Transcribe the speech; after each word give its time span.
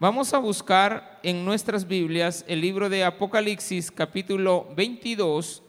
Vamos 0.00 0.32
a 0.32 0.38
buscar 0.38 1.18
en 1.24 1.44
nuestras 1.44 1.84
Biblias 1.84 2.44
el 2.46 2.60
libro 2.60 2.88
de 2.88 3.02
Apocalipsis 3.02 3.90
capítulo 3.90 4.68
22, 4.76 5.60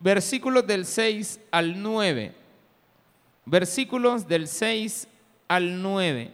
versículos 0.00 0.66
del 0.66 0.84
6 0.84 1.38
al 1.52 1.80
9. 1.80 2.34
Versículos 3.44 4.26
del 4.26 4.48
6 4.48 5.06
al 5.46 5.80
9. 5.80 6.32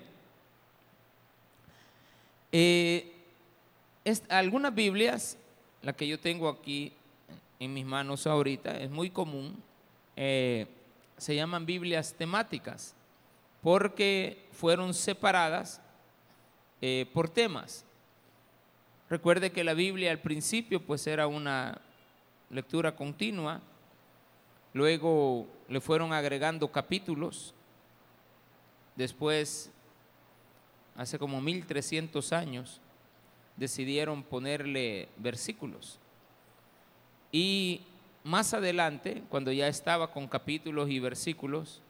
Eh, 2.50 3.12
algunas 4.30 4.74
Biblias, 4.74 5.36
la 5.82 5.92
que 5.92 6.08
yo 6.08 6.18
tengo 6.18 6.48
aquí 6.48 6.94
en 7.60 7.74
mis 7.74 7.84
manos 7.84 8.26
ahorita, 8.26 8.80
es 8.80 8.88
muy 8.88 9.10
común, 9.10 9.54
eh, 10.16 10.66
se 11.18 11.36
llaman 11.36 11.66
Biblias 11.66 12.14
temáticas, 12.14 12.94
porque 13.60 14.46
fueron 14.52 14.94
separadas 14.94 15.82
eh, 16.80 17.06
por 17.12 17.28
temas. 17.28 17.84
Recuerde 19.08 19.52
que 19.52 19.64
la 19.64 19.74
Biblia 19.74 20.10
al 20.10 20.20
principio 20.20 20.80
pues 20.84 21.06
era 21.06 21.26
una 21.26 21.80
lectura 22.50 22.94
continua, 22.94 23.60
luego 24.72 25.46
le 25.68 25.80
fueron 25.80 26.12
agregando 26.12 26.70
capítulos, 26.70 27.54
después, 28.94 29.70
hace 30.96 31.18
como 31.18 31.40
1300 31.40 32.32
años, 32.32 32.80
decidieron 33.56 34.22
ponerle 34.22 35.08
versículos. 35.16 35.98
Y 37.32 37.82
más 38.24 38.54
adelante, 38.54 39.22
cuando 39.28 39.52
ya 39.52 39.68
estaba 39.68 40.10
con 40.12 40.26
capítulos 40.26 40.90
y 40.90 40.98
versículos, 40.98 41.80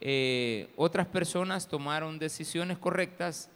eh, 0.00 0.70
otras 0.76 1.06
personas 1.06 1.68
tomaron 1.68 2.18
decisiones 2.18 2.78
correctas 2.78 3.50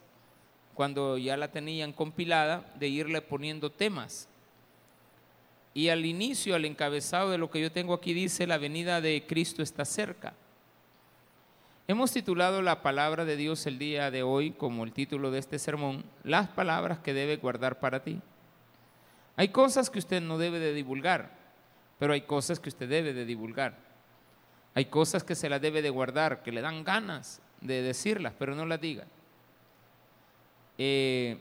cuando 0.76 1.16
ya 1.16 1.38
la 1.38 1.48
tenían 1.48 1.94
compilada 1.94 2.70
de 2.78 2.88
irle 2.88 3.22
poniendo 3.22 3.70
temas. 3.72 4.28
Y 5.72 5.88
al 5.88 6.04
inicio, 6.04 6.54
al 6.54 6.66
encabezado 6.66 7.30
de 7.30 7.38
lo 7.38 7.50
que 7.50 7.62
yo 7.62 7.72
tengo 7.72 7.94
aquí 7.94 8.12
dice, 8.12 8.46
la 8.46 8.58
venida 8.58 9.00
de 9.00 9.24
Cristo 9.26 9.62
está 9.62 9.86
cerca. 9.86 10.34
Hemos 11.88 12.12
titulado 12.12 12.60
la 12.60 12.82
palabra 12.82 13.24
de 13.24 13.36
Dios 13.36 13.66
el 13.66 13.78
día 13.78 14.10
de 14.10 14.22
hoy 14.22 14.50
como 14.50 14.84
el 14.84 14.92
título 14.92 15.30
de 15.30 15.38
este 15.38 15.58
sermón, 15.58 16.04
las 16.24 16.48
palabras 16.48 16.98
que 16.98 17.14
debe 17.14 17.36
guardar 17.36 17.80
para 17.80 18.02
ti. 18.02 18.20
Hay 19.36 19.48
cosas 19.48 19.88
que 19.88 19.98
usted 19.98 20.20
no 20.20 20.36
debe 20.36 20.58
de 20.58 20.74
divulgar, 20.74 21.30
pero 21.98 22.12
hay 22.12 22.22
cosas 22.22 22.60
que 22.60 22.68
usted 22.68 22.88
debe 22.88 23.14
de 23.14 23.24
divulgar. 23.24 23.78
Hay 24.74 24.86
cosas 24.86 25.24
que 25.24 25.34
se 25.34 25.48
las 25.48 25.62
debe 25.62 25.80
de 25.80 25.88
guardar, 25.88 26.42
que 26.42 26.52
le 26.52 26.60
dan 26.60 26.84
ganas 26.84 27.40
de 27.62 27.80
decirlas, 27.80 28.34
pero 28.38 28.54
no 28.54 28.66
las 28.66 28.80
diga. 28.80 29.06
Eh, 30.78 31.38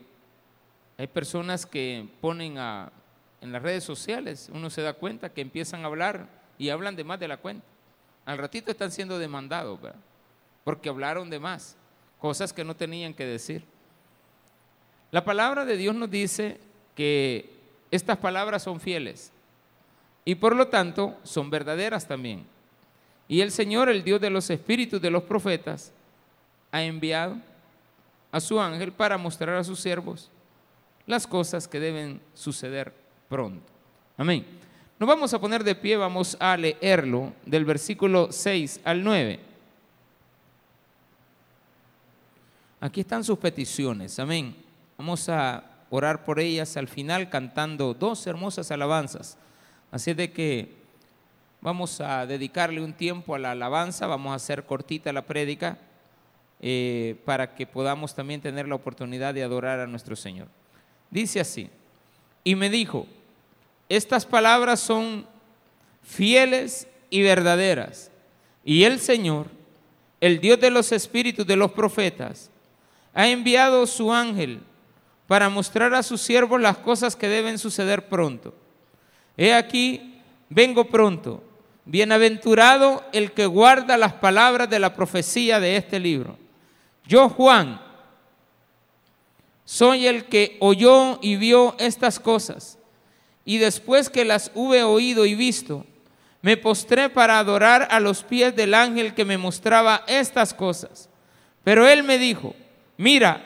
hay 0.97 1.07
personas 1.07 1.65
que 1.65 2.07
ponen 2.21 2.57
en 2.57 3.51
las 3.51 3.61
redes 3.61 3.83
sociales, 3.83 4.49
uno 4.53 4.69
se 4.69 4.81
da 4.81 4.93
cuenta 4.93 5.33
que 5.33 5.41
empiezan 5.41 5.83
a 5.83 5.87
hablar 5.87 6.27
y 6.57 6.69
hablan 6.69 6.95
de 6.95 7.03
más 7.03 7.19
de 7.19 7.27
la 7.27 7.37
cuenta. 7.37 7.65
Al 8.25 8.37
ratito 8.37 8.71
están 8.71 8.91
siendo 8.91 9.19
demandados, 9.19 9.81
¿verdad? 9.81 9.99
porque 10.65 10.89
hablaron 10.89 11.29
de 11.29 11.39
más, 11.39 11.77
cosas 12.19 12.51
que 12.51 12.65
no 12.65 12.75
tenían 12.75 13.13
que 13.13 13.23
decir. 13.23 13.63
La 15.11 15.23
palabra 15.23 15.63
de 15.63 15.77
Dios 15.77 15.95
nos 15.95 16.09
dice 16.09 16.59
que 16.95 17.53
estas 17.91 18.17
palabras 18.17 18.63
son 18.63 18.81
fieles 18.81 19.31
y 20.25 20.35
por 20.35 20.55
lo 20.55 20.67
tanto 20.67 21.15
son 21.23 21.51
verdaderas 21.51 22.07
también. 22.07 22.45
Y 23.27 23.41
el 23.41 23.51
Señor, 23.51 23.89
el 23.89 24.03
Dios 24.03 24.19
de 24.19 24.31
los 24.31 24.49
espíritus 24.49 24.99
de 24.99 25.11
los 25.11 25.23
profetas, 25.23 25.93
ha 26.71 26.83
enviado 26.83 27.37
a 28.35 28.41
su 28.41 28.59
ángel 28.59 28.91
para 28.91 29.17
mostrar 29.17 29.55
a 29.55 29.63
sus 29.63 29.79
siervos 29.79 30.29
las 31.07 31.25
cosas 31.25 31.69
que 31.69 31.79
deben 31.79 32.19
suceder 32.33 32.93
pronto. 33.29 33.71
Amén. 34.17 34.45
Nos 34.99 35.07
vamos 35.07 35.33
a 35.33 35.39
poner 35.39 35.63
de 35.63 35.73
pie, 35.73 35.95
vamos 35.95 36.35
a 36.37 36.57
leerlo 36.57 37.31
del 37.45 37.63
versículo 37.63 38.33
6 38.33 38.81
al 38.83 39.05
9. 39.05 39.39
Aquí 42.81 42.99
están 42.99 43.23
sus 43.23 43.39
peticiones, 43.39 44.19
amén. 44.19 44.53
Vamos 44.97 45.29
a 45.29 45.63
orar 45.89 46.25
por 46.25 46.41
ellas 46.41 46.75
al 46.75 46.89
final 46.89 47.29
cantando 47.29 47.93
dos 47.93 48.27
hermosas 48.27 48.69
alabanzas. 48.69 49.37
Así 49.91 50.13
de 50.13 50.33
que 50.33 50.75
vamos 51.61 52.01
a 52.01 52.25
dedicarle 52.25 52.81
un 52.81 52.91
tiempo 52.91 53.33
a 53.33 53.39
la 53.39 53.51
alabanza, 53.51 54.07
vamos 54.07 54.33
a 54.33 54.35
hacer 54.35 54.65
cortita 54.65 55.13
la 55.13 55.25
prédica 55.25 55.77
eh, 56.67 57.21
para 57.25 57.53
que 57.53 57.67
podamos 57.67 58.15
también 58.15 58.41
tener 58.41 58.67
la 58.67 58.73
oportunidad 58.73 59.35
de 59.35 59.43
adorar 59.43 59.79
a 59.79 59.85
nuestro 59.85 60.15
Señor. 60.15 60.47
Dice 61.11 61.39
así, 61.39 61.69
y 62.43 62.55
me 62.55 62.71
dijo, 62.71 63.05
estas 63.87 64.25
palabras 64.25 64.79
son 64.79 65.27
fieles 66.01 66.87
y 67.11 67.21
verdaderas, 67.21 68.09
y 68.63 68.83
el 68.83 68.99
Señor, 68.99 69.45
el 70.19 70.39
Dios 70.39 70.59
de 70.59 70.71
los 70.71 70.91
espíritus 70.91 71.45
de 71.45 71.55
los 71.55 71.71
profetas, 71.71 72.49
ha 73.13 73.27
enviado 73.27 73.85
su 73.85 74.11
ángel 74.11 74.59
para 75.27 75.49
mostrar 75.49 75.93
a 75.93 76.01
sus 76.01 76.19
siervos 76.21 76.59
las 76.59 76.79
cosas 76.79 77.15
que 77.15 77.29
deben 77.29 77.59
suceder 77.59 78.09
pronto. 78.09 78.55
He 79.37 79.53
aquí, 79.53 80.19
vengo 80.49 80.85
pronto. 80.85 81.43
Bienaventurado 81.85 83.03
el 83.13 83.33
que 83.33 83.45
guarda 83.45 83.97
las 83.97 84.13
palabras 84.13 84.67
de 84.67 84.79
la 84.79 84.95
profecía 84.95 85.59
de 85.59 85.77
este 85.77 85.99
libro. 85.99 86.43
Yo, 87.07 87.29
Juan, 87.29 87.81
soy 89.63 90.07
el 90.07 90.25
que 90.25 90.57
oyó 90.59 91.19
y 91.21 91.35
vio 91.35 91.75
estas 91.79 92.19
cosas. 92.19 92.77
Y 93.43 93.57
después 93.57 94.09
que 94.09 94.25
las 94.25 94.51
hube 94.55 94.83
oído 94.83 95.25
y 95.25 95.35
visto, 95.35 95.85
me 96.41 96.57
postré 96.57 97.09
para 97.09 97.39
adorar 97.39 97.87
a 97.89 97.99
los 97.99 98.23
pies 98.23 98.55
del 98.55 98.73
ángel 98.73 99.13
que 99.13 99.25
me 99.25 99.37
mostraba 99.37 100.03
estas 100.07 100.53
cosas. 100.53 101.09
Pero 101.63 101.87
él 101.87 102.03
me 102.03 102.19
dijo, 102.19 102.55
mira, 102.97 103.43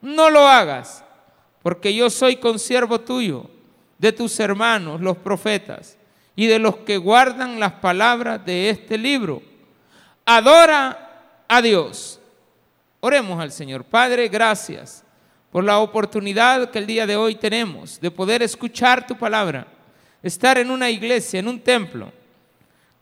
no 0.00 0.30
lo 0.30 0.46
hagas, 0.46 1.04
porque 1.62 1.92
yo 1.94 2.10
soy 2.10 2.36
consiervo 2.36 3.00
tuyo, 3.00 3.50
de 3.98 4.12
tus 4.12 4.38
hermanos, 4.38 5.00
los 5.00 5.16
profetas, 5.16 5.98
y 6.36 6.46
de 6.46 6.60
los 6.60 6.76
que 6.78 6.98
guardan 6.98 7.58
las 7.58 7.72
palabras 7.74 8.44
de 8.46 8.70
este 8.70 8.96
libro. 8.96 9.42
Adora 10.24 11.44
a 11.48 11.60
Dios. 11.60 12.17
Oremos 13.00 13.40
al 13.40 13.52
Señor. 13.52 13.84
Padre, 13.84 14.28
gracias 14.28 15.04
por 15.52 15.62
la 15.62 15.78
oportunidad 15.78 16.70
que 16.70 16.78
el 16.78 16.86
día 16.86 17.06
de 17.06 17.16
hoy 17.16 17.36
tenemos 17.36 18.00
de 18.00 18.10
poder 18.10 18.42
escuchar 18.42 19.06
tu 19.06 19.16
palabra, 19.16 19.66
estar 20.22 20.58
en 20.58 20.70
una 20.70 20.90
iglesia, 20.90 21.38
en 21.40 21.48
un 21.48 21.60
templo. 21.60 22.12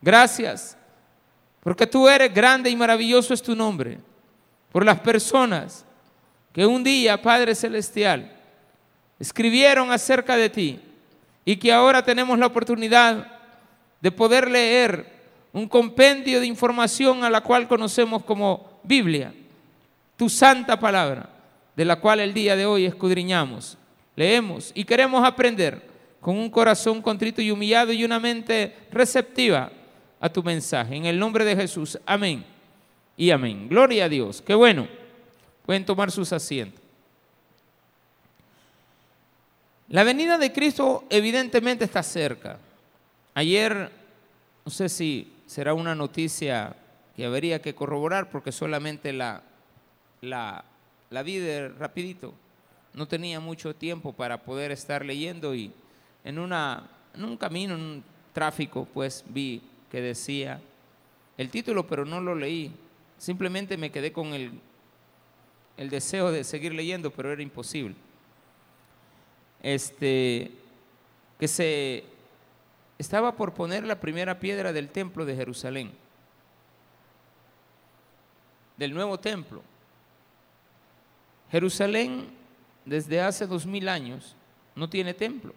Gracias, 0.01 0.77
porque 1.61 1.87
tú 1.87 2.07
eres 2.07 2.33
grande 2.33 2.69
y 2.69 2.75
maravilloso 2.75 3.33
es 3.33 3.41
tu 3.41 3.55
nombre 3.55 3.97
por 4.71 4.85
las 4.85 4.99
personas 4.99 5.83
que 6.53 6.65
un 6.65 6.83
día, 6.83 7.19
Padre 7.21 7.55
Celestial, 7.55 8.31
escribieron 9.19 9.91
acerca 9.91 10.37
de 10.37 10.49
ti 10.49 10.79
y 11.43 11.57
que 11.57 11.73
ahora 11.73 12.03
tenemos 12.03 12.37
la 12.37 12.45
oportunidad 12.45 13.31
de 13.99 14.11
poder 14.11 14.49
leer 14.49 15.17
un 15.51 15.67
compendio 15.67 16.39
de 16.39 16.45
información 16.45 17.23
a 17.23 17.29
la 17.31 17.41
cual 17.41 17.67
conocemos 17.67 18.23
como 18.23 18.79
Biblia, 18.83 19.33
tu 20.17 20.27
santa 20.29 20.79
palabra, 20.79 21.29
de 21.75 21.85
la 21.85 21.97
cual 21.97 22.19
el 22.19 22.33
día 22.33 22.55
de 22.55 22.65
hoy 22.65 22.85
escudriñamos, 22.85 23.77
leemos 24.15 24.71
y 24.73 24.83
queremos 24.83 25.23
aprender 25.23 25.87
con 26.19 26.35
un 26.35 26.49
corazón 26.49 27.01
contrito 27.01 27.41
y 27.41 27.51
humillado 27.51 27.93
y 27.93 28.03
una 28.03 28.19
mente 28.19 28.75
receptiva 28.91 29.71
a 30.19 30.27
tu 30.27 30.41
mensaje. 30.41 30.95
En 30.95 31.05
el 31.05 31.19
nombre 31.19 31.45
de 31.45 31.55
Jesús, 31.55 31.99
amén 32.05 32.43
y 33.15 33.29
amén. 33.29 33.69
Gloria 33.69 34.05
a 34.05 34.09
Dios. 34.09 34.41
Qué 34.41 34.55
bueno. 34.55 34.87
Pueden 35.65 35.85
tomar 35.85 36.11
sus 36.11 36.33
asientos. 36.33 36.81
La 39.89 40.03
venida 40.03 40.37
de 40.37 40.51
Cristo 40.51 41.05
evidentemente 41.09 41.85
está 41.85 42.01
cerca. 42.01 42.57
Ayer, 43.35 43.91
no 44.65 44.71
sé 44.71 44.89
si 44.89 45.31
será 45.45 45.73
una 45.75 45.93
noticia 45.93 46.75
que 47.15 47.25
habría 47.25 47.61
que 47.61 47.75
corroborar 47.75 48.29
porque 48.29 48.51
solamente 48.51 49.13
la, 49.13 49.43
la, 50.21 50.63
la 51.09 51.23
vi 51.23 51.37
de 51.37 51.69
rapidito. 51.69 52.33
No 52.93 53.07
tenía 53.07 53.39
mucho 53.39 53.75
tiempo 53.75 54.13
para 54.13 54.43
poder 54.43 54.71
estar 54.71 55.05
leyendo 55.05 55.53
y 55.53 55.71
en, 56.23 56.39
una, 56.39 56.89
en 57.13 57.23
un 57.23 57.37
camino, 57.37 57.75
en 57.75 57.81
un 57.81 58.03
tráfico, 58.33 58.87
pues 58.93 59.23
vi 59.27 59.61
que 59.91 60.01
decía 60.01 60.59
el 61.37 61.49
título, 61.49 61.85
pero 61.85 62.05
no 62.05 62.19
lo 62.19 62.35
leí. 62.35 62.71
Simplemente 63.17 63.77
me 63.77 63.91
quedé 63.91 64.11
con 64.11 64.33
el, 64.33 64.51
el 65.77 65.89
deseo 65.89 66.31
de 66.31 66.43
seguir 66.43 66.73
leyendo, 66.73 67.11
pero 67.11 67.31
era 67.31 67.41
imposible. 67.41 67.95
Este, 69.61 70.51
que 71.39 71.47
se 71.47 72.03
estaba 72.97 73.35
por 73.35 73.53
poner 73.53 73.83
la 73.83 73.99
primera 73.99 74.39
piedra 74.39 74.73
del 74.73 74.89
templo 74.89 75.25
de 75.25 75.35
Jerusalén, 75.35 75.91
del 78.75 78.93
nuevo 78.93 79.19
templo. 79.19 79.61
Jerusalén 81.51 82.29
desde 82.85 83.21
hace 83.21 83.47
dos 83.47 83.65
mil 83.65 83.89
años 83.89 84.35
no 84.75 84.89
tiene 84.89 85.13
templo. 85.13 85.53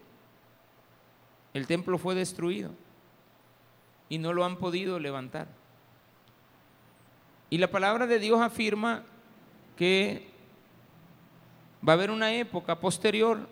El 1.53 1.67
templo 1.67 1.97
fue 1.97 2.15
destruido 2.15 2.71
y 4.09 4.17
no 4.17 4.33
lo 4.33 4.45
han 4.45 4.57
podido 4.57 4.99
levantar. 4.99 5.47
Y 7.49 7.57
la 7.57 7.69
palabra 7.69 8.07
de 8.07 8.19
Dios 8.19 8.39
afirma 8.39 9.03
que 9.75 10.27
va 11.87 11.93
a 11.93 11.95
haber 11.95 12.11
una 12.11 12.33
época 12.33 12.79
posterior 12.79 13.49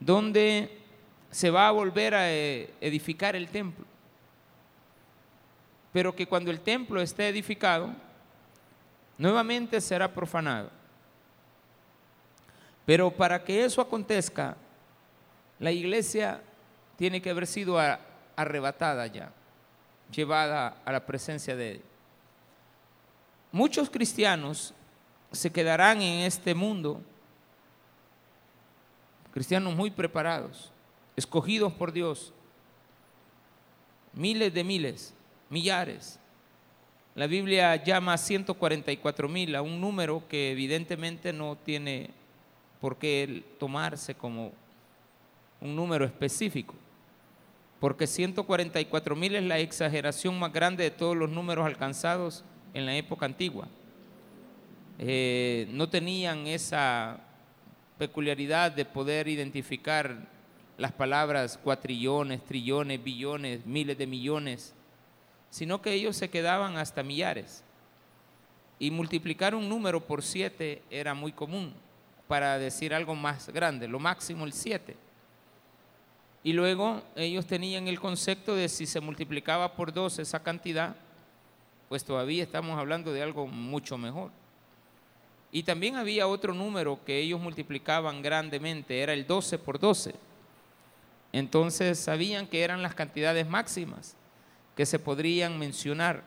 donde 0.00 0.78
se 1.30 1.50
va 1.50 1.68
a 1.68 1.72
volver 1.72 2.14
a 2.14 2.32
eh, 2.32 2.72
edificar 2.80 3.36
el 3.36 3.48
templo. 3.48 3.84
Pero 5.92 6.14
que 6.14 6.26
cuando 6.26 6.50
el 6.50 6.60
templo 6.60 7.00
esté 7.00 7.28
edificado, 7.28 7.90
nuevamente 9.18 9.80
será 9.80 10.12
profanado. 10.12 10.77
Pero 12.88 13.10
para 13.10 13.44
que 13.44 13.66
eso 13.66 13.82
acontezca, 13.82 14.56
la 15.58 15.70
iglesia 15.70 16.40
tiene 16.96 17.20
que 17.20 17.28
haber 17.28 17.46
sido 17.46 17.78
arrebatada 18.34 19.06
ya, 19.08 19.30
llevada 20.10 20.80
a 20.86 20.92
la 20.92 21.04
presencia 21.04 21.54
de. 21.54 21.82
Muchos 23.52 23.90
cristianos 23.90 24.72
se 25.32 25.52
quedarán 25.52 26.00
en 26.00 26.20
este 26.20 26.54
mundo, 26.54 27.02
cristianos 29.34 29.76
muy 29.76 29.90
preparados, 29.90 30.72
escogidos 31.14 31.74
por 31.74 31.92
Dios, 31.92 32.32
miles 34.14 34.54
de 34.54 34.64
miles, 34.64 35.12
millares. 35.50 36.18
La 37.14 37.26
Biblia 37.26 37.76
llama 37.84 38.14
a 38.14 38.16
144 38.16 39.28
mil 39.28 39.54
a 39.56 39.60
un 39.60 39.78
número 39.78 40.26
que 40.26 40.52
evidentemente 40.52 41.34
no 41.34 41.54
tiene 41.54 42.16
por 42.80 42.96
qué 42.96 43.44
tomarse 43.58 44.14
como 44.14 44.52
un 45.60 45.74
número 45.74 46.04
específico, 46.04 46.74
porque 47.80 48.06
144 48.06 49.16
mil 49.16 49.34
es 49.34 49.42
la 49.42 49.58
exageración 49.58 50.38
más 50.38 50.52
grande 50.52 50.84
de 50.84 50.90
todos 50.90 51.16
los 51.16 51.30
números 51.30 51.66
alcanzados 51.66 52.44
en 52.74 52.86
la 52.86 52.96
época 52.96 53.26
antigua. 53.26 53.68
Eh, 54.98 55.68
no 55.70 55.88
tenían 55.88 56.46
esa 56.46 57.20
peculiaridad 57.98 58.72
de 58.72 58.84
poder 58.84 59.28
identificar 59.28 60.28
las 60.76 60.92
palabras 60.92 61.58
cuatrillones, 61.62 62.44
trillones, 62.44 63.02
billones, 63.02 63.66
miles 63.66 63.98
de 63.98 64.06
millones, 64.06 64.74
sino 65.50 65.82
que 65.82 65.92
ellos 65.92 66.16
se 66.16 66.30
quedaban 66.30 66.76
hasta 66.76 67.02
millares. 67.02 67.64
Y 68.78 68.92
multiplicar 68.92 69.56
un 69.56 69.68
número 69.68 70.06
por 70.06 70.22
siete 70.22 70.82
era 70.90 71.14
muy 71.14 71.32
común 71.32 71.74
para 72.28 72.58
decir 72.58 72.94
algo 72.94 73.14
más 73.14 73.48
grande, 73.48 73.88
lo 73.88 73.98
máximo 73.98 74.44
el 74.44 74.52
siete. 74.52 74.96
Y 76.44 76.52
luego 76.52 77.02
ellos 77.16 77.46
tenían 77.46 77.88
el 77.88 77.98
concepto 77.98 78.54
de 78.54 78.68
si 78.68 78.86
se 78.86 79.00
multiplicaba 79.00 79.74
por 79.74 79.92
dos 79.92 80.18
esa 80.18 80.42
cantidad, 80.42 80.94
pues 81.88 82.04
todavía 82.04 82.44
estamos 82.44 82.78
hablando 82.78 83.12
de 83.12 83.22
algo 83.22 83.46
mucho 83.46 83.98
mejor. 83.98 84.30
Y 85.50 85.62
también 85.62 85.96
había 85.96 86.28
otro 86.28 86.52
número 86.52 87.00
que 87.04 87.18
ellos 87.18 87.40
multiplicaban 87.40 88.20
grandemente, 88.20 89.00
era 89.00 89.14
el 89.14 89.26
12 89.26 89.58
por 89.58 89.78
12. 89.78 90.14
Entonces 91.32 91.98
sabían 91.98 92.46
que 92.46 92.62
eran 92.62 92.82
las 92.82 92.94
cantidades 92.94 93.48
máximas 93.48 94.14
que 94.76 94.86
se 94.86 94.98
podrían 94.98 95.58
mencionar. 95.58 96.22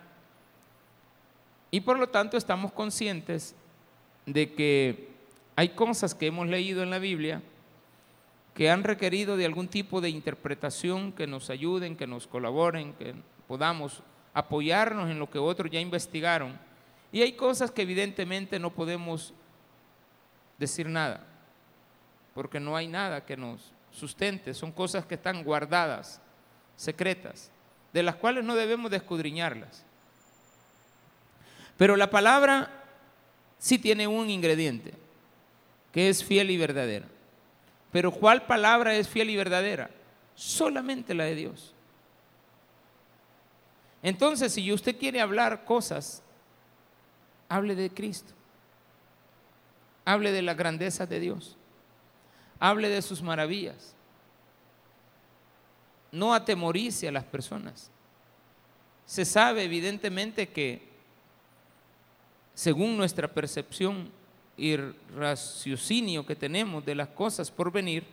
Y 1.70 1.82
por 1.82 1.98
lo 1.98 2.10
tanto 2.10 2.36
estamos 2.36 2.72
conscientes 2.72 3.56
de 4.26 4.52
que 4.54 5.11
hay 5.62 5.70
cosas 5.70 6.16
que 6.16 6.26
hemos 6.26 6.48
leído 6.48 6.82
en 6.82 6.90
la 6.90 6.98
Biblia 6.98 7.40
que 8.56 8.72
han 8.72 8.84
requerido 8.84 9.38
de 9.38 9.46
algún 9.46 9.68
tipo 9.68 10.02
de 10.02 10.10
interpretación 10.10 11.12
que 11.12 11.28
nos 11.28 11.52
ayuden, 11.52 11.96
que 11.96 12.08
nos 12.08 12.26
colaboren, 12.26 12.94
que 12.94 13.14
podamos 13.48 14.02
apoyarnos 14.34 15.12
en 15.12 15.20
lo 15.20 15.30
que 15.30 15.38
otros 15.38 15.70
ya 15.70 15.80
investigaron. 15.80 16.58
Y 17.12 17.22
hay 17.22 17.34
cosas 17.34 17.70
que 17.70 17.84
evidentemente 17.84 18.58
no 18.58 18.72
podemos 18.72 19.36
decir 20.58 20.90
nada, 20.90 21.28
porque 22.34 22.60
no 22.60 22.76
hay 22.76 22.88
nada 22.88 23.24
que 23.24 23.38
nos 23.38 23.72
sustente, 23.92 24.56
son 24.56 24.72
cosas 24.72 25.06
que 25.06 25.14
están 25.14 25.44
guardadas, 25.44 26.20
secretas, 26.76 27.52
de 27.94 28.02
las 28.02 28.16
cuales 28.16 28.44
no 28.44 28.56
debemos 28.56 28.90
de 28.90 28.98
escudriñarlas. 28.98 29.86
Pero 31.78 31.96
la 31.96 32.10
palabra 32.10 32.84
sí 33.60 33.78
tiene 33.78 34.08
un 34.08 34.28
ingrediente, 34.32 34.96
que 35.92 36.10
es 36.10 36.24
fiel 36.24 36.52
y 36.52 36.58
verdadera. 36.58 37.08
Pero 37.92 38.12
¿cuál 38.12 38.46
palabra 38.46 38.96
es 38.96 39.08
fiel 39.08 39.30
y 39.30 39.36
verdadera? 39.36 39.90
Solamente 40.36 41.14
la 41.14 41.26
de 41.26 41.36
Dios. 41.36 41.74
Entonces, 44.02 44.54
si 44.54 44.72
usted 44.72 44.98
quiere 44.98 45.22
hablar 45.22 45.66
cosas, 45.66 46.24
hable 47.50 47.76
de 47.76 47.90
Cristo. 47.90 48.34
Hable 50.06 50.32
de 50.32 50.42
la 50.42 50.54
grandeza 50.54 51.06
de 51.06 51.20
Dios. 51.20 51.58
Hable 52.60 52.90
de 52.90 53.02
sus 53.02 53.22
maravillas. 53.22 53.94
No 56.12 56.34
atemorice 56.34 57.08
a 57.08 57.12
las 57.12 57.26
personas. 57.26 57.92
Se 59.06 59.26
sabe 59.26 59.64
evidentemente 59.64 60.50
que, 60.50 60.90
según 62.54 62.98
nuestra 62.98 63.28
percepción 63.28 64.12
y 64.62 64.78
raciocinio 65.18 66.24
que 66.24 66.36
tenemos 66.36 66.86
de 66.86 66.94
las 66.94 67.08
cosas 67.08 67.50
por 67.50 67.72
venir, 67.72 68.06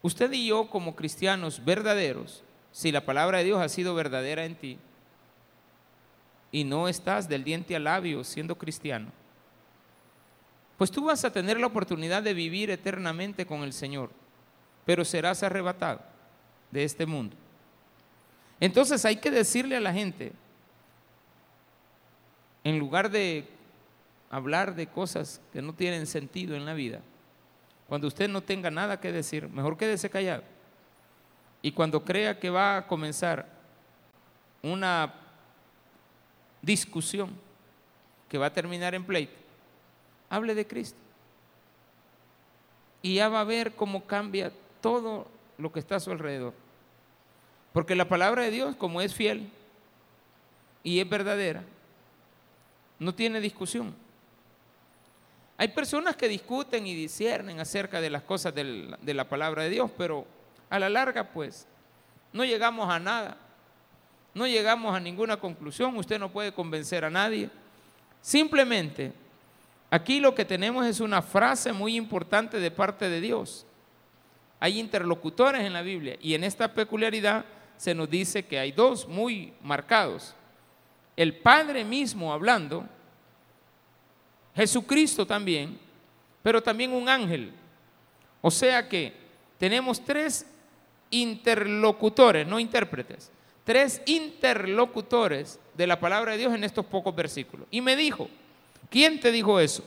usted 0.00 0.32
y 0.32 0.46
yo 0.46 0.70
como 0.70 0.96
cristianos 0.96 1.62
verdaderos, 1.62 2.42
si 2.72 2.90
la 2.90 3.04
palabra 3.04 3.36
de 3.36 3.44
Dios 3.44 3.60
ha 3.60 3.68
sido 3.68 3.94
verdadera 3.94 4.46
en 4.46 4.56
ti 4.56 4.78
y 6.50 6.64
no 6.64 6.88
estás 6.88 7.28
del 7.28 7.44
diente 7.44 7.76
al 7.76 7.84
labio 7.84 8.24
siendo 8.24 8.56
cristiano, 8.56 9.12
pues 10.78 10.90
tú 10.90 11.04
vas 11.04 11.22
a 11.22 11.32
tener 11.34 11.60
la 11.60 11.66
oportunidad 11.66 12.22
de 12.22 12.32
vivir 12.32 12.70
eternamente 12.70 13.44
con 13.44 13.64
el 13.64 13.74
Señor, 13.74 14.10
pero 14.86 15.04
serás 15.04 15.42
arrebatado 15.42 16.00
de 16.70 16.84
este 16.84 17.04
mundo. 17.04 17.36
Entonces 18.58 19.04
hay 19.04 19.16
que 19.16 19.30
decirle 19.30 19.76
a 19.76 19.80
la 19.80 19.92
gente, 19.92 20.32
en 22.64 22.78
lugar 22.78 23.10
de 23.10 23.57
hablar 24.30 24.74
de 24.74 24.86
cosas 24.86 25.40
que 25.52 25.62
no 25.62 25.72
tienen 25.72 26.06
sentido 26.06 26.56
en 26.56 26.66
la 26.66 26.74
vida, 26.74 27.00
cuando 27.88 28.06
usted 28.06 28.28
no 28.28 28.42
tenga 28.42 28.70
nada 28.70 29.00
que 29.00 29.10
decir, 29.12 29.48
mejor 29.48 29.76
quédese 29.76 30.10
callado. 30.10 30.42
Y 31.62 31.72
cuando 31.72 32.04
crea 32.04 32.38
que 32.38 32.50
va 32.50 32.76
a 32.76 32.86
comenzar 32.86 33.48
una 34.62 35.14
discusión 36.60 37.30
que 38.28 38.38
va 38.38 38.46
a 38.46 38.52
terminar 38.52 38.94
en 38.94 39.04
pleito, 39.04 39.32
hable 40.28 40.54
de 40.54 40.66
Cristo. 40.66 40.98
Y 43.00 43.14
ya 43.14 43.28
va 43.28 43.40
a 43.40 43.44
ver 43.44 43.74
cómo 43.74 44.04
cambia 44.04 44.52
todo 44.80 45.26
lo 45.56 45.72
que 45.72 45.80
está 45.80 45.96
a 45.96 46.00
su 46.00 46.10
alrededor. 46.10 46.52
Porque 47.72 47.94
la 47.94 48.08
palabra 48.08 48.42
de 48.42 48.50
Dios, 48.50 48.76
como 48.76 49.00
es 49.00 49.14
fiel 49.14 49.50
y 50.82 51.00
es 51.00 51.08
verdadera, 51.08 51.62
no 52.98 53.14
tiene 53.14 53.40
discusión. 53.40 53.94
Hay 55.60 55.68
personas 55.68 56.14
que 56.14 56.28
discuten 56.28 56.86
y 56.86 56.94
disciernen 56.94 57.58
acerca 57.58 58.00
de 58.00 58.10
las 58.10 58.22
cosas 58.22 58.54
de 58.54 59.14
la 59.14 59.28
palabra 59.28 59.64
de 59.64 59.70
Dios, 59.70 59.90
pero 59.98 60.24
a 60.70 60.78
la 60.78 60.88
larga, 60.88 61.24
pues, 61.24 61.66
no 62.32 62.44
llegamos 62.44 62.88
a 62.88 63.00
nada. 63.00 63.36
No 64.34 64.46
llegamos 64.46 64.94
a 64.94 65.00
ninguna 65.00 65.36
conclusión. 65.38 65.96
Usted 65.96 66.20
no 66.20 66.30
puede 66.30 66.52
convencer 66.52 67.04
a 67.04 67.10
nadie. 67.10 67.50
Simplemente, 68.20 69.12
aquí 69.90 70.20
lo 70.20 70.32
que 70.32 70.44
tenemos 70.44 70.86
es 70.86 71.00
una 71.00 71.22
frase 71.22 71.72
muy 71.72 71.96
importante 71.96 72.60
de 72.60 72.70
parte 72.70 73.08
de 73.08 73.20
Dios. 73.20 73.66
Hay 74.60 74.78
interlocutores 74.78 75.62
en 75.62 75.72
la 75.72 75.82
Biblia 75.82 76.16
y 76.20 76.34
en 76.34 76.44
esta 76.44 76.72
peculiaridad 76.72 77.44
se 77.76 77.94
nos 77.94 78.08
dice 78.08 78.44
que 78.44 78.60
hay 78.60 78.70
dos 78.70 79.08
muy 79.08 79.52
marcados. 79.62 80.36
El 81.16 81.36
Padre 81.36 81.84
mismo 81.84 82.32
hablando, 82.32 82.88
Jesucristo 84.58 85.24
también, 85.24 85.78
pero 86.42 86.60
también 86.60 86.92
un 86.92 87.08
ángel. 87.08 87.52
O 88.40 88.50
sea 88.50 88.88
que 88.88 89.12
tenemos 89.56 90.04
tres 90.04 90.46
interlocutores, 91.10 92.44
no 92.44 92.58
intérpretes, 92.58 93.30
tres 93.62 94.02
interlocutores 94.06 95.60
de 95.76 95.86
la 95.86 96.00
palabra 96.00 96.32
de 96.32 96.38
Dios 96.38 96.52
en 96.52 96.64
estos 96.64 96.84
pocos 96.84 97.14
versículos. 97.14 97.68
Y 97.70 97.80
me 97.80 97.94
dijo, 97.94 98.28
¿quién 98.90 99.20
te 99.20 99.30
dijo 99.30 99.60
eso? 99.60 99.84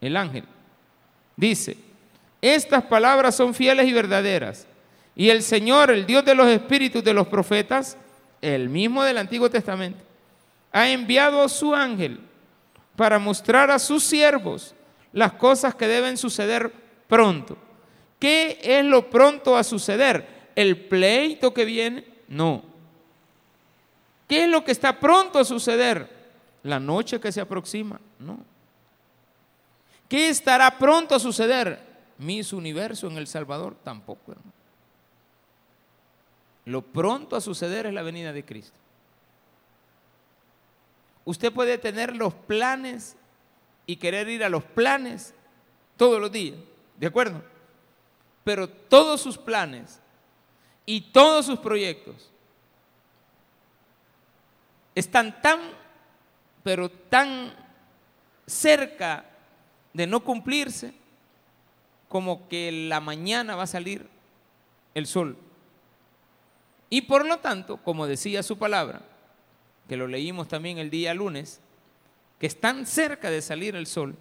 El 0.00 0.16
ángel. 0.16 0.42
Dice, 1.36 1.76
estas 2.42 2.82
palabras 2.82 3.36
son 3.36 3.54
fieles 3.54 3.86
y 3.86 3.92
verdaderas. 3.92 4.66
Y 5.14 5.30
el 5.30 5.44
Señor, 5.44 5.92
el 5.92 6.04
Dios 6.04 6.24
de 6.24 6.34
los 6.34 6.48
espíritus 6.48 7.04
de 7.04 7.14
los 7.14 7.28
profetas, 7.28 7.96
el 8.42 8.68
mismo 8.68 9.04
del 9.04 9.18
Antiguo 9.18 9.48
Testamento, 9.48 10.02
ha 10.72 10.88
enviado 10.90 11.44
a 11.44 11.48
su 11.48 11.72
ángel 11.72 12.18
para 13.00 13.18
mostrar 13.18 13.70
a 13.70 13.78
sus 13.78 14.04
siervos 14.04 14.74
las 15.14 15.32
cosas 15.32 15.74
que 15.74 15.88
deben 15.88 16.18
suceder 16.18 16.70
pronto. 17.08 17.56
¿Qué 18.18 18.58
es 18.62 18.84
lo 18.84 19.08
pronto 19.08 19.56
a 19.56 19.64
suceder? 19.64 20.50
¿El 20.54 20.84
pleito 20.84 21.54
que 21.54 21.64
viene? 21.64 22.04
No. 22.28 22.62
¿Qué 24.28 24.44
es 24.44 24.50
lo 24.50 24.62
que 24.62 24.72
está 24.72 25.00
pronto 25.00 25.38
a 25.38 25.46
suceder? 25.46 26.10
La 26.62 26.78
noche 26.78 27.18
que 27.18 27.32
se 27.32 27.40
aproxima. 27.40 27.98
No. 28.18 28.38
¿Qué 30.06 30.28
estará 30.28 30.76
pronto 30.76 31.14
a 31.14 31.18
suceder? 31.18 31.80
Mis 32.18 32.52
universo 32.52 33.06
en 33.06 33.16
El 33.16 33.26
Salvador 33.26 33.78
tampoco. 33.82 34.34
Lo 36.66 36.82
pronto 36.82 37.34
a 37.34 37.40
suceder 37.40 37.86
es 37.86 37.94
la 37.94 38.02
venida 38.02 38.30
de 38.34 38.44
Cristo. 38.44 38.79
Usted 41.24 41.52
puede 41.52 41.78
tener 41.78 42.16
los 42.16 42.34
planes 42.34 43.16
y 43.86 43.96
querer 43.96 44.28
ir 44.28 44.44
a 44.44 44.48
los 44.48 44.64
planes 44.64 45.34
todos 45.96 46.20
los 46.20 46.32
días, 46.32 46.56
¿de 46.96 47.06
acuerdo? 47.06 47.42
Pero 48.44 48.68
todos 48.68 49.20
sus 49.20 49.36
planes 49.36 50.00
y 50.86 51.00
todos 51.12 51.46
sus 51.46 51.58
proyectos 51.58 52.30
están 54.94 55.40
tan, 55.42 55.60
pero 56.62 56.90
tan 56.90 57.52
cerca 58.46 59.24
de 59.92 60.06
no 60.06 60.20
cumplirse 60.20 60.94
como 62.08 62.48
que 62.48 62.72
la 62.88 63.00
mañana 63.00 63.56
va 63.56 63.64
a 63.64 63.68
salir 63.68 64.08
el 64.94 65.06
sol. 65.06 65.36
Y 66.88 67.02
por 67.02 67.24
lo 67.24 67.38
tanto, 67.38 67.76
como 67.78 68.06
decía 68.06 68.42
su 68.42 68.58
palabra, 68.58 69.00
que 69.88 69.96
lo 69.96 70.06
leímos 70.06 70.48
también 70.48 70.78
el 70.78 70.90
día 70.90 71.14
lunes, 71.14 71.60
que 72.38 72.46
es 72.46 72.58
tan 72.58 72.86
cerca 72.86 73.30
de 73.30 73.42
salir 73.42 73.76
el 73.76 73.86
sol, 73.86 74.14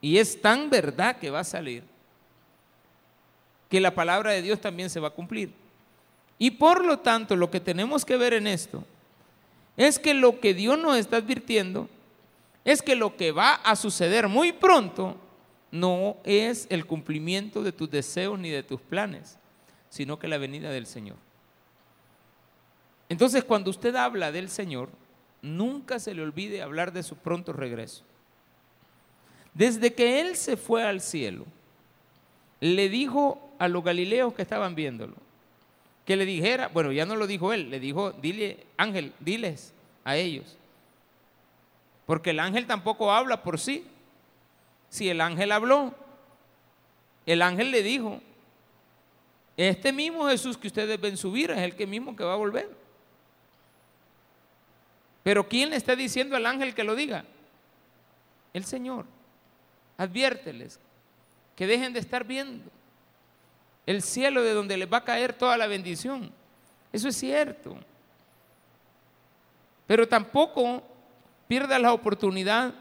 y 0.00 0.18
es 0.18 0.40
tan 0.42 0.68
verdad 0.68 1.16
que 1.16 1.30
va 1.30 1.40
a 1.40 1.44
salir, 1.44 1.82
que 3.70 3.80
la 3.80 3.94
palabra 3.94 4.32
de 4.32 4.42
Dios 4.42 4.60
también 4.60 4.90
se 4.90 5.00
va 5.00 5.08
a 5.08 5.12
cumplir. 5.12 5.52
Y 6.38 6.50
por 6.50 6.84
lo 6.84 6.98
tanto, 6.98 7.36
lo 7.36 7.50
que 7.50 7.60
tenemos 7.60 8.04
que 8.04 8.16
ver 8.16 8.34
en 8.34 8.46
esto 8.46 8.84
es 9.76 9.98
que 9.98 10.14
lo 10.14 10.40
que 10.40 10.54
Dios 10.54 10.78
nos 10.78 10.96
está 10.96 11.16
advirtiendo 11.16 11.88
es 12.64 12.82
que 12.82 12.96
lo 12.96 13.16
que 13.16 13.32
va 13.32 13.54
a 13.54 13.76
suceder 13.76 14.28
muy 14.28 14.52
pronto 14.52 15.16
no 15.70 16.16
es 16.24 16.66
el 16.70 16.86
cumplimiento 16.86 17.62
de 17.62 17.72
tus 17.72 17.90
deseos 17.90 18.38
ni 18.38 18.50
de 18.50 18.62
tus 18.62 18.80
planes, 18.80 19.38
sino 19.90 20.18
que 20.18 20.28
la 20.28 20.38
venida 20.38 20.70
del 20.70 20.86
Señor. 20.86 21.16
Entonces, 23.08 23.44
cuando 23.44 23.70
usted 23.70 23.94
habla 23.96 24.32
del 24.32 24.48
Señor, 24.48 24.88
nunca 25.42 25.98
se 25.98 26.14
le 26.14 26.22
olvide 26.22 26.62
hablar 26.62 26.92
de 26.92 27.02
su 27.02 27.16
pronto 27.16 27.52
regreso. 27.52 28.02
Desde 29.52 29.94
que 29.94 30.20
Él 30.20 30.36
se 30.36 30.56
fue 30.56 30.82
al 30.82 31.00
cielo, 31.00 31.44
le 32.60 32.88
dijo 32.88 33.52
a 33.58 33.68
los 33.68 33.84
galileos 33.84 34.34
que 34.34 34.42
estaban 34.42 34.74
viéndolo, 34.74 35.14
que 36.04 36.16
le 36.16 36.24
dijera, 36.24 36.68
bueno, 36.68 36.92
ya 36.92 37.06
no 37.06 37.16
lo 37.16 37.26
dijo 37.26 37.52
Él, 37.52 37.70
le 37.70 37.78
dijo, 37.78 38.12
dile, 38.12 38.66
ángel, 38.76 39.12
diles 39.20 39.72
a 40.02 40.16
ellos. 40.16 40.56
Porque 42.06 42.30
el 42.30 42.40
ángel 42.40 42.66
tampoco 42.66 43.12
habla 43.12 43.42
por 43.42 43.58
sí. 43.58 43.86
Si 44.90 45.08
el 45.08 45.20
ángel 45.20 45.52
habló, 45.52 45.94
el 47.26 47.42
ángel 47.42 47.70
le 47.70 47.82
dijo, 47.82 48.20
este 49.56 49.92
mismo 49.92 50.28
Jesús 50.28 50.58
que 50.58 50.66
ustedes 50.66 51.00
ven 51.00 51.16
subir 51.16 51.50
es 51.50 51.58
el 51.58 51.74
que 51.74 51.86
mismo 51.86 52.16
que 52.16 52.24
va 52.24 52.34
a 52.34 52.36
volver. 52.36 52.83
Pero 55.24 55.48
¿quién 55.48 55.70
le 55.70 55.76
está 55.76 55.96
diciendo 55.96 56.36
al 56.36 56.46
ángel 56.46 56.74
que 56.74 56.84
lo 56.84 56.94
diga? 56.94 57.24
El 58.52 58.64
Señor. 58.64 59.06
Adviérteles 59.96 60.78
que 61.56 61.66
dejen 61.66 61.92
de 61.92 62.00
estar 62.00 62.24
viendo 62.24 62.70
el 63.86 64.02
cielo 64.02 64.42
de 64.42 64.54
donde 64.54 64.76
les 64.76 64.92
va 64.92 64.98
a 64.98 65.04
caer 65.04 65.32
toda 65.32 65.56
la 65.56 65.66
bendición. 65.66 66.30
Eso 66.92 67.08
es 67.08 67.16
cierto. 67.16 67.76
Pero 69.86 70.06
tampoco 70.08 70.82
pierda 71.48 71.78
la 71.78 71.92
oportunidad 71.92 72.72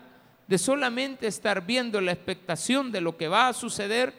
de 0.48 0.58
solamente 0.58 1.28
estar 1.28 1.66
viendo 1.66 2.00
la 2.02 2.12
expectación 2.12 2.92
de 2.92 3.02
lo 3.02 3.18
que 3.18 3.28
va 3.28 3.48
a 3.48 3.54
suceder 3.54 4.14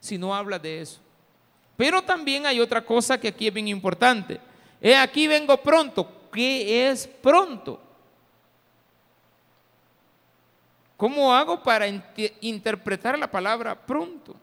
si 0.00 0.18
no 0.18 0.34
habla 0.34 0.58
de 0.58 0.82
eso. 0.82 1.00
Pero 1.76 2.02
también 2.02 2.46
hay 2.46 2.60
otra 2.60 2.84
cosa 2.84 3.18
que 3.18 3.28
aquí 3.28 3.46
es 3.46 3.54
bien 3.54 3.68
importante. 3.68 4.40
He 4.80 4.96
aquí 4.96 5.26
vengo 5.26 5.56
pronto. 5.58 6.17
¿Qué 6.32 6.88
es 6.88 7.06
pronto? 7.06 7.80
¿Cómo 10.96 11.32
hago 11.32 11.62
para 11.62 11.86
interpretar 12.40 13.18
la 13.18 13.30
palabra 13.30 13.74
pronto? 13.74 14.34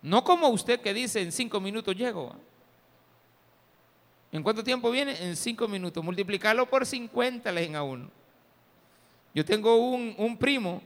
No 0.00 0.22
como 0.22 0.48
usted 0.48 0.80
que 0.80 0.94
dice 0.94 1.20
en 1.20 1.32
cinco 1.32 1.60
minutos 1.60 1.96
llego. 1.96 2.34
¿En 4.30 4.42
cuánto 4.42 4.62
tiempo 4.62 4.90
viene? 4.90 5.20
En 5.22 5.34
cinco 5.36 5.66
minutos. 5.66 6.04
Multiplicarlo 6.04 6.66
por 6.66 6.86
50 6.86 7.50
le 7.50 7.74
a 7.74 7.82
uno. 7.82 8.10
Yo 9.34 9.44
tengo 9.44 9.76
un, 9.76 10.14
un 10.18 10.36
primo 10.36 10.82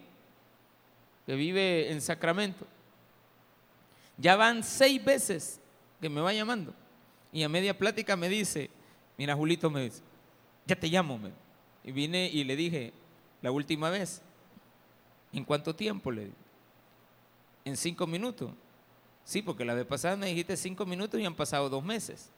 que 1.26 1.34
vive 1.34 1.90
en 1.90 2.00
Sacramento. 2.00 2.66
Ya 4.16 4.36
van 4.36 4.62
seis 4.62 5.02
veces 5.04 5.60
que 6.00 6.08
me 6.08 6.20
va 6.20 6.32
llamando. 6.32 6.74
Y 7.32 7.42
a 7.42 7.48
media 7.48 7.76
plática 7.76 8.14
me 8.16 8.28
dice, 8.28 8.70
mira 9.16 9.34
Julito, 9.34 9.70
me 9.70 9.84
dice, 9.84 10.02
ya 10.66 10.76
te 10.76 10.88
llamo. 10.88 11.18
Y 11.82 11.92
vine 11.92 12.28
y 12.28 12.44
le 12.44 12.54
dije, 12.54 12.92
la 13.40 13.50
última 13.50 13.90
vez, 13.90 14.22
¿en 15.32 15.44
cuánto 15.44 15.74
tiempo? 15.74 16.10
Le 16.10 16.26
dije, 16.26 16.36
en 17.64 17.76
cinco 17.76 18.06
minutos. 18.06 18.50
Sí, 19.24 19.40
porque 19.40 19.64
la 19.64 19.74
vez 19.74 19.86
pasada 19.86 20.16
me 20.16 20.26
dijiste 20.26 20.56
cinco 20.56 20.84
minutos 20.84 21.20
y 21.20 21.24
han 21.24 21.34
pasado 21.34 21.68
dos 21.68 21.82
meses. 21.82 22.30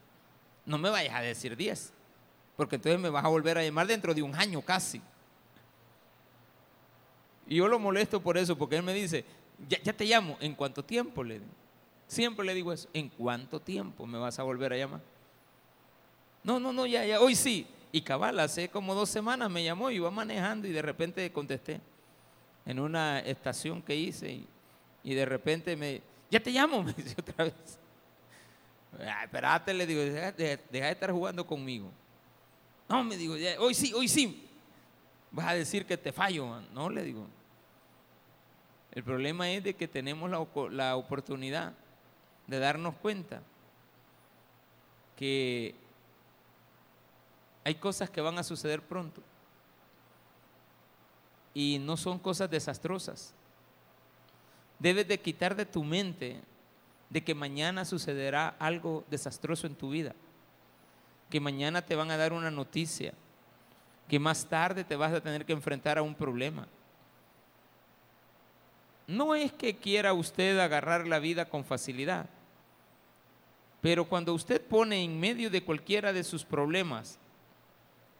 No 0.66 0.78
me 0.78 0.90
vayas 0.90 1.14
a 1.14 1.20
decir 1.20 1.56
diez, 1.56 1.92
porque 2.56 2.76
entonces 2.76 3.00
me 3.00 3.10
vas 3.10 3.24
a 3.24 3.28
volver 3.28 3.58
a 3.58 3.64
llamar 3.64 3.86
dentro 3.86 4.14
de 4.14 4.22
un 4.22 4.34
año 4.34 4.62
casi. 4.62 5.00
Y 7.46 7.56
yo 7.56 7.68
lo 7.68 7.78
molesto 7.78 8.22
por 8.22 8.38
eso, 8.38 8.56
porque 8.56 8.76
él 8.76 8.82
me 8.82 8.94
dice, 8.94 9.24
ya, 9.68 9.92
te 9.92 10.04
llamo, 10.04 10.36
¿en 10.40 10.54
cuánto 10.54 10.84
tiempo? 10.84 11.22
Le 11.22 11.40
Siempre 12.14 12.46
le 12.46 12.54
digo 12.54 12.72
eso, 12.72 12.88
¿en 12.92 13.08
cuánto 13.08 13.58
tiempo 13.58 14.06
me 14.06 14.18
vas 14.18 14.38
a 14.38 14.44
volver 14.44 14.72
a 14.72 14.76
llamar? 14.76 15.00
No, 16.44 16.60
no, 16.60 16.72
no, 16.72 16.86
ya, 16.86 17.04
ya, 17.04 17.20
hoy 17.20 17.34
sí. 17.34 17.66
Y 17.90 18.02
cabal, 18.02 18.38
hace 18.38 18.68
como 18.68 18.94
dos 18.94 19.10
semanas 19.10 19.50
me 19.50 19.64
llamó 19.64 19.90
y 19.90 19.96
iba 19.96 20.12
manejando 20.12 20.68
y 20.68 20.70
de 20.70 20.80
repente 20.80 21.32
contesté 21.32 21.80
en 22.66 22.78
una 22.78 23.18
estación 23.18 23.82
que 23.82 23.96
hice 23.96 24.42
y 25.02 25.14
de 25.14 25.24
repente 25.24 25.74
me, 25.74 26.02
ya 26.30 26.38
te 26.38 26.52
llamo, 26.52 26.82
me 26.84 26.92
dice 26.92 27.16
otra 27.18 27.46
vez. 27.46 27.80
espérate, 29.24 29.74
le 29.74 29.84
digo, 29.84 30.00
deja, 30.02 30.30
de 30.30 30.60
estar 30.70 31.10
jugando 31.10 31.44
conmigo. 31.44 31.90
No, 32.88 33.02
me 33.02 33.16
digo, 33.16 33.34
hoy 33.58 33.74
sí, 33.74 33.92
hoy 33.92 34.06
sí. 34.06 34.48
Vas 35.32 35.48
a 35.48 35.54
decir 35.54 35.84
que 35.84 35.96
te 35.96 36.12
fallo. 36.12 36.60
No, 36.72 36.88
le 36.88 37.02
digo. 37.02 37.26
El 38.92 39.02
problema 39.02 39.50
es 39.50 39.64
de 39.64 39.74
que 39.74 39.88
tenemos 39.88 40.30
la, 40.30 40.46
la 40.70 40.94
oportunidad 40.94 41.74
de 42.46 42.58
darnos 42.58 42.94
cuenta 42.96 43.42
que 45.16 45.74
hay 47.64 47.76
cosas 47.76 48.10
que 48.10 48.20
van 48.20 48.38
a 48.38 48.42
suceder 48.42 48.82
pronto 48.82 49.22
y 51.54 51.78
no 51.78 51.96
son 51.96 52.18
cosas 52.18 52.50
desastrosas. 52.50 53.32
Debes 54.78 55.06
de 55.08 55.20
quitar 55.20 55.54
de 55.54 55.64
tu 55.64 55.84
mente 55.84 56.42
de 57.08 57.22
que 57.22 57.34
mañana 57.34 57.84
sucederá 57.84 58.56
algo 58.58 59.04
desastroso 59.08 59.66
en 59.66 59.76
tu 59.76 59.90
vida, 59.90 60.14
que 61.30 61.40
mañana 61.40 61.80
te 61.80 61.94
van 61.94 62.10
a 62.10 62.16
dar 62.16 62.32
una 62.32 62.50
noticia, 62.50 63.14
que 64.08 64.18
más 64.18 64.44
tarde 64.46 64.84
te 64.84 64.96
vas 64.96 65.12
a 65.12 65.20
tener 65.20 65.46
que 65.46 65.52
enfrentar 65.52 65.96
a 65.96 66.02
un 66.02 66.14
problema. 66.14 66.66
No 69.06 69.34
es 69.34 69.52
que 69.52 69.76
quiera 69.76 70.12
usted 70.12 70.58
agarrar 70.58 71.06
la 71.06 71.18
vida 71.18 71.46
con 71.46 71.64
facilidad, 71.64 72.26
pero 73.80 74.06
cuando 74.06 74.32
usted 74.32 74.62
pone 74.62 75.02
en 75.02 75.20
medio 75.20 75.50
de 75.50 75.62
cualquiera 75.62 76.12
de 76.12 76.24
sus 76.24 76.44
problemas, 76.44 77.18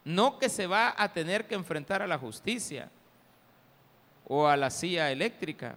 no 0.04 0.38
que 0.38 0.48
se 0.48 0.66
va 0.66 0.94
a 0.96 1.12
tener 1.12 1.46
que 1.46 1.54
enfrentar 1.54 2.02
a 2.02 2.06
la 2.06 2.18
justicia 2.18 2.90
o 4.26 4.46
a 4.46 4.56
la 4.56 4.70
silla 4.70 5.10
eléctrica, 5.10 5.76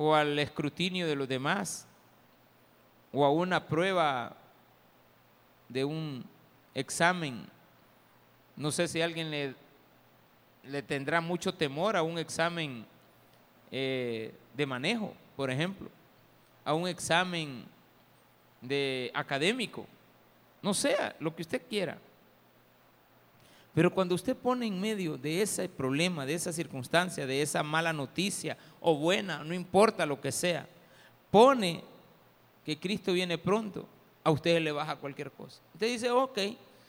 o 0.00 0.14
al 0.14 0.38
escrutinio 0.38 1.08
de 1.08 1.16
los 1.16 1.26
demás 1.26 1.88
o 3.12 3.24
a 3.24 3.32
una 3.32 3.66
prueba 3.66 4.36
de 5.68 5.84
un 5.84 6.24
examen. 6.72 7.48
No 8.54 8.70
sé 8.70 8.86
si 8.86 9.02
alguien 9.02 9.28
le, 9.28 9.56
le 10.62 10.82
tendrá 10.82 11.20
mucho 11.20 11.52
temor 11.52 11.96
a 11.96 12.04
un 12.04 12.16
examen 12.16 12.86
eh, 13.70 14.34
de 14.54 14.66
manejo, 14.66 15.14
por 15.36 15.50
ejemplo, 15.50 15.88
a 16.64 16.74
un 16.74 16.88
examen 16.88 17.64
de 18.60 19.10
académico, 19.14 19.86
no 20.62 20.74
sea 20.74 21.14
lo 21.20 21.34
que 21.34 21.42
usted 21.42 21.62
quiera. 21.68 21.98
Pero 23.74 23.94
cuando 23.94 24.14
usted 24.14 24.36
pone 24.36 24.66
en 24.66 24.80
medio 24.80 25.16
de 25.16 25.40
ese 25.40 25.68
problema, 25.68 26.26
de 26.26 26.34
esa 26.34 26.52
circunstancia, 26.52 27.26
de 27.26 27.42
esa 27.42 27.62
mala 27.62 27.92
noticia 27.92 28.56
o 28.80 28.96
buena, 28.96 29.44
no 29.44 29.54
importa 29.54 30.04
lo 30.04 30.20
que 30.20 30.32
sea, 30.32 30.68
pone 31.30 31.84
que 32.64 32.78
Cristo 32.78 33.12
viene 33.12 33.38
pronto, 33.38 33.86
a 34.24 34.30
usted 34.30 34.60
le 34.60 34.72
baja 34.72 34.96
cualquier 34.96 35.30
cosa. 35.30 35.60
Usted 35.74 35.86
dice, 35.86 36.10
ok, 36.10 36.38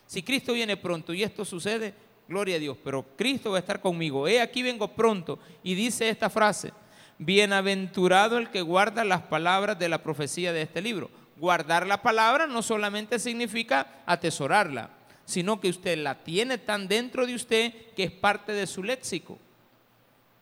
si 0.07 0.23
Cristo 0.23 0.53
viene 0.53 0.75
pronto 0.77 1.13
y 1.13 1.21
esto 1.21 1.45
sucede, 1.45 1.93
gloria 2.29 2.57
a 2.57 2.59
Dios, 2.59 2.77
pero 2.83 3.03
Cristo 3.17 3.51
va 3.51 3.57
a 3.57 3.59
estar 3.59 3.81
conmigo. 3.81 4.27
He 4.27 4.39
aquí 4.39 4.61
vengo 4.61 4.87
pronto. 4.87 5.39
Y 5.63 5.73
dice 5.73 6.07
esta 6.07 6.29
frase, 6.29 6.71
bienaventurado 7.17 8.37
el 8.37 8.49
que 8.49 8.61
guarda 8.61 9.03
las 9.03 9.23
palabras 9.23 9.77
de 9.79 9.89
la 9.89 10.03
profecía 10.03 10.53
de 10.53 10.61
este 10.61 10.81
libro. 10.81 11.09
Guardar 11.37 11.87
la 11.87 12.01
palabra 12.01 12.47
no 12.47 12.61
solamente 12.61 13.17
significa 13.17 14.01
atesorarla, 14.05 14.91
sino 15.25 15.59
que 15.59 15.69
usted 15.69 15.97
la 15.97 16.15
tiene 16.15 16.57
tan 16.57 16.87
dentro 16.87 17.25
de 17.25 17.33
usted 17.33 17.73
que 17.95 18.03
es 18.03 18.11
parte 18.11 18.53
de 18.53 18.67
su 18.67 18.83
léxico. 18.83 19.37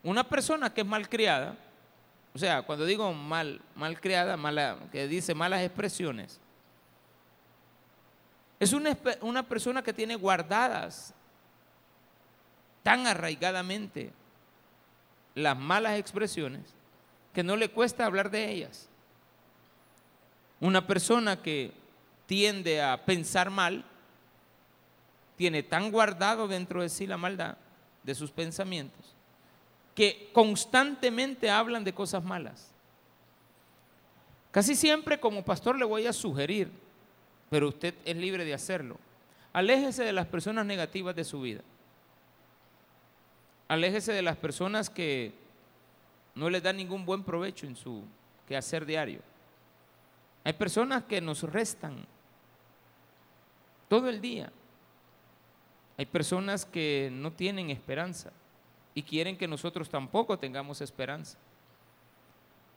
Una 0.02 0.24
persona 0.24 0.72
que 0.72 0.82
es 0.82 0.86
malcriada, 0.86 1.56
o 2.34 2.38
sea, 2.38 2.62
cuando 2.62 2.84
digo 2.84 3.12
mal, 3.14 3.60
malcriada, 3.74 4.36
mala, 4.36 4.78
que 4.92 5.08
dice 5.08 5.34
malas 5.34 5.62
expresiones, 5.62 6.40
es 8.60 8.72
una, 8.72 8.96
una 9.22 9.42
persona 9.44 9.82
que 9.82 9.92
tiene 9.92 10.16
guardadas 10.16 11.14
tan 12.88 13.06
arraigadamente 13.06 14.12
las 15.34 15.58
malas 15.58 15.98
expresiones 15.98 16.62
que 17.34 17.42
no 17.42 17.54
le 17.54 17.68
cuesta 17.68 18.06
hablar 18.06 18.30
de 18.30 18.50
ellas. 18.50 18.88
Una 20.58 20.86
persona 20.86 21.42
que 21.42 21.70
tiende 22.24 22.80
a 22.80 23.04
pensar 23.04 23.50
mal, 23.50 23.84
tiene 25.36 25.62
tan 25.62 25.92
guardado 25.92 26.48
dentro 26.48 26.80
de 26.80 26.88
sí 26.88 27.06
la 27.06 27.18
maldad 27.18 27.58
de 28.04 28.14
sus 28.14 28.30
pensamientos, 28.30 29.14
que 29.94 30.30
constantemente 30.32 31.50
hablan 31.50 31.84
de 31.84 31.92
cosas 31.92 32.24
malas. 32.24 32.70
Casi 34.50 34.74
siempre 34.74 35.20
como 35.20 35.44
pastor 35.44 35.76
le 35.76 35.84
voy 35.84 36.06
a 36.06 36.14
sugerir, 36.14 36.70
pero 37.50 37.68
usted 37.68 37.94
es 38.06 38.16
libre 38.16 38.46
de 38.46 38.54
hacerlo, 38.54 38.96
aléjese 39.52 40.04
de 40.04 40.14
las 40.14 40.26
personas 40.26 40.64
negativas 40.64 41.14
de 41.14 41.24
su 41.24 41.42
vida. 41.42 41.60
Aléjese 43.68 44.12
de 44.12 44.22
las 44.22 44.36
personas 44.36 44.88
que 44.88 45.32
no 46.34 46.48
les 46.48 46.62
dan 46.62 46.78
ningún 46.78 47.04
buen 47.04 47.22
provecho 47.22 47.66
en 47.66 47.76
su 47.76 48.02
quehacer 48.46 48.86
diario. 48.86 49.20
Hay 50.42 50.54
personas 50.54 51.04
que 51.04 51.20
nos 51.20 51.42
restan 51.42 52.06
todo 53.88 54.08
el 54.08 54.20
día. 54.20 54.50
Hay 55.98 56.06
personas 56.06 56.64
que 56.64 57.10
no 57.12 57.32
tienen 57.32 57.70
esperanza 57.70 58.30
y 58.94 59.02
quieren 59.02 59.36
que 59.36 59.48
nosotros 59.48 59.88
tampoco 59.88 60.38
tengamos 60.38 60.80
esperanza. 60.80 61.36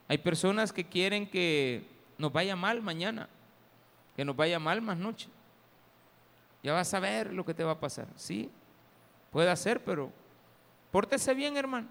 Hay 0.08 0.18
personas 0.18 0.72
que 0.72 0.84
quieren 0.84 1.26
que 1.26 1.86
nos 2.18 2.32
vaya 2.32 2.56
mal 2.56 2.82
mañana, 2.82 3.28
que 4.14 4.24
nos 4.24 4.36
vaya 4.36 4.58
mal 4.58 4.82
más 4.82 4.98
noche. 4.98 5.28
Ya 6.62 6.72
vas 6.72 6.92
a 6.92 7.00
ver 7.00 7.32
lo 7.32 7.44
que 7.44 7.54
te 7.54 7.64
va 7.64 7.72
a 7.72 7.80
pasar. 7.80 8.08
Sí, 8.16 8.50
puede 9.30 9.54
ser, 9.56 9.82
pero 9.82 10.12
pórtese 10.92 11.34
bien, 11.34 11.56
hermano. 11.56 11.88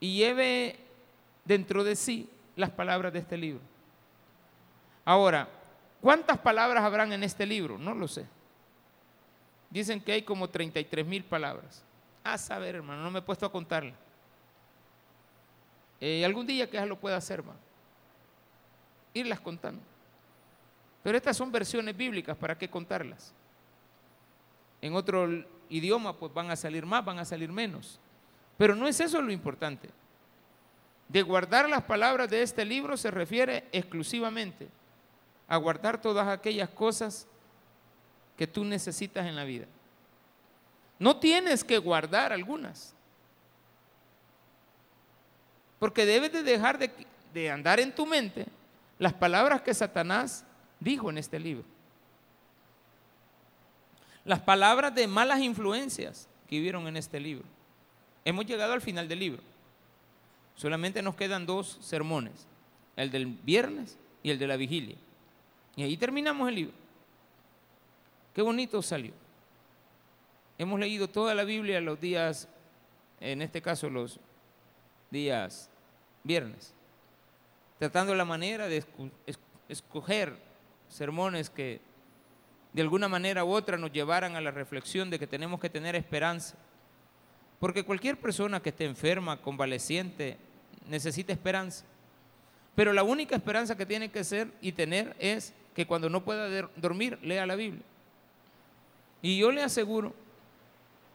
Y 0.00 0.18
lleve 0.18 0.78
dentro 1.44 1.82
de 1.82 1.96
sí 1.96 2.28
las 2.56 2.70
palabras 2.70 3.12
de 3.12 3.20
este 3.20 3.38
libro. 3.38 3.62
Ahora, 5.04 5.48
¿cuántas 6.02 6.38
palabras 6.38 6.84
habrán 6.84 7.12
en 7.12 7.22
este 7.22 7.46
libro? 7.46 7.78
No 7.78 7.94
lo 7.94 8.06
sé. 8.08 8.26
Dicen 9.70 10.00
que 10.00 10.12
hay 10.12 10.22
como 10.22 10.50
33 10.50 11.06
mil 11.06 11.24
palabras. 11.24 11.82
A 12.22 12.36
saber, 12.36 12.74
hermano, 12.74 13.02
no 13.02 13.10
me 13.10 13.20
he 13.20 13.22
puesto 13.22 13.46
a 13.46 13.52
contarla. 13.52 13.94
Eh, 16.00 16.24
algún 16.24 16.46
día 16.46 16.68
que 16.68 16.84
lo 16.84 16.98
pueda 16.98 17.16
hacer, 17.16 17.40
hermano. 17.40 17.58
Irlas 19.14 19.40
contando. 19.40 19.82
Pero 21.02 21.18
estas 21.18 21.36
son 21.36 21.52
versiones 21.52 21.96
bíblicas, 21.96 22.36
¿para 22.36 22.56
qué 22.56 22.68
contarlas? 22.68 23.34
En 24.80 24.94
otro 24.94 25.44
idioma, 25.68 26.16
pues 26.16 26.32
van 26.32 26.50
a 26.50 26.56
salir 26.56 26.86
más, 26.86 27.04
van 27.04 27.18
a 27.18 27.24
salir 27.24 27.50
menos. 27.50 27.98
Pero 28.56 28.74
no 28.74 28.86
es 28.86 29.00
eso 29.00 29.20
lo 29.20 29.32
importante. 29.32 29.90
De 31.08 31.22
guardar 31.22 31.68
las 31.68 31.82
palabras 31.82 32.30
de 32.30 32.42
este 32.42 32.64
libro 32.64 32.96
se 32.96 33.10
refiere 33.10 33.64
exclusivamente 33.72 34.68
a 35.46 35.56
guardar 35.56 36.00
todas 36.00 36.26
aquellas 36.28 36.68
cosas 36.70 37.26
que 38.36 38.46
tú 38.46 38.64
necesitas 38.64 39.26
en 39.26 39.36
la 39.36 39.44
vida. 39.44 39.66
No 40.98 41.16
tienes 41.18 41.64
que 41.64 41.78
guardar 41.78 42.32
algunas. 42.32 42.94
Porque 45.78 46.06
debes 46.06 46.32
de 46.32 46.42
dejar 46.42 46.78
de, 46.78 47.50
andar 47.50 47.80
en 47.80 47.94
tu 47.94 48.06
mente 48.06 48.46
las 48.98 49.12
palabras 49.12 49.60
que 49.62 49.74
Satanás 49.74 50.44
dijo 50.80 51.10
en 51.10 51.18
este 51.18 51.38
libro. 51.38 51.64
Las 54.24 54.40
palabras 54.40 54.94
de 54.94 55.06
malas 55.06 55.40
influencias 55.40 56.28
que 56.48 56.56
vivieron 56.56 56.86
en 56.86 56.96
este 56.96 57.20
libro. 57.20 57.44
Hemos 58.24 58.46
llegado 58.46 58.72
al 58.72 58.80
final 58.80 59.06
del 59.08 59.18
libro. 59.18 59.42
Solamente 60.54 61.02
nos 61.02 61.14
quedan 61.14 61.46
dos 61.46 61.78
sermones, 61.80 62.46
el 62.96 63.10
del 63.10 63.26
viernes 63.26 63.98
y 64.22 64.30
el 64.30 64.38
de 64.38 64.46
la 64.46 64.56
vigilia. 64.56 64.96
Y 65.76 65.82
ahí 65.82 65.96
terminamos 65.96 66.48
el 66.48 66.54
libro. 66.54 66.74
Qué 68.34 68.42
bonito 68.42 68.80
salió. 68.80 69.12
Hemos 70.56 70.78
leído 70.78 71.08
toda 71.08 71.34
la 71.34 71.44
Biblia 71.44 71.80
los 71.80 72.00
días, 72.00 72.48
en 73.20 73.42
este 73.42 73.60
caso 73.60 73.90
los 73.90 74.20
días 75.10 75.68
viernes, 76.22 76.72
tratando 77.78 78.14
la 78.14 78.24
manera 78.24 78.68
de 78.68 78.84
escoger 79.68 80.36
sermones 80.88 81.50
que 81.50 81.80
de 82.74 82.82
alguna 82.82 83.08
manera 83.08 83.44
u 83.44 83.52
otra 83.52 83.78
nos 83.78 83.92
llevaran 83.92 84.34
a 84.34 84.40
la 84.40 84.50
reflexión 84.50 85.08
de 85.08 85.18
que 85.18 85.28
tenemos 85.28 85.60
que 85.60 85.70
tener 85.70 85.94
esperanza. 85.94 86.56
Porque 87.60 87.84
cualquier 87.84 88.20
persona 88.20 88.60
que 88.60 88.70
esté 88.70 88.84
enferma, 88.84 89.40
convaleciente, 89.40 90.36
necesita 90.88 91.32
esperanza. 91.32 91.84
Pero 92.74 92.92
la 92.92 93.04
única 93.04 93.36
esperanza 93.36 93.76
que 93.76 93.86
tiene 93.86 94.10
que 94.10 94.24
ser 94.24 94.48
y 94.60 94.72
tener 94.72 95.14
es 95.20 95.54
que 95.72 95.86
cuando 95.86 96.10
no 96.10 96.24
pueda 96.24 96.68
dormir, 96.74 97.16
lea 97.22 97.46
la 97.46 97.54
Biblia. 97.54 97.84
Y 99.22 99.38
yo 99.38 99.52
le 99.52 99.62
aseguro 99.62 100.12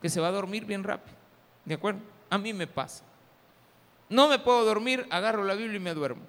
que 0.02 0.08
se 0.08 0.22
va 0.22 0.30
a 0.30 0.32
dormir 0.32 0.64
bien 0.64 0.86
rápido. 0.86 1.18
¿De 1.66 1.74
acuerdo? 1.74 2.00
A 2.30 2.38
mí 2.38 2.54
me 2.54 2.68
pasa. 2.68 3.04
No 4.08 4.30
me 4.30 4.40
puedo 4.40 4.64
dormir, 4.64 5.06
agarro 5.10 5.44
la 5.44 5.56
Biblia 5.56 5.76
y 5.76 5.82
me 5.82 5.94
duermo. 5.94 6.22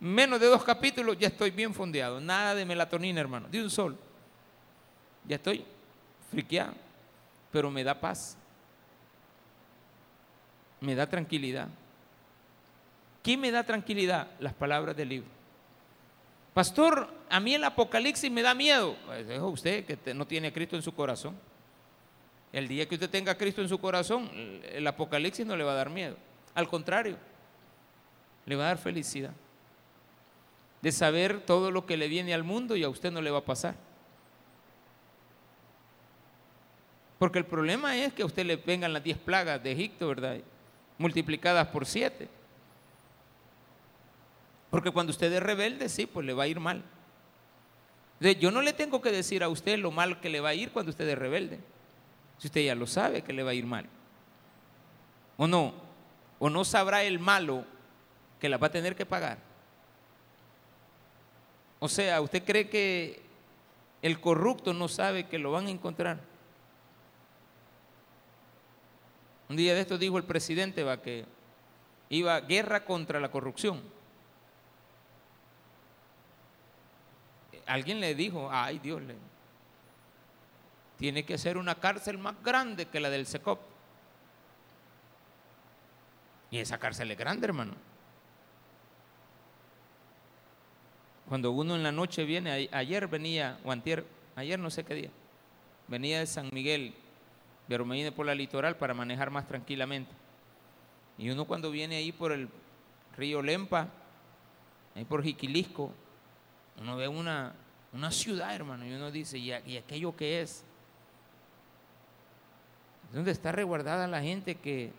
Menos 0.00 0.40
de 0.40 0.46
dos 0.46 0.64
capítulos 0.64 1.18
ya 1.18 1.28
estoy 1.28 1.50
bien 1.50 1.74
fondeado. 1.74 2.20
Nada 2.20 2.54
de 2.54 2.64
melatonina, 2.64 3.20
hermano. 3.20 3.48
De 3.48 3.62
un 3.62 3.68
sol. 3.68 3.98
Ya 5.28 5.36
estoy 5.36 5.62
friqueado. 6.30 6.72
Pero 7.52 7.70
me 7.70 7.84
da 7.84 8.00
paz. 8.00 8.38
Me 10.80 10.94
da 10.94 11.06
tranquilidad. 11.06 11.68
¿Qué 13.22 13.36
me 13.36 13.50
da 13.50 13.62
tranquilidad? 13.62 14.28
Las 14.40 14.54
palabras 14.54 14.96
del 14.96 15.10
libro. 15.10 15.28
Pastor, 16.54 17.12
a 17.28 17.38
mí 17.38 17.54
el 17.54 17.62
Apocalipsis 17.62 18.30
me 18.30 18.40
da 18.40 18.54
miedo. 18.54 18.96
Pues 19.04 19.28
dijo 19.28 19.48
usted 19.48 19.84
que 19.84 20.14
no 20.14 20.26
tiene 20.26 20.48
a 20.48 20.52
Cristo 20.52 20.76
en 20.76 20.82
su 20.82 20.94
corazón. 20.94 21.36
El 22.54 22.66
día 22.68 22.88
que 22.88 22.94
usted 22.94 23.10
tenga 23.10 23.32
a 23.32 23.38
Cristo 23.38 23.60
en 23.60 23.68
su 23.68 23.78
corazón, 23.78 24.30
el 24.64 24.86
Apocalipsis 24.86 25.44
no 25.44 25.56
le 25.56 25.62
va 25.62 25.72
a 25.72 25.76
dar 25.76 25.90
miedo. 25.90 26.16
Al 26.54 26.66
contrario, 26.68 27.18
le 28.46 28.56
va 28.56 28.64
a 28.64 28.68
dar 28.68 28.78
felicidad 28.78 29.32
de 30.82 30.92
saber 30.92 31.40
todo 31.40 31.70
lo 31.70 31.86
que 31.86 31.96
le 31.96 32.08
viene 32.08 32.32
al 32.32 32.44
mundo 32.44 32.76
y 32.76 32.84
a 32.84 32.88
usted 32.88 33.10
no 33.10 33.20
le 33.20 33.30
va 33.30 33.38
a 33.38 33.44
pasar. 33.44 33.74
Porque 37.18 37.38
el 37.38 37.44
problema 37.44 37.96
es 37.96 38.14
que 38.14 38.22
a 38.22 38.26
usted 38.26 38.46
le 38.46 38.56
vengan 38.56 38.94
las 38.94 39.04
diez 39.04 39.18
plagas 39.18 39.62
de 39.62 39.72
Egipto, 39.72 40.08
¿verdad? 40.08 40.38
Multiplicadas 40.96 41.68
por 41.68 41.84
siete. 41.84 42.28
Porque 44.70 44.90
cuando 44.90 45.10
usted 45.10 45.30
es 45.30 45.42
rebelde, 45.42 45.88
sí, 45.90 46.06
pues 46.06 46.24
le 46.24 46.32
va 46.32 46.44
a 46.44 46.48
ir 46.48 46.60
mal. 46.60 46.82
Yo 48.38 48.50
no 48.50 48.62
le 48.62 48.72
tengo 48.72 49.02
que 49.02 49.12
decir 49.12 49.42
a 49.42 49.48
usted 49.48 49.78
lo 49.78 49.90
mal 49.90 50.20
que 50.20 50.30
le 50.30 50.40
va 50.40 50.50
a 50.50 50.54
ir 50.54 50.70
cuando 50.70 50.90
usted 50.90 51.08
es 51.08 51.18
rebelde. 51.18 51.60
Si 52.38 52.46
usted 52.46 52.64
ya 52.64 52.74
lo 52.74 52.86
sabe 52.86 53.22
que 53.22 53.34
le 53.34 53.42
va 53.42 53.50
a 53.50 53.54
ir 53.54 53.66
mal. 53.66 53.86
¿O 55.36 55.46
no? 55.46 55.74
¿O 56.38 56.48
no 56.48 56.64
sabrá 56.64 57.02
el 57.02 57.18
malo 57.18 57.64
que 58.38 58.48
la 58.48 58.56
va 58.56 58.68
a 58.68 58.72
tener 58.72 58.96
que 58.96 59.04
pagar? 59.04 59.49
O 61.80 61.88
sea, 61.88 62.20
¿usted 62.20 62.44
cree 62.44 62.68
que 62.68 63.20
el 64.02 64.20
corrupto 64.20 64.72
no 64.72 64.86
sabe 64.86 65.26
que 65.26 65.38
lo 65.38 65.50
van 65.50 65.66
a 65.66 65.70
encontrar? 65.70 66.20
Un 69.48 69.56
día 69.56 69.74
de 69.74 69.80
esto 69.80 69.98
dijo 69.98 70.16
el 70.16 70.24
presidente 70.24 70.84
va 70.84 71.02
que 71.02 71.24
iba 72.08 72.36
a 72.36 72.40
guerra 72.40 72.84
contra 72.84 73.18
la 73.18 73.30
corrupción. 73.30 73.82
alguien 77.70 78.00
le 78.00 78.14
dijo, 78.14 78.48
ay 78.50 78.80
Dios, 78.80 79.00
le, 79.00 79.14
tiene 80.98 81.24
que 81.24 81.38
ser 81.38 81.56
una 81.56 81.76
cárcel 81.76 82.18
más 82.18 82.34
grande 82.42 82.86
que 82.86 83.00
la 83.00 83.10
del 83.10 83.26
SECOP. 83.26 83.60
Y 86.50 86.58
esa 86.58 86.78
cárcel 86.78 87.10
es 87.12 87.18
grande, 87.18 87.46
hermano. 87.46 87.74
Cuando 91.30 91.52
uno 91.52 91.76
en 91.76 91.84
la 91.84 91.92
noche 91.92 92.24
viene, 92.24 92.68
ayer 92.72 93.06
venía, 93.06 93.56
o 93.62 93.72
ayer 94.34 94.58
no 94.58 94.68
sé 94.68 94.82
qué 94.82 94.94
día, 94.94 95.10
venía 95.86 96.18
de 96.18 96.26
San 96.26 96.50
Miguel, 96.52 96.92
pero 97.68 97.84
me 97.84 97.94
vine 97.94 98.10
por 98.10 98.26
la 98.26 98.34
litoral 98.34 98.76
para 98.76 98.94
manejar 98.94 99.30
más 99.30 99.46
tranquilamente. 99.46 100.10
Y 101.18 101.30
uno 101.30 101.44
cuando 101.44 101.70
viene 101.70 101.94
ahí 101.94 102.10
por 102.10 102.32
el 102.32 102.48
río 103.16 103.42
Lempa, 103.42 103.86
ahí 104.96 105.04
por 105.04 105.22
Jiquilisco, 105.22 105.92
uno 106.80 106.96
ve 106.96 107.06
una, 107.06 107.54
una 107.92 108.10
ciudad, 108.10 108.52
hermano, 108.52 108.84
y 108.84 108.92
uno 108.92 109.12
dice, 109.12 109.38
¿y, 109.38 109.52
aquello 109.52 110.16
qué 110.16 110.40
es? 110.40 110.64
¿Dónde 113.12 113.30
está 113.30 113.52
resguardada 113.52 114.08
la 114.08 114.20
gente 114.20 114.56
que 114.56 114.90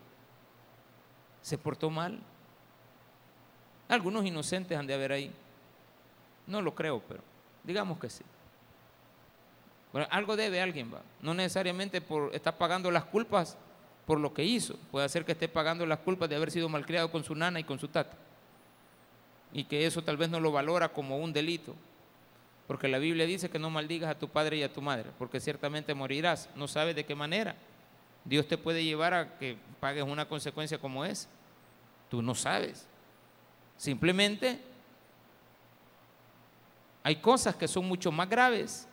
se 1.42 1.58
portó 1.58 1.90
mal? 1.90 2.20
Algunos 3.86 4.24
inocentes 4.24 4.78
han 4.78 4.86
de 4.86 4.94
haber 4.94 5.12
ahí. 5.12 5.30
No 6.46 6.60
lo 6.60 6.74
creo, 6.74 7.00
pero 7.08 7.22
digamos 7.64 7.98
que 7.98 8.10
sí. 8.10 8.24
Bueno, 9.92 10.08
algo 10.10 10.36
debe 10.36 10.60
alguien, 10.60 10.92
va. 10.92 11.02
No 11.20 11.34
necesariamente 11.34 12.00
por 12.00 12.34
estar 12.34 12.56
pagando 12.56 12.90
las 12.90 13.04
culpas 13.04 13.56
por 14.06 14.18
lo 14.18 14.32
que 14.32 14.42
hizo. 14.42 14.76
Puede 14.90 15.08
ser 15.08 15.24
que 15.24 15.32
esté 15.32 15.48
pagando 15.48 15.84
las 15.86 15.98
culpas 15.98 16.28
de 16.28 16.36
haber 16.36 16.50
sido 16.50 16.68
malcriado 16.68 17.10
con 17.10 17.24
su 17.24 17.34
nana 17.34 17.60
y 17.60 17.64
con 17.64 17.78
su 17.78 17.88
tata. 17.88 18.16
Y 19.52 19.64
que 19.64 19.86
eso 19.86 20.02
tal 20.02 20.16
vez 20.16 20.30
no 20.30 20.40
lo 20.40 20.50
valora 20.50 20.88
como 20.88 21.18
un 21.18 21.32
delito. 21.32 21.74
Porque 22.66 22.88
la 22.88 22.98
Biblia 22.98 23.26
dice 23.26 23.50
que 23.50 23.58
no 23.58 23.68
maldigas 23.68 24.10
a 24.10 24.18
tu 24.18 24.28
padre 24.28 24.56
y 24.56 24.62
a 24.62 24.72
tu 24.72 24.80
madre, 24.80 25.10
porque 25.18 25.40
ciertamente 25.40 25.94
morirás. 25.94 26.48
No 26.56 26.68
sabes 26.68 26.96
de 26.96 27.04
qué 27.04 27.14
manera. 27.14 27.54
Dios 28.24 28.46
te 28.46 28.56
puede 28.56 28.84
llevar 28.84 29.12
a 29.12 29.38
que 29.38 29.58
pagues 29.78 30.04
una 30.04 30.26
consecuencia 30.26 30.78
como 30.78 31.04
esa. 31.04 31.28
Tú 32.08 32.22
no 32.22 32.34
sabes. 32.34 32.86
Simplemente 33.76 34.60
hay 37.02 37.16
cosas 37.16 37.56
que 37.56 37.68
son 37.68 37.86
mucho 37.86 38.12
más 38.12 38.28
graves, 38.28 38.86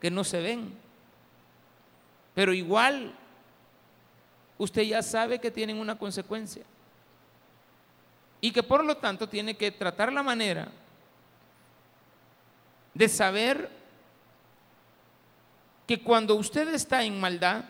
que 0.00 0.10
no 0.10 0.22
se 0.24 0.40
ven. 0.40 0.74
Pero 2.34 2.52
igual, 2.52 3.14
usted 4.58 4.82
ya 4.82 5.02
sabe 5.02 5.38
que 5.38 5.50
tienen 5.50 5.78
una 5.78 5.98
consecuencia. 5.98 6.64
Y 8.40 8.50
que 8.52 8.62
por 8.62 8.84
lo 8.84 8.98
tanto 8.98 9.28
tiene 9.28 9.56
que 9.56 9.70
tratar 9.70 10.12
la 10.12 10.22
manera 10.22 10.68
de 12.92 13.08
saber 13.08 13.70
que 15.86 16.02
cuando 16.02 16.34
usted 16.34 16.68
está 16.74 17.02
en 17.04 17.18
maldad, 17.18 17.64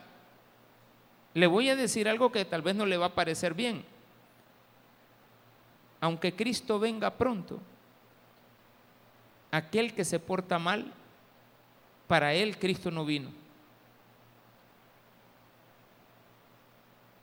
le 1.34 1.46
voy 1.46 1.68
a 1.68 1.76
decir 1.76 2.08
algo 2.08 2.32
que 2.32 2.44
tal 2.44 2.62
vez 2.62 2.74
no 2.74 2.86
le 2.86 2.96
va 2.96 3.06
a 3.06 3.14
parecer 3.14 3.54
bien. 3.54 3.84
Aunque 6.00 6.34
Cristo 6.34 6.78
venga 6.78 7.10
pronto, 7.10 7.60
aquel 9.56 9.94
que 9.94 10.04
se 10.04 10.18
porta 10.18 10.58
mal, 10.58 10.92
para 12.06 12.34
él 12.34 12.58
Cristo 12.58 12.90
no 12.90 13.04
vino. 13.04 13.30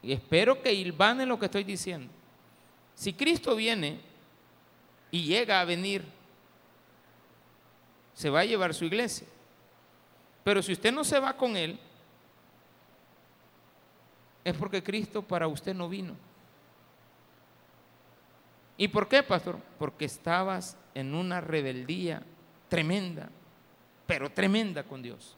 Y 0.01 0.11
espero 0.11 0.61
que 0.61 0.73
ilvane 0.73 1.25
lo 1.25 1.39
que 1.39 1.45
estoy 1.45 1.63
diciendo. 1.63 2.11
Si 2.95 3.13
Cristo 3.13 3.55
viene 3.55 3.99
y 5.11 5.23
llega 5.23 5.61
a 5.61 5.65
venir, 5.65 6.03
se 8.13 8.29
va 8.29 8.41
a 8.41 8.45
llevar 8.45 8.73
su 8.73 8.85
iglesia. 8.85 9.27
Pero 10.43 10.61
si 10.61 10.73
usted 10.73 10.91
no 10.91 11.03
se 11.03 11.19
va 11.19 11.37
con 11.37 11.55
él, 11.55 11.79
es 14.43 14.55
porque 14.57 14.83
Cristo 14.83 15.21
para 15.21 15.47
usted 15.47 15.73
no 15.73 15.87
vino. 15.87 16.15
¿Y 18.83 18.89
por 18.89 19.07
qué, 19.07 19.23
pastor? 19.23 19.59
Porque 19.79 20.03
estabas 20.03 20.75
en 20.93 21.15
una 21.15 21.39
rebeldía 21.39 22.21
tremenda, 22.67 23.29
pero 24.05 24.29
tremenda 24.29 24.83
con 24.83 25.01
Dios. 25.01 25.37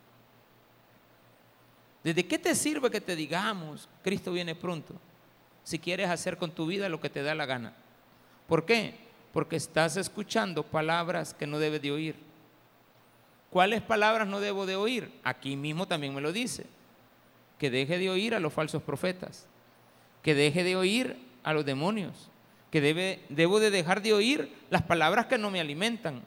¿Desde 2.04 2.26
qué 2.26 2.40
te 2.40 2.56
sirve 2.56 2.90
que 2.90 3.02
te 3.02 3.16
digamos, 3.16 3.88
Cristo 4.02 4.32
viene 4.32 4.56
pronto, 4.56 4.96
si 5.64 5.78
quieres 5.78 6.10
hacer 6.10 6.38
con 6.38 6.56
tu 6.56 6.66
vida 6.66 6.90
lo 6.90 7.00
que 7.00 7.12
te 7.12 7.22
da 7.22 7.36
la 7.36 7.46
gana? 7.46 7.76
¿Por 8.48 8.66
qué? 8.66 8.96
Porque 9.32 9.58
estás 9.58 9.96
escuchando 9.96 10.64
palabras 10.64 11.36
que 11.36 11.46
no 11.46 11.60
debes 11.60 11.84
de 11.84 11.92
oír. 11.92 12.16
¿Cuáles 13.52 13.84
palabras 13.84 14.28
no 14.28 14.40
debo 14.40 14.66
de 14.66 14.76
oír? 14.76 15.12
Aquí 15.24 15.56
mismo 15.56 15.88
también 15.88 16.16
me 16.16 16.22
lo 16.22 16.34
dice. 16.34 16.66
Que 17.60 17.70
deje 17.70 18.00
de 18.00 18.10
oír 18.10 18.34
a 18.34 18.40
los 18.40 18.52
falsos 18.52 18.82
profetas. 18.82 19.46
Que 20.24 20.34
deje 20.34 20.64
de 20.64 20.76
oír 20.76 21.16
a 21.44 21.54
los 21.54 21.64
demonios 21.64 22.32
que 22.76 22.82
debe, 22.82 23.22
debo 23.30 23.62
de 23.62 23.72
dejar 23.72 24.02
de 24.02 24.12
oír 24.12 24.54
las 24.70 24.82
palabras 24.82 25.28
que 25.28 25.38
no 25.38 25.50
me 25.50 25.62
alimentan. 25.62 26.22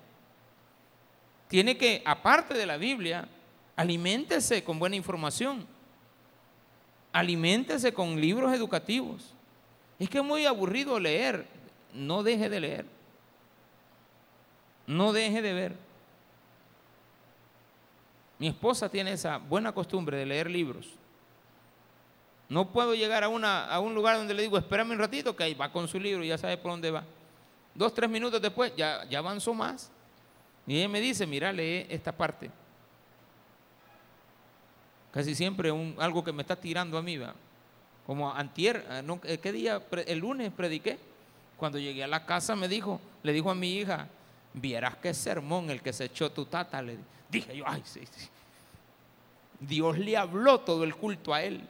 Tiene 1.46 1.76
que, 1.76 2.00
aparte 2.06 2.54
de 2.54 2.64
la 2.64 2.78
Biblia, 2.78 3.28
aliméntese 3.76 4.64
con 4.64 4.78
buena 4.78 4.96
información. 4.96 5.66
Aliméntese 7.12 7.92
con 7.92 8.18
libros 8.18 8.54
educativos. 8.54 9.34
Es 9.98 10.08
que 10.08 10.20
es 10.20 10.24
muy 10.24 10.46
aburrido 10.46 10.98
leer. 10.98 11.46
No 11.92 12.22
deje 12.22 12.48
de 12.48 12.60
leer. 12.60 12.86
No 14.86 15.12
deje 15.12 15.42
de 15.42 15.52
ver. 15.52 15.76
Mi 18.38 18.46
esposa 18.46 18.88
tiene 18.88 19.12
esa 19.12 19.36
buena 19.36 19.72
costumbre 19.72 20.16
de 20.16 20.24
leer 20.24 20.50
libros. 20.50 20.97
No 22.48 22.70
puedo 22.72 22.94
llegar 22.94 23.24
a, 23.24 23.28
una, 23.28 23.66
a 23.66 23.78
un 23.78 23.94
lugar 23.94 24.16
donde 24.16 24.32
le 24.32 24.42
digo, 24.42 24.56
espérame 24.56 24.92
un 24.92 24.98
ratito, 24.98 25.36
que 25.36 25.44
ahí 25.44 25.54
va 25.54 25.70
con 25.70 25.86
su 25.86 26.00
libro 26.00 26.24
y 26.24 26.28
ya 26.28 26.38
sabe 26.38 26.56
por 26.56 26.70
dónde 26.70 26.90
va. 26.90 27.04
Dos, 27.74 27.92
tres 27.92 28.08
minutos 28.08 28.40
después, 28.40 28.72
ya, 28.76 29.04
ya 29.04 29.18
avanzó 29.18 29.52
más. 29.52 29.90
Y 30.66 30.78
ella 30.78 30.88
me 30.88 31.00
dice, 31.00 31.26
mira, 31.26 31.52
lee 31.52 31.86
esta 31.88 32.12
parte. 32.12 32.50
Casi 35.10 35.34
siempre 35.34 35.70
un, 35.70 35.94
algo 35.98 36.24
que 36.24 36.32
me 36.32 36.42
está 36.42 36.56
tirando 36.56 36.96
a 36.98 37.02
mí, 37.02 37.16
¿va? 37.18 37.34
Como 38.06 38.32
antier, 38.32 38.86
ah, 38.88 39.02
eh, 39.24 39.38
¿qué 39.38 39.52
día? 39.52 39.82
El 40.06 40.18
lunes 40.18 40.50
prediqué. 40.52 40.98
Cuando 41.58 41.78
llegué 41.78 42.04
a 42.04 42.06
la 42.06 42.24
casa 42.24 42.54
me 42.54 42.68
dijo, 42.68 43.00
le 43.22 43.32
dijo 43.32 43.50
a 43.50 43.54
mi 43.54 43.74
hija, 43.74 44.08
vieras 44.54 44.96
qué 45.02 45.12
sermón 45.12 45.70
el 45.70 45.82
que 45.82 45.92
se 45.92 46.04
echó 46.04 46.30
tu 46.30 46.46
tata. 46.46 46.80
Le 46.80 46.96
dije 47.28 47.56
yo, 47.56 47.64
ay, 47.66 47.82
sí, 47.84 48.00
sí. 48.10 48.28
Dios 49.60 49.98
le 49.98 50.16
habló 50.16 50.60
todo 50.60 50.84
el 50.84 50.94
culto 50.94 51.34
a 51.34 51.42
él. 51.42 51.66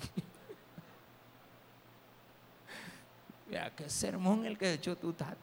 Mira, 3.48 3.74
qué 3.74 3.88
sermón 3.88 4.46
el 4.46 4.58
que 4.58 4.72
echó 4.72 4.96
tu 4.96 5.12
tata. 5.12 5.36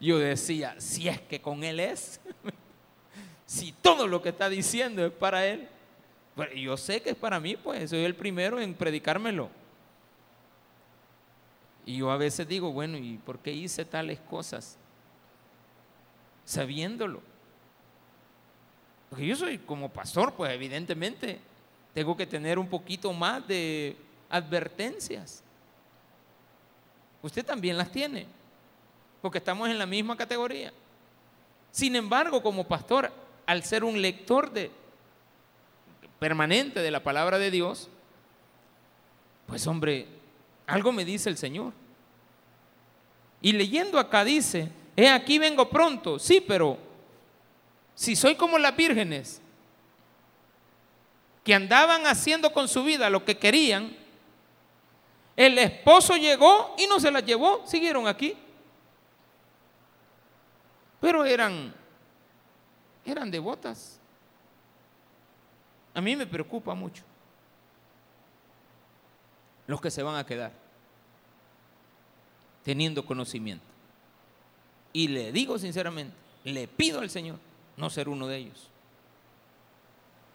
Yo 0.00 0.18
decía, 0.18 0.80
si 0.80 1.08
es 1.08 1.20
que 1.20 1.40
con 1.40 1.62
él 1.62 1.78
es, 1.78 2.20
si 3.46 3.72
todo 3.72 4.08
lo 4.08 4.20
que 4.20 4.30
está 4.30 4.48
diciendo 4.48 5.06
es 5.06 5.12
para 5.12 5.46
él, 5.46 5.68
pues 6.34 6.50
yo 6.54 6.76
sé 6.76 7.02
que 7.02 7.10
es 7.10 7.16
para 7.16 7.38
mí, 7.38 7.56
pues 7.56 7.90
soy 7.90 8.04
el 8.04 8.14
primero 8.14 8.60
en 8.60 8.74
predicármelo. 8.74 9.50
Y 11.84 11.98
yo 11.98 12.10
a 12.10 12.16
veces 12.16 12.48
digo, 12.48 12.72
bueno, 12.72 12.96
¿y 12.96 13.18
por 13.18 13.38
qué 13.38 13.52
hice 13.52 13.84
tales 13.84 14.20
cosas? 14.20 14.78
Sabiéndolo. 16.44 17.20
Porque 19.10 19.26
yo 19.26 19.36
soy 19.36 19.58
como 19.58 19.90
pastor, 19.90 20.32
pues 20.34 20.52
evidentemente 20.52 21.38
tengo 21.94 22.16
que 22.16 22.26
tener 22.26 22.58
un 22.58 22.68
poquito 22.68 23.12
más 23.12 23.46
de 23.46 23.96
advertencias. 24.30 25.42
Usted 27.22 27.44
también 27.44 27.76
las 27.76 27.90
tiene, 27.92 28.26
porque 29.20 29.38
estamos 29.38 29.68
en 29.68 29.78
la 29.78 29.86
misma 29.86 30.16
categoría. 30.16 30.72
Sin 31.70 31.94
embargo, 31.96 32.42
como 32.42 32.66
pastor, 32.66 33.12
al 33.46 33.62
ser 33.64 33.84
un 33.84 34.00
lector 34.00 34.50
de, 34.50 34.70
permanente 36.18 36.80
de 36.80 36.90
la 36.90 37.02
palabra 37.02 37.38
de 37.38 37.50
Dios, 37.50 37.88
pues 39.46 39.66
hombre, 39.66 40.06
algo 40.66 40.92
me 40.92 41.04
dice 41.04 41.28
el 41.28 41.36
Señor. 41.36 41.72
Y 43.40 43.52
leyendo 43.52 43.98
acá 43.98 44.24
dice, 44.24 44.70
he 44.96 45.08
aquí 45.08 45.38
vengo 45.38 45.68
pronto, 45.68 46.18
sí, 46.18 46.40
pero 46.40 46.78
si 47.94 48.16
soy 48.16 48.36
como 48.36 48.58
las 48.58 48.74
vírgenes, 48.74 49.41
que 51.44 51.54
andaban 51.54 52.06
haciendo 52.06 52.52
con 52.52 52.68
su 52.68 52.84
vida 52.84 53.10
lo 53.10 53.24
que 53.24 53.38
querían, 53.38 53.96
el 55.36 55.58
esposo 55.58 56.16
llegó 56.16 56.74
y 56.78 56.86
no 56.86 57.00
se 57.00 57.10
las 57.10 57.24
llevó, 57.24 57.66
siguieron 57.66 58.06
aquí. 58.06 58.36
Pero 61.00 61.24
eran, 61.24 61.74
eran 63.04 63.30
devotas. 63.30 63.98
A 65.94 66.00
mí 66.00 66.14
me 66.14 66.26
preocupa 66.26 66.74
mucho 66.74 67.02
los 69.66 69.80
que 69.80 69.90
se 69.90 70.02
van 70.02 70.16
a 70.16 70.24
quedar 70.24 70.52
teniendo 72.62 73.04
conocimiento. 73.04 73.64
Y 74.92 75.08
le 75.08 75.32
digo 75.32 75.58
sinceramente, 75.58 76.14
le 76.44 76.68
pido 76.68 77.00
al 77.00 77.10
Señor 77.10 77.38
no 77.76 77.90
ser 77.90 78.08
uno 78.08 78.26
de 78.26 78.36
ellos. 78.36 78.71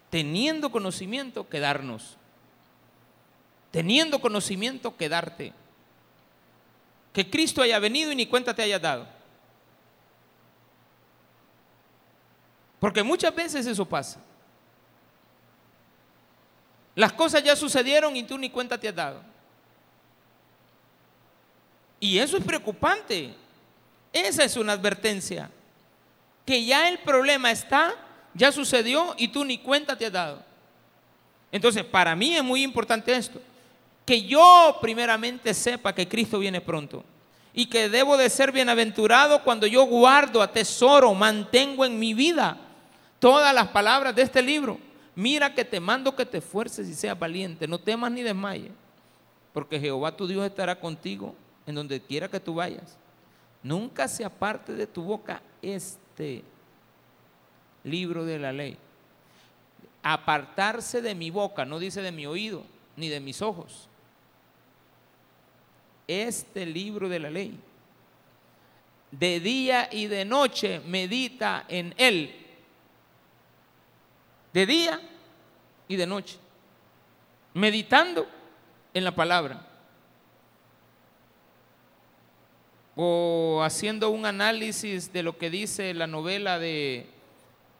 Teniendo 0.10 0.72
conocimiento, 0.72 1.48
quedarnos. 1.48 2.17
Teniendo 3.72 4.20
conocimiento, 4.20 4.96
quedarte. 4.96 5.54
Que 7.13 7.30
Cristo 7.30 7.62
haya 7.62 7.80
venido 7.80 8.12
y 8.12 8.15
ni 8.15 8.26
cuenta 8.26 8.54
te 8.54 8.63
haya 8.63 8.80
dado. 8.80 9.08
Porque 12.80 13.04
muchas 13.04 13.34
veces 13.34 13.65
eso 13.65 13.86
pasa. 13.86 14.22
Las 16.96 17.13
cosas 17.13 17.43
ya 17.43 17.56
sucedieron 17.56 18.15
y 18.15 18.24
tú 18.24 18.38
ni 18.38 18.50
cuenta 18.50 18.78
te 18.78 18.88
has 18.88 18.96
dado. 18.96 19.22
Y 22.00 22.20
eso 22.20 22.38
es 22.38 22.43
preocupante. 22.43 23.36
Esa 24.13 24.43
es 24.43 24.56
una 24.56 24.74
advertencia. 24.74 25.50
Que 26.46 26.65
ya 26.65 26.89
el 26.89 27.00
problema 27.00 27.52
está, 27.52 27.93
ya 28.38 28.52
sucedió 28.52 29.15
y 29.17 29.30
tú 29.30 29.43
ni 29.43 29.58
cuenta 29.58 29.97
te 29.97 30.06
has 30.06 30.12
dado. 30.12 30.43
Entonces, 31.52 31.84
para 31.84 32.15
mí 32.15 32.36
es 32.36 32.43
muy 32.43 32.63
importante 32.63 33.13
esto. 33.13 33.41
Que 34.06 34.21
yo 34.21 34.78
primeramente 34.80 35.54
sepa 35.54 35.93
que 35.93 36.08
Cristo 36.08 36.39
viene 36.39 36.62
pronto. 36.62 37.04
Y 37.54 37.65
que 37.65 37.89
debo 37.89 38.15
de 38.15 38.30
ser 38.30 38.52
bienaventurado 38.52 39.43
cuando 39.43 39.65
yo 39.65 39.86
guardo, 39.86 40.41
atesoro, 40.41 41.13
mantengo 41.15 41.84
en 41.84 41.97
mi 41.97 42.13
vida 42.13 42.58
todas 43.19 43.54
las 43.54 43.69
palabras 43.69 44.15
de 44.15 44.21
este 44.21 44.41
libro. 44.41 44.80
Mira 45.15 45.54
que 45.56 45.65
te 45.65 45.80
mando 45.80 46.15
que 46.15 46.26
te 46.26 46.38
esfuerces 46.38 46.88
y 46.88 46.93
seas 46.93 47.17
valiente. 47.17 47.67
No 47.67 47.80
temas 47.80 48.12
ni 48.12 48.21
desmayes. 48.21 48.71
Porque 49.52 49.80
Jehová 49.80 50.15
tu 50.15 50.28
Dios 50.28 50.45
estará 50.45 50.80
contigo 50.80 51.34
en 51.65 51.73
donde 51.73 52.00
quiera 52.00 52.28
que 52.28 52.39
tú 52.39 52.54
vayas. 52.54 52.95
Nunca 53.63 54.08
se 54.08 54.23
aparte 54.23 54.73
de 54.73 54.86
tu 54.86 55.02
boca 55.02 55.41
este 55.62 56.43
libro 57.88 58.26
de 58.26 58.39
la 58.39 58.52
ley. 58.52 58.78
Apartarse 60.04 61.02
de 61.02 61.15
mi 61.15 61.30
boca, 61.30 61.65
no 61.65 61.80
dice 61.80 62.02
de 62.02 62.12
mi 62.12 62.26
oído, 62.26 62.63
ni 62.95 63.10
de 63.10 63.19
mis 63.19 63.41
ojos. 63.41 63.88
Este 66.08 66.65
libro 66.65 67.10
de 67.10 67.19
la 67.19 67.30
ley. 67.30 67.60
De 69.12 69.39
día 69.39 69.89
y 69.91 70.08
de 70.08 70.26
noche 70.26 70.82
medita 70.86 71.65
en 71.67 71.93
él. 71.97 72.36
De 74.54 74.65
día 74.65 75.02
y 75.88 75.95
de 75.95 76.08
noche. 76.08 76.38
Meditando 77.54 78.28
en 78.93 79.04
la 79.04 79.15
palabra. 79.15 79.67
o 83.00 83.62
haciendo 83.63 84.10
un 84.10 84.26
análisis 84.26 85.13
de 85.13 85.21
lo 85.21 85.38
que 85.38 85.52
dice 85.52 85.93
la 85.93 86.08
novela 86.08 86.58
de 86.58 87.06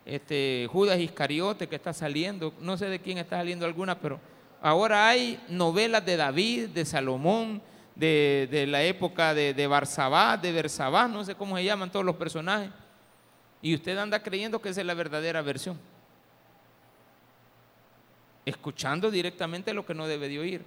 este, 0.08 0.68
Judas 0.72 1.00
Iscariote 1.00 1.68
que 1.68 1.76
está 1.76 1.92
saliendo, 1.92 2.54
no 2.62 2.78
sé 2.78 2.86
de 2.86 3.00
quién 3.00 3.18
está 3.18 3.38
saliendo 3.38 3.66
alguna, 3.66 4.00
pero 4.00 4.20
ahora 4.62 5.08
hay 5.08 5.40
novelas 5.50 6.06
de 6.06 6.16
David, 6.16 6.70
de 6.70 6.86
Salomón, 6.86 7.62
de, 7.94 8.66
la 8.70 8.84
época 8.84 9.34
de, 9.34 9.54
de 9.54 9.68
Barsabá, 9.68 10.38
de 10.38 10.52
Bersabá, 10.54 11.08
no 11.08 11.26
sé 11.26 11.36
cómo 11.36 11.58
se 11.58 11.66
llaman 11.66 11.92
todos 11.92 12.06
los 12.06 12.16
personajes, 12.16 12.70
y 13.62 13.76
usted 13.76 13.98
anda 13.98 14.24
creyendo 14.24 14.62
que 14.62 14.70
esa 14.70 14.82
es 14.82 14.88
la 14.88 14.94
verdadera 14.94 15.42
versión, 15.42 15.78
escuchando 18.46 19.12
directamente 19.12 19.74
lo 19.74 19.86
que 19.86 19.94
no 19.94 20.08
debe 20.08 20.30
de 20.30 20.40
oír. 20.40 20.66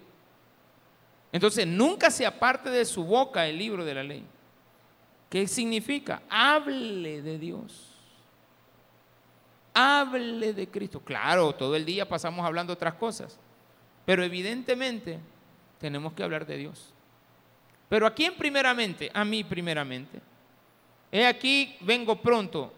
Entonces, 1.32 1.66
nunca 1.66 2.10
se 2.10 2.26
aparte 2.26 2.68
de 2.68 2.84
su 2.84 3.04
boca 3.04 3.46
el 3.46 3.56
libro 3.56 3.84
de 3.84 3.94
la 3.94 4.02
ley. 4.02 4.24
¿Qué 5.30 5.46
significa? 5.46 6.22
Hable 6.28 7.22
de 7.22 7.38
Dios. 7.38 7.89
Hable 9.74 10.52
de 10.52 10.68
Cristo. 10.68 11.00
Claro, 11.00 11.54
todo 11.54 11.76
el 11.76 11.84
día 11.84 12.08
pasamos 12.08 12.44
hablando 12.44 12.72
otras 12.72 12.94
cosas, 12.94 13.38
pero 14.04 14.24
evidentemente 14.24 15.18
tenemos 15.78 16.12
que 16.12 16.22
hablar 16.22 16.46
de 16.46 16.56
Dios. 16.56 16.92
Pero 17.88 18.06
¿a 18.06 18.14
quién 18.14 18.34
primeramente? 18.34 19.10
A 19.12 19.24
mí 19.24 19.44
primeramente. 19.44 20.20
He 21.12 21.26
aquí, 21.26 21.76
vengo 21.80 22.20
pronto. 22.20 22.72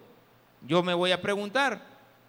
Yo 0.67 0.83
me 0.83 0.95
voy 0.95 1.13
a 1.13 1.21
preguntar, 1.21 1.83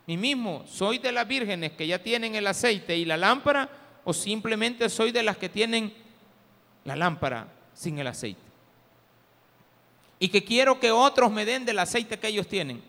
mí 0.08 0.18
mismo, 0.18 0.64
¿soy 0.68 0.98
de 0.98 1.12
las 1.12 1.28
vírgenes 1.28 1.74
que 1.74 1.88
ya 1.88 2.02
tienen 2.02 2.36
el 2.36 2.48
aceite 2.48 2.98
y 2.98 3.06
la 3.06 3.18
lámpara 3.18 3.70
o 4.04 4.14
simplemente 4.14 4.90
soy 4.90 5.12
de 5.12 5.24
las 5.24 5.38
que 5.38 5.50
tienen 5.50 5.94
la 6.84 6.96
lámpara 6.96 7.48
sin 7.74 8.00
el 8.00 8.08
aceite? 8.08 8.54
y 10.24 10.30
que 10.30 10.42
quiero 10.42 10.80
que 10.80 10.90
otros 10.90 11.30
me 11.34 11.44
den 11.44 11.66
del 11.66 11.80
aceite 11.80 12.18
que 12.18 12.30
ellos 12.30 12.48
tienen. 12.48 12.82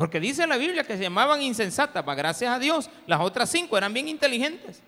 Porque 0.00 0.18
dice 0.18 0.46
la 0.46 0.56
Biblia 0.56 0.82
que 0.82 0.96
se 0.96 1.02
llamaban 1.02 1.42
insensatas, 1.42 2.02
para 2.02 2.16
gracias 2.16 2.50
a 2.50 2.58
Dios, 2.58 2.88
las 3.06 3.20
otras 3.20 3.50
cinco 3.50 3.76
eran 3.76 3.92
bien 3.92 4.08
inteligentes. 4.08 4.82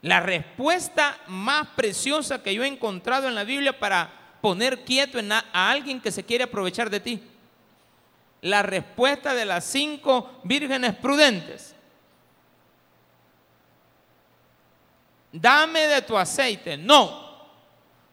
La 0.00 0.20
respuesta 0.20 1.18
más 1.26 1.66
preciosa 1.76 2.42
que 2.42 2.54
yo 2.54 2.64
he 2.64 2.66
encontrado 2.66 3.28
en 3.28 3.34
la 3.34 3.44
Biblia 3.44 3.78
para 3.78 4.10
poner 4.40 4.82
quieto 4.82 5.18
a 5.30 5.70
alguien 5.70 6.00
que 6.00 6.10
se 6.10 6.24
quiere 6.24 6.44
aprovechar 6.44 6.88
de 6.88 7.00
ti. 7.00 7.22
La 8.40 8.62
respuesta 8.62 9.34
de 9.34 9.44
las 9.44 9.66
cinco 9.66 10.40
vírgenes 10.42 10.94
prudentes 10.94 11.74
dame 15.32 15.80
de 15.80 16.00
tu 16.00 16.16
aceite. 16.16 16.78
No, 16.78 17.44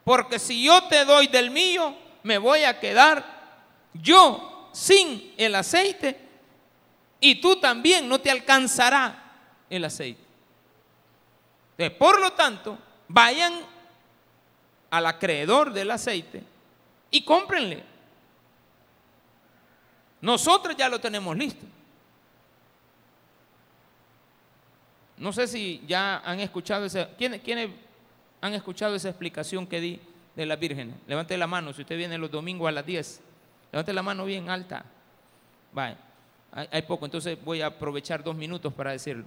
porque 0.04 0.40
si 0.40 0.62
yo 0.62 0.84
te 0.90 1.06
doy 1.06 1.28
del 1.28 1.52
mío, 1.52 1.96
me 2.24 2.38
voy 2.38 2.66
a 2.66 2.82
quedar 2.82 3.41
yo 3.94 4.70
sin 4.74 5.34
el 5.38 5.56
aceite 5.56 6.20
y 7.20 7.36
tú 7.36 7.60
también 7.60 8.08
no 8.08 8.20
te 8.20 8.32
alcanzará 8.32 9.34
el 9.70 9.86
aceite. 9.86 10.22
por 11.98 12.20
lo 12.20 12.34
tanto, 12.34 12.78
vayan 13.08 13.54
al 14.90 15.06
acreedor 15.06 15.74
del 15.74 15.92
aceite 15.92 16.44
y 17.10 17.24
cómprenle. 17.24 17.84
Nosotros 20.22 20.76
ya 20.76 20.88
lo 20.90 21.00
tenemos 21.00 21.36
listo. 21.36 21.66
No 25.18 25.32
sé 25.32 25.48
si 25.48 25.84
ya 25.88 26.18
han 26.18 26.40
escuchado 26.40 26.86
esa. 26.86 27.10
¿Quiénes, 27.16 27.42
han 28.42 28.54
escuchado 28.54 28.96
esa 28.96 29.10
explicación 29.10 29.68
que 29.68 29.80
di 29.80 30.00
de 30.36 30.46
las 30.46 30.60
vírgenes? 30.60 30.96
Levante 31.08 31.38
la 31.38 31.48
mano 31.48 31.74
si 31.74 31.82
usted 31.82 31.98
viene 31.98 32.18
los 32.18 32.32
domingos 32.32 32.68
a 32.68 32.72
las 32.72 32.86
10. 32.86 33.22
Levante 33.72 33.94
la 33.94 34.04
mano 34.04 34.26
bien 34.26 34.50
alta. 34.50 34.84
Vale. 35.72 35.98
Hay, 36.52 36.82
poco, 36.82 37.06
entonces 37.06 37.38
voy 37.44 37.62
a 37.62 37.68
aprovechar 37.68 38.22
dos 38.24 38.36
minutos 38.36 38.74
para 38.74 38.92
decirlo. 38.92 39.24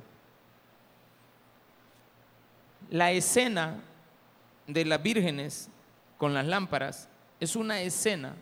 La 2.91 3.13
escena 3.13 3.81
de 4.67 4.85
las 4.85 5.03
vírgenes 5.03 5.71
con 6.19 6.35
las 6.35 6.45
lámparas 6.45 7.09
es 7.41 7.57
una 7.57 7.81
escena 7.81 8.35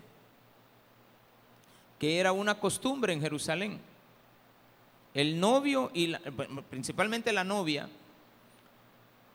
que 2.01 2.19
era 2.19 2.33
una 2.33 2.59
costumbre 2.59 3.13
en 3.13 3.21
Jerusalén 3.21 3.81
el 5.15 5.39
novio 5.39 5.91
y 5.93 6.15
principalmente 6.71 7.33
la 7.33 7.45
novia 7.45 7.89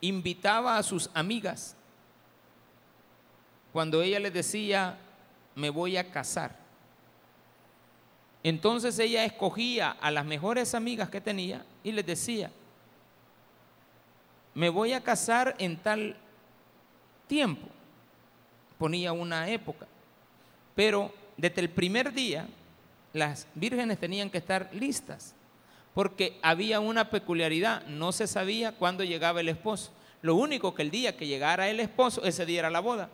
invitaba 0.01 0.77
a 0.77 0.83
sus 0.83 1.09
amigas 1.13 1.75
cuando 3.71 4.01
ella 4.01 4.19
les 4.19 4.33
decía, 4.33 4.97
me 5.57 5.71
voy 5.71 5.97
a 5.97 6.11
casar. 6.11 6.55
Entonces 8.43 8.97
ella 8.99 9.25
escogía 9.25 9.89
a 9.89 10.11
las 10.11 10.23
mejores 10.23 10.75
amigas 10.75 11.09
que 11.09 11.19
tenía 11.19 11.65
y 11.83 11.91
les 11.91 12.05
decía, 12.05 12.51
me 14.53 14.69
voy 14.69 14.93
a 14.93 15.03
casar 15.03 15.55
en 15.57 15.77
tal 15.77 16.15
tiempo. 17.25 17.67
Ponía 18.77 19.13
una 19.13 19.49
época. 19.49 19.87
Pero 20.75 21.11
desde 21.35 21.61
el 21.61 21.71
primer 21.71 22.13
día 22.13 22.47
las 23.13 23.47
vírgenes 23.55 23.99
tenían 23.99 24.29
que 24.29 24.37
estar 24.37 24.69
listas 24.73 25.33
porque 25.95 26.37
había 26.43 26.79
una 26.79 27.09
peculiaridad, 27.09 27.83
no 27.87 28.11
se 28.11 28.27
sabía 28.27 28.73
cuándo 28.73 29.03
llegaba 29.03 29.41
el 29.41 29.49
esposo. 29.49 29.91
Lo 30.21 30.35
único 30.35 30.75
que 30.75 30.83
el 30.83 30.91
día 30.91 31.17
que 31.17 31.25
llegara 31.25 31.67
el 31.67 31.79
esposo, 31.79 32.23
ese 32.23 32.45
día 32.45 32.59
era 32.59 32.69
la 32.69 32.81
boda. 32.81 33.09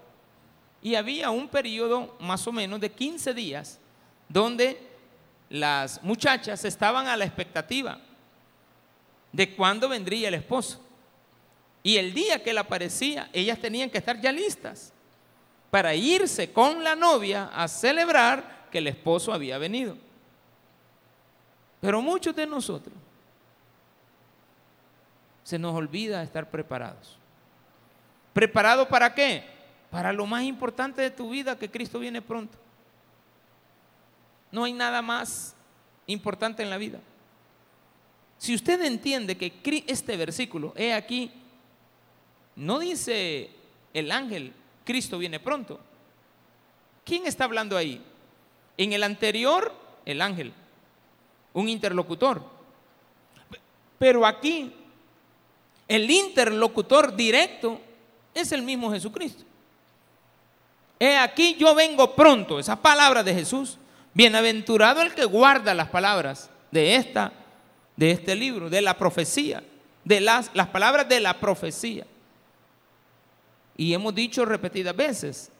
Y 0.83 0.95
había 0.95 1.31
un 1.31 1.47
periodo 1.47 2.15
más 2.19 2.45
o 2.45 2.51
menos 2.51 2.79
de 2.79 2.91
15 2.91 3.33
días 3.33 3.79
donde 4.27 4.79
las 5.49 6.03
muchachas 6.03 6.65
estaban 6.65 7.07
a 7.07 7.17
la 7.17 7.25
expectativa 7.25 7.99
de 9.31 9.55
cuándo 9.55 9.87
vendría 9.87 10.27
el 10.27 10.33
esposo. 10.35 10.79
Y 11.81 11.97
el 11.97 12.13
día 12.13 12.43
que 12.43 12.51
él 12.51 12.57
aparecía, 12.57 13.29
ellas 13.33 13.59
tenían 13.59 13.89
que 13.89 13.97
estar 13.97 14.19
ya 14.19 14.31
listas 14.31 14.93
para 15.71 15.95
irse 15.95 16.51
con 16.51 16.83
la 16.83 16.95
novia 16.95 17.49
a 17.53 17.67
celebrar 17.67 18.67
que 18.71 18.77
el 18.77 18.87
esposo 18.87 19.33
había 19.33 19.57
venido. 19.57 19.97
Pero 21.81 22.01
muchos 22.01 22.35
de 22.35 22.45
nosotros 22.45 22.95
se 25.43 25.59
nos 25.59 25.75
olvida 25.75 26.23
estar 26.23 26.49
preparados. 26.49 27.17
¿Preparado 28.33 28.87
para 28.87 29.13
qué? 29.13 29.52
Para 29.93 30.11
lo 30.11 30.25
más 30.25 30.41
importante 30.41 31.03
de 31.03 31.11
tu 31.11 31.29
vida, 31.29 31.59
que 31.59 31.69
Cristo 31.69 31.99
viene 31.99 32.19
pronto. 32.19 32.57
No 34.51 34.63
hay 34.63 34.73
nada 34.73 35.03
más 35.03 35.55
importante 36.07 36.63
en 36.63 36.71
la 36.71 36.79
vida. 36.79 36.99
Si 38.39 38.55
usted 38.55 38.81
entiende 38.81 39.37
que 39.37 39.53
este 39.85 40.17
versículo, 40.17 40.73
he 40.75 40.93
aquí, 40.93 41.31
no 42.55 42.79
dice 42.79 43.51
el 43.93 44.11
ángel, 44.11 44.53
Cristo 44.83 45.19
viene 45.19 45.39
pronto. 45.39 45.79
¿Quién 47.05 47.27
está 47.27 47.43
hablando 47.43 47.77
ahí? 47.77 48.03
En 48.77 48.93
el 48.93 49.03
anterior, 49.03 49.71
el 50.05 50.23
ángel, 50.23 50.53
un 51.53 51.69
interlocutor. 51.69 52.41
Pero 53.99 54.25
aquí, 54.25 54.73
el 55.87 56.09
interlocutor 56.09 57.15
directo 57.15 57.79
es 58.33 58.51
el 58.53 58.63
mismo 58.63 58.91
Jesucristo. 58.91 59.52
He 60.99 61.17
aquí 61.17 61.55
yo 61.55 61.75
vengo 61.75 62.15
pronto, 62.15 62.59
esa 62.59 62.81
palabra 62.81 63.23
de 63.23 63.33
Jesús. 63.33 63.77
Bienaventurado 64.13 65.01
el 65.01 65.13
que 65.13 65.25
guarda 65.25 65.73
las 65.73 65.89
palabras 65.89 66.49
de 66.71 66.95
esta, 66.95 67.33
de 67.95 68.11
este 68.11 68.35
libro, 68.35 68.69
de 68.69 68.81
la 68.81 68.97
profecía, 68.97 69.63
de 70.03 70.21
las, 70.21 70.51
las 70.53 70.67
palabras 70.67 71.09
de 71.09 71.19
la 71.19 71.39
profecía. 71.39 72.05
Y 73.75 73.93
hemos 73.93 74.13
dicho 74.13 74.45
repetidas 74.45 74.95
veces 74.95 75.51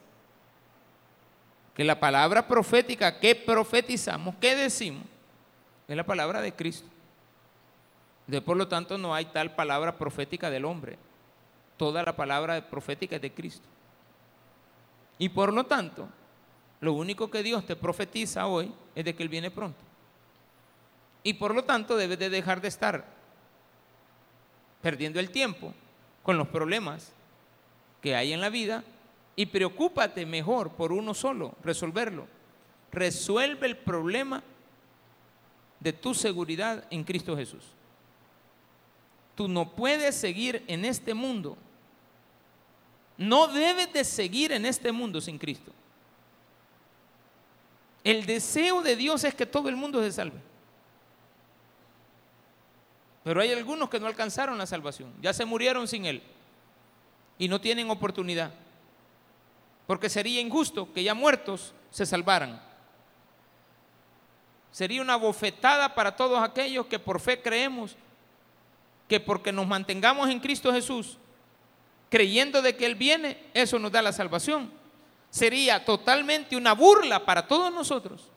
que 1.74 1.82
la 1.82 1.98
palabra 1.98 2.46
profética 2.46 3.18
que 3.18 3.34
profetizamos, 3.34 4.36
que 4.36 4.54
decimos, 4.54 5.04
es 5.88 5.96
la 5.96 6.04
palabra 6.04 6.40
de 6.40 6.52
Cristo. 6.52 6.86
De 8.26 8.40
por 8.40 8.56
lo 8.56 8.68
tanto 8.68 8.96
no 8.96 9.14
hay 9.14 9.26
tal 9.26 9.54
palabra 9.54 9.96
profética 9.96 10.48
del 10.48 10.64
hombre. 10.64 10.96
Toda 11.76 12.02
la 12.02 12.14
palabra 12.14 12.70
profética 12.70 13.16
es 13.16 13.22
de 13.22 13.32
Cristo. 13.32 13.66
Y 15.18 15.28
por 15.28 15.52
lo 15.52 15.64
tanto, 15.64 16.08
lo 16.80 16.92
único 16.92 17.30
que 17.30 17.42
Dios 17.42 17.64
te 17.66 17.76
profetiza 17.76 18.46
hoy 18.46 18.72
es 18.94 19.04
de 19.04 19.14
que 19.14 19.22
Él 19.22 19.28
viene 19.28 19.50
pronto. 19.50 19.78
Y 21.22 21.34
por 21.34 21.54
lo 21.54 21.64
tanto 21.64 21.96
debes 21.96 22.18
de 22.18 22.28
dejar 22.28 22.60
de 22.60 22.68
estar 22.68 23.04
perdiendo 24.82 25.18
el 25.18 25.30
tiempo 25.30 25.72
con 26.22 26.36
los 26.36 26.48
problemas 26.48 27.12
que 28.02 28.14
hay 28.14 28.34
en 28.34 28.40
la 28.42 28.50
vida 28.50 28.84
y 29.34 29.46
preocúpate 29.46 30.26
mejor 30.26 30.72
por 30.72 30.92
uno 30.92 31.14
solo, 31.14 31.54
resolverlo. 31.62 32.26
Resuelve 32.92 33.66
el 33.66 33.76
problema 33.78 34.42
de 35.80 35.92
tu 35.92 36.14
seguridad 36.14 36.84
en 36.90 37.02
Cristo 37.04 37.36
Jesús. 37.36 37.64
Tú 39.34 39.48
no 39.48 39.74
puedes 39.74 40.14
seguir 40.14 40.62
en 40.66 40.84
este 40.84 41.14
mundo. 41.14 41.56
No 43.16 43.46
debes 43.46 43.92
de 43.92 44.04
seguir 44.04 44.52
en 44.52 44.66
este 44.66 44.90
mundo 44.90 45.20
sin 45.20 45.38
Cristo. 45.38 45.72
El 48.02 48.26
deseo 48.26 48.82
de 48.82 48.96
Dios 48.96 49.24
es 49.24 49.34
que 49.34 49.46
todo 49.46 49.68
el 49.68 49.76
mundo 49.76 50.02
se 50.02 50.12
salve. 50.12 50.38
Pero 53.22 53.40
hay 53.40 53.52
algunos 53.52 53.88
que 53.88 53.98
no 53.98 54.06
alcanzaron 54.06 54.58
la 54.58 54.66
salvación, 54.66 55.12
ya 55.22 55.32
se 55.32 55.46
murieron 55.46 55.88
sin 55.88 56.04
Él 56.04 56.22
y 57.38 57.48
no 57.48 57.60
tienen 57.60 57.90
oportunidad. 57.90 58.52
Porque 59.86 60.10
sería 60.10 60.40
injusto 60.40 60.92
que 60.92 61.02
ya 61.02 61.14
muertos 61.14 61.72
se 61.90 62.04
salvaran. 62.04 62.60
Sería 64.70 65.00
una 65.00 65.16
bofetada 65.16 65.94
para 65.94 66.16
todos 66.16 66.42
aquellos 66.42 66.86
que 66.86 66.98
por 66.98 67.20
fe 67.20 67.40
creemos 67.40 67.96
que 69.08 69.20
porque 69.20 69.52
nos 69.52 69.66
mantengamos 69.66 70.28
en 70.28 70.40
Cristo 70.40 70.72
Jesús, 70.72 71.18
creyendo 72.14 72.62
de 72.62 72.76
que 72.76 72.86
Él 72.86 72.94
viene, 72.94 73.36
eso 73.54 73.76
nos 73.76 73.90
da 73.90 74.00
la 74.00 74.12
salvación 74.12 74.70
sería 75.34 75.84
totalmente 75.84 76.56
una 76.56 76.74
burla 76.74 77.26
para 77.26 77.48
todos 77.48 77.72
nosotros 77.72 78.30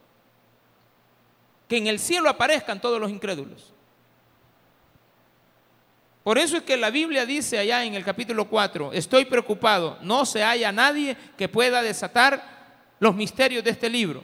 que 1.69 1.77
en 1.77 1.85
el 1.85 1.99
cielo 1.99 2.27
aparezcan 2.27 2.81
todos 2.81 2.99
los 2.99 3.11
incrédulos. 3.11 3.71
Por 6.23 6.39
eso 6.39 6.57
es 6.57 6.63
que 6.63 6.75
la 6.75 6.89
Biblia 6.89 7.27
dice 7.27 7.59
allá 7.59 7.83
en 7.83 7.93
el 7.93 8.03
capítulo 8.03 8.49
4, 8.49 8.93
estoy 8.93 9.25
preocupado, 9.25 9.99
no 10.01 10.25
se 10.25 10.43
haya 10.43 10.71
nadie 10.71 11.15
que 11.37 11.47
pueda 11.47 11.83
desatar 11.83 12.43
los 12.99 13.13
misterios 13.13 13.63
de 13.63 13.69
este 13.69 13.91
libro. 13.91 14.23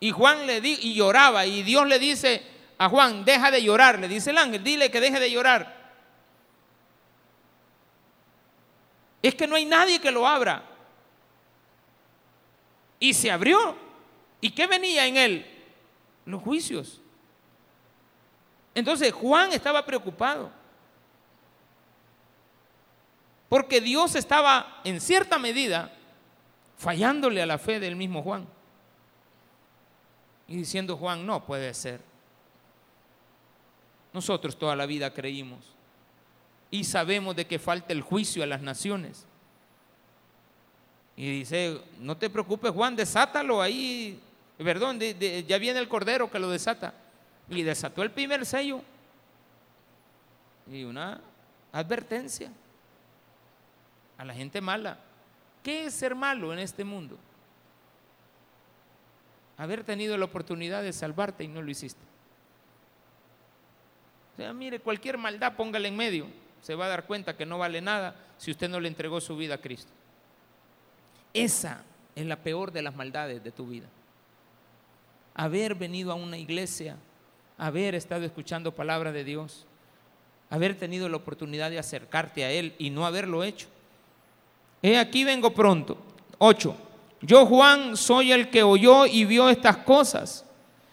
Y 0.00 0.10
Juan 0.10 0.48
le 0.48 0.60
di, 0.60 0.76
y 0.82 0.94
lloraba 0.94 1.46
y 1.46 1.62
Dios 1.62 1.86
le 1.86 2.00
dice 2.00 2.42
a 2.76 2.88
Juan, 2.88 3.24
deja 3.24 3.52
de 3.52 3.62
llorar, 3.62 4.00
le 4.00 4.08
dice 4.08 4.30
el 4.30 4.38
ángel, 4.38 4.64
dile 4.64 4.90
que 4.90 5.00
deje 5.00 5.20
de 5.20 5.30
llorar. 5.30 5.79
Es 9.22 9.34
que 9.34 9.46
no 9.46 9.56
hay 9.56 9.64
nadie 9.64 10.00
que 10.00 10.10
lo 10.10 10.26
abra. 10.26 10.62
Y 12.98 13.12
se 13.14 13.30
abrió. 13.30 13.76
¿Y 14.40 14.50
qué 14.50 14.66
venía 14.66 15.06
en 15.06 15.16
él? 15.16 15.46
Los 16.24 16.42
juicios. 16.42 17.00
Entonces 18.74 19.12
Juan 19.12 19.52
estaba 19.52 19.84
preocupado. 19.84 20.50
Porque 23.48 23.80
Dios 23.80 24.14
estaba 24.14 24.80
en 24.84 25.00
cierta 25.00 25.38
medida 25.38 25.92
fallándole 26.78 27.42
a 27.42 27.46
la 27.46 27.58
fe 27.58 27.80
del 27.80 27.96
mismo 27.96 28.22
Juan. 28.22 28.46
Y 30.48 30.56
diciendo 30.56 30.96
Juan, 30.96 31.26
no 31.26 31.44
puede 31.44 31.74
ser. 31.74 32.00
Nosotros 34.12 34.58
toda 34.58 34.74
la 34.74 34.86
vida 34.86 35.12
creímos 35.12 35.79
y 36.70 36.84
sabemos 36.84 37.34
de 37.34 37.46
que 37.46 37.58
falta 37.58 37.92
el 37.92 38.02
juicio 38.02 38.42
a 38.42 38.46
las 38.46 38.62
naciones. 38.62 39.26
Y 41.16 41.40
dice, 41.40 41.80
no 41.98 42.16
te 42.16 42.30
preocupes 42.30 42.70
Juan, 42.70 42.96
desátalo 42.96 43.60
ahí, 43.60 44.20
perdón, 44.56 45.00
ya 45.00 45.58
viene 45.58 45.80
el 45.80 45.88
cordero 45.88 46.30
que 46.30 46.38
lo 46.38 46.48
desata. 46.48 46.94
Y 47.48 47.62
desató 47.62 48.02
el 48.02 48.12
primer 48.12 48.46
sello. 48.46 48.80
Y 50.70 50.84
una 50.84 51.20
advertencia 51.72 52.50
a 54.16 54.24
la 54.24 54.32
gente 54.32 54.60
mala. 54.60 54.98
¿Qué 55.64 55.86
es 55.86 55.94
ser 55.94 56.14
malo 56.14 56.52
en 56.52 56.60
este 56.60 56.84
mundo? 56.84 57.18
Haber 59.58 59.82
tenido 59.82 60.16
la 60.16 60.24
oportunidad 60.24 60.82
de 60.82 60.92
salvarte 60.92 61.42
y 61.42 61.48
no 61.48 61.60
lo 61.60 61.70
hiciste. 61.70 62.00
O 64.32 64.36
sea, 64.36 64.52
mire, 64.54 64.78
cualquier 64.78 65.18
maldad 65.18 65.54
póngale 65.56 65.88
en 65.88 65.96
medio 65.96 66.26
se 66.62 66.74
va 66.74 66.86
a 66.86 66.88
dar 66.88 67.06
cuenta 67.06 67.36
que 67.36 67.46
no 67.46 67.58
vale 67.58 67.80
nada 67.80 68.14
si 68.38 68.50
usted 68.50 68.68
no 68.68 68.80
le 68.80 68.88
entregó 68.88 69.20
su 69.20 69.36
vida 69.36 69.54
a 69.54 69.60
Cristo. 69.60 69.90
Esa 71.32 71.82
es 72.14 72.26
la 72.26 72.36
peor 72.36 72.72
de 72.72 72.82
las 72.82 72.94
maldades 72.94 73.42
de 73.42 73.50
tu 73.50 73.66
vida. 73.66 73.86
Haber 75.34 75.74
venido 75.74 76.12
a 76.12 76.16
una 76.16 76.38
iglesia, 76.38 76.96
haber 77.56 77.94
estado 77.94 78.24
escuchando 78.24 78.74
palabra 78.74 79.12
de 79.12 79.24
Dios, 79.24 79.66
haber 80.50 80.76
tenido 80.76 81.08
la 81.08 81.16
oportunidad 81.16 81.70
de 81.70 81.78
acercarte 81.78 82.44
a 82.44 82.50
Él 82.50 82.74
y 82.78 82.90
no 82.90 83.06
haberlo 83.06 83.44
hecho. 83.44 83.68
He 84.82 84.98
aquí 84.98 85.24
vengo 85.24 85.52
pronto. 85.52 85.96
8. 86.38 86.76
Yo 87.22 87.46
Juan 87.46 87.96
soy 87.96 88.32
el 88.32 88.50
que 88.50 88.62
oyó 88.62 89.06
y 89.06 89.24
vio 89.24 89.48
estas 89.48 89.78
cosas. 89.78 90.44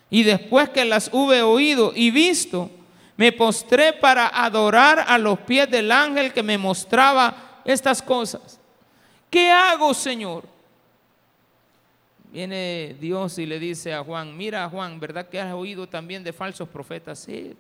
Y 0.10 0.23
después 0.23 0.69
que 0.69 0.86
las 0.86 1.10
hube 1.13 1.41
oído 1.41 1.91
y 1.95 2.12
visto, 2.12 2.69
me 3.17 3.32
postré 3.32 3.93
para 3.93 4.27
adorar 4.27 5.03
a 5.08 5.17
los 5.17 5.39
pies 5.39 5.69
del 5.69 5.91
ángel 5.91 6.32
que 6.32 6.43
me 6.43 6.58
mostraba 6.58 7.62
estas 7.65 8.01
cosas. 8.01 8.60
¿Qué 9.30 9.49
hago, 9.49 9.93
Señor? 9.93 10.45
Viene 12.32 12.95
Dios 12.99 13.39
y 13.39 13.47
le 13.47 13.58
dice 13.58 13.93
a 13.93 14.03
Juan, 14.03 14.38
mira 14.38 14.69
Juan, 14.69 14.99
¿verdad 14.99 15.27
que 15.27 15.41
has 15.41 15.53
oído 15.53 15.88
también 15.88 16.23
de 16.23 16.32
falsos 16.32 16.69
profetas? 16.69 17.19
Sí, 17.19 17.58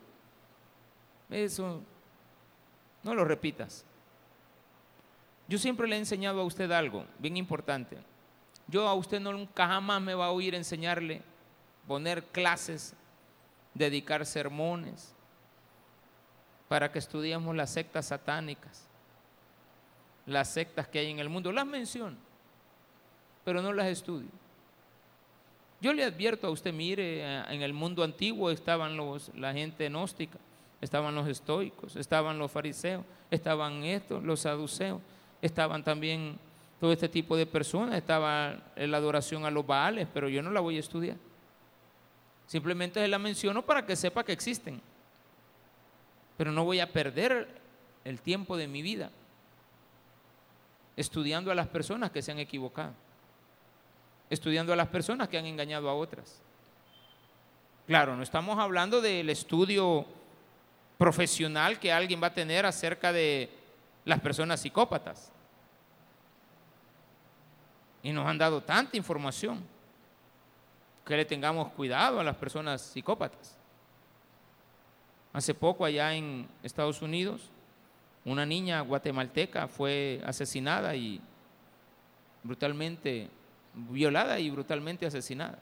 eso, 1.31 1.81
no 3.01 3.15
lo 3.15 3.25
repitas. 3.25 3.83
Yo 5.47 5.57
siempre 5.57 5.87
le 5.87 5.95
he 5.95 5.99
enseñado 5.99 6.41
a 6.41 6.45
usted 6.45 6.69
algo 6.71 7.05
bien 7.17 7.35
importante. 7.35 7.97
Yo 8.67 8.87
a 8.87 8.93
usted 8.93 9.19
nunca 9.19 9.65
jamás 9.65 10.01
me 10.01 10.13
va 10.13 10.25
a 10.27 10.31
oír 10.31 10.53
enseñarle, 10.53 11.21
poner 11.87 12.23
clases, 12.25 12.93
dedicar 13.73 14.25
sermones, 14.25 15.15
para 16.67 16.91
que 16.91 16.99
estudiemos 16.99 17.55
las 17.55 17.71
sectas 17.71 18.07
satánicas, 18.07 18.85
las 20.25 20.49
sectas 20.49 20.87
que 20.87 20.99
hay 20.99 21.09
en 21.09 21.19
el 21.19 21.29
mundo. 21.29 21.51
Las 21.51 21.65
menciono, 21.65 22.17
pero 23.43 23.61
no 23.61 23.71
las 23.73 23.87
estudio. 23.87 24.29
Yo 25.79 25.93
le 25.93 26.03
advierto 26.03 26.47
a 26.47 26.49
usted, 26.49 26.73
mire, 26.73 27.23
en 27.53 27.61
el 27.61 27.73
mundo 27.73 28.03
antiguo 28.03 28.49
estaban 28.49 28.97
los, 28.97 29.31
la 29.35 29.53
gente 29.53 29.87
gnóstica, 29.87 30.39
estaban 30.81 31.13
los 31.13 31.27
estoicos, 31.27 31.95
estaban 31.95 32.39
los 32.39 32.51
fariseos, 32.51 33.05
estaban 33.29 33.83
estos, 33.83 34.23
los 34.23 34.41
saduceos, 34.41 34.99
estaban 35.41 35.83
también 35.83 36.39
todo 36.79 36.91
este 36.91 37.07
tipo 37.07 37.37
de 37.37 37.45
personas, 37.45 37.95
estaba 37.95 38.57
la 38.75 38.97
adoración 38.97 39.45
a 39.45 39.51
los 39.51 39.65
baales, 39.65 40.07
pero 40.13 40.29
yo 40.29 40.41
no 40.41 40.51
la 40.51 40.59
voy 40.59 40.77
a 40.77 40.79
estudiar. 40.79 41.17
Simplemente 42.47 43.07
la 43.07 43.19
menciono 43.19 43.61
para 43.61 43.85
que 43.85 43.95
sepa 43.95 44.23
que 44.23 44.31
existen 44.31 44.81
pero 46.37 46.51
no 46.51 46.63
voy 46.63 46.79
a 46.79 46.93
perder 46.93 47.47
el 48.05 48.21
tiempo 48.21 48.55
de 48.55 48.67
mi 48.67 48.81
vida 48.81 49.09
estudiando 50.95 51.51
a 51.51 51.55
las 51.55 51.67
personas 51.67 52.11
que 52.11 52.21
se 52.21 52.31
han 52.31 52.39
equivocado. 52.39 52.93
estudiando 54.29 54.73
a 54.73 54.75
las 54.75 54.89
personas 54.89 55.29
que 55.29 55.37
han 55.37 55.45
engañado 55.45 55.89
a 55.89 55.93
otras. 55.93 56.41
Claro, 57.85 58.17
no 58.17 58.23
estamos 58.23 58.59
hablando 58.59 58.99
del 58.99 59.29
estudio 59.29 60.05
profesional 60.97 61.79
que 61.79 61.93
alguien 61.93 62.21
va 62.21 62.27
a 62.27 62.33
tener 62.33 62.65
acerca 62.65 63.13
de 63.13 63.49
las 64.03 64.19
personas 64.19 64.59
psicópatas. 64.59 65.31
Y 68.03 68.11
nos 68.11 68.27
han 68.27 68.37
dado 68.37 68.61
tanta 68.61 68.97
información 68.97 69.63
que 71.05 71.15
le 71.15 71.23
tengamos 71.23 71.71
cuidado 71.71 72.19
a 72.19 72.23
las 72.23 72.35
personas 72.35 72.81
psicópatas. 72.81 73.56
Hace 75.37 75.53
poco 75.53 75.85
allá 75.85 76.15
en 76.15 76.47
Estados 76.63 77.03
Unidos, 77.03 77.51
una 78.25 78.43
niña 78.43 78.81
guatemalteca 78.81 79.67
fue 79.67 80.19
asesinada 80.25 80.95
y 80.95 81.21
brutalmente 82.41 83.29
violada 83.75 84.39
y 84.39 84.49
brutalmente 84.49 85.05
asesinada. 85.05 85.59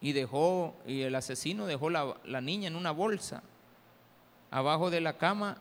Y 0.00 0.14
dejó, 0.14 0.74
y 0.86 1.02
el 1.02 1.14
asesino 1.14 1.66
dejó 1.66 1.90
la, 1.90 2.16
la 2.24 2.40
niña 2.40 2.68
en 2.68 2.74
una 2.74 2.90
bolsa 2.90 3.42
abajo 4.50 4.88
de 4.88 5.02
la 5.02 5.18
cama 5.18 5.58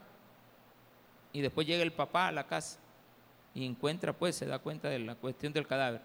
y 1.34 1.42
después 1.42 1.68
llega 1.68 1.84
el 1.84 1.92
papá 1.92 2.30
a 2.30 2.32
la 2.32 2.48
casa 2.48 2.80
y 3.54 3.66
encuentra, 3.66 4.14
pues, 4.14 4.38
se 4.38 4.46
da 4.46 4.60
cuenta 4.60 4.88
de 4.88 5.00
la 5.00 5.16
cuestión 5.16 5.52
del 5.52 5.68
cadáver. 5.68 6.00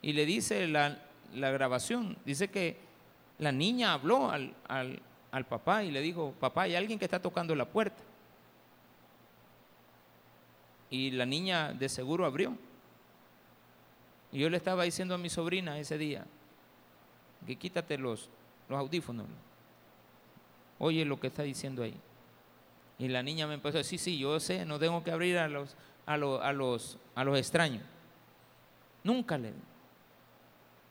Y 0.00 0.14
le 0.14 0.24
dice 0.24 0.66
la, 0.66 0.98
la 1.34 1.50
grabación, 1.50 2.16
dice 2.24 2.48
que 2.48 2.93
la 3.38 3.52
niña 3.52 3.92
habló 3.92 4.30
al, 4.30 4.54
al, 4.68 5.44
papá 5.46 5.82
y 5.82 5.90
le 5.90 6.00
dijo, 6.00 6.32
papá, 6.38 6.62
hay 6.62 6.76
alguien 6.76 6.98
que 6.98 7.04
está 7.04 7.20
tocando 7.20 7.54
la 7.54 7.64
puerta. 7.64 8.02
Y 10.90 11.10
la 11.10 11.26
niña 11.26 11.72
de 11.72 11.88
seguro 11.88 12.24
abrió. 12.24 12.56
Y 14.30 14.38
yo 14.38 14.50
le 14.50 14.56
estaba 14.56 14.84
diciendo 14.84 15.14
a 15.14 15.18
mi 15.18 15.28
sobrina 15.28 15.78
ese 15.78 15.98
día, 15.98 16.24
que 17.46 17.56
quítate 17.56 17.98
los, 17.98 18.28
los 18.68 18.78
audífonos. 18.78 19.26
Oye 20.78 21.04
lo 21.04 21.18
que 21.18 21.28
está 21.28 21.42
diciendo 21.42 21.82
ahí. 21.82 21.94
Y 22.98 23.08
la 23.08 23.22
niña 23.22 23.46
me 23.46 23.54
empezó 23.54 23.78
a 23.78 23.80
decir, 23.80 23.98
sí, 23.98 24.12
sí, 24.12 24.18
yo 24.18 24.38
sé, 24.38 24.64
no 24.64 24.78
tengo 24.78 25.02
que 25.02 25.10
abrir 25.10 25.38
a 25.38 25.48
los, 25.48 25.76
a 26.06 26.14
a 26.14 26.52
los, 26.52 26.98
a 27.14 27.24
los 27.24 27.38
extraños. 27.38 27.82
Nunca 29.02 29.36
le. 29.36 29.52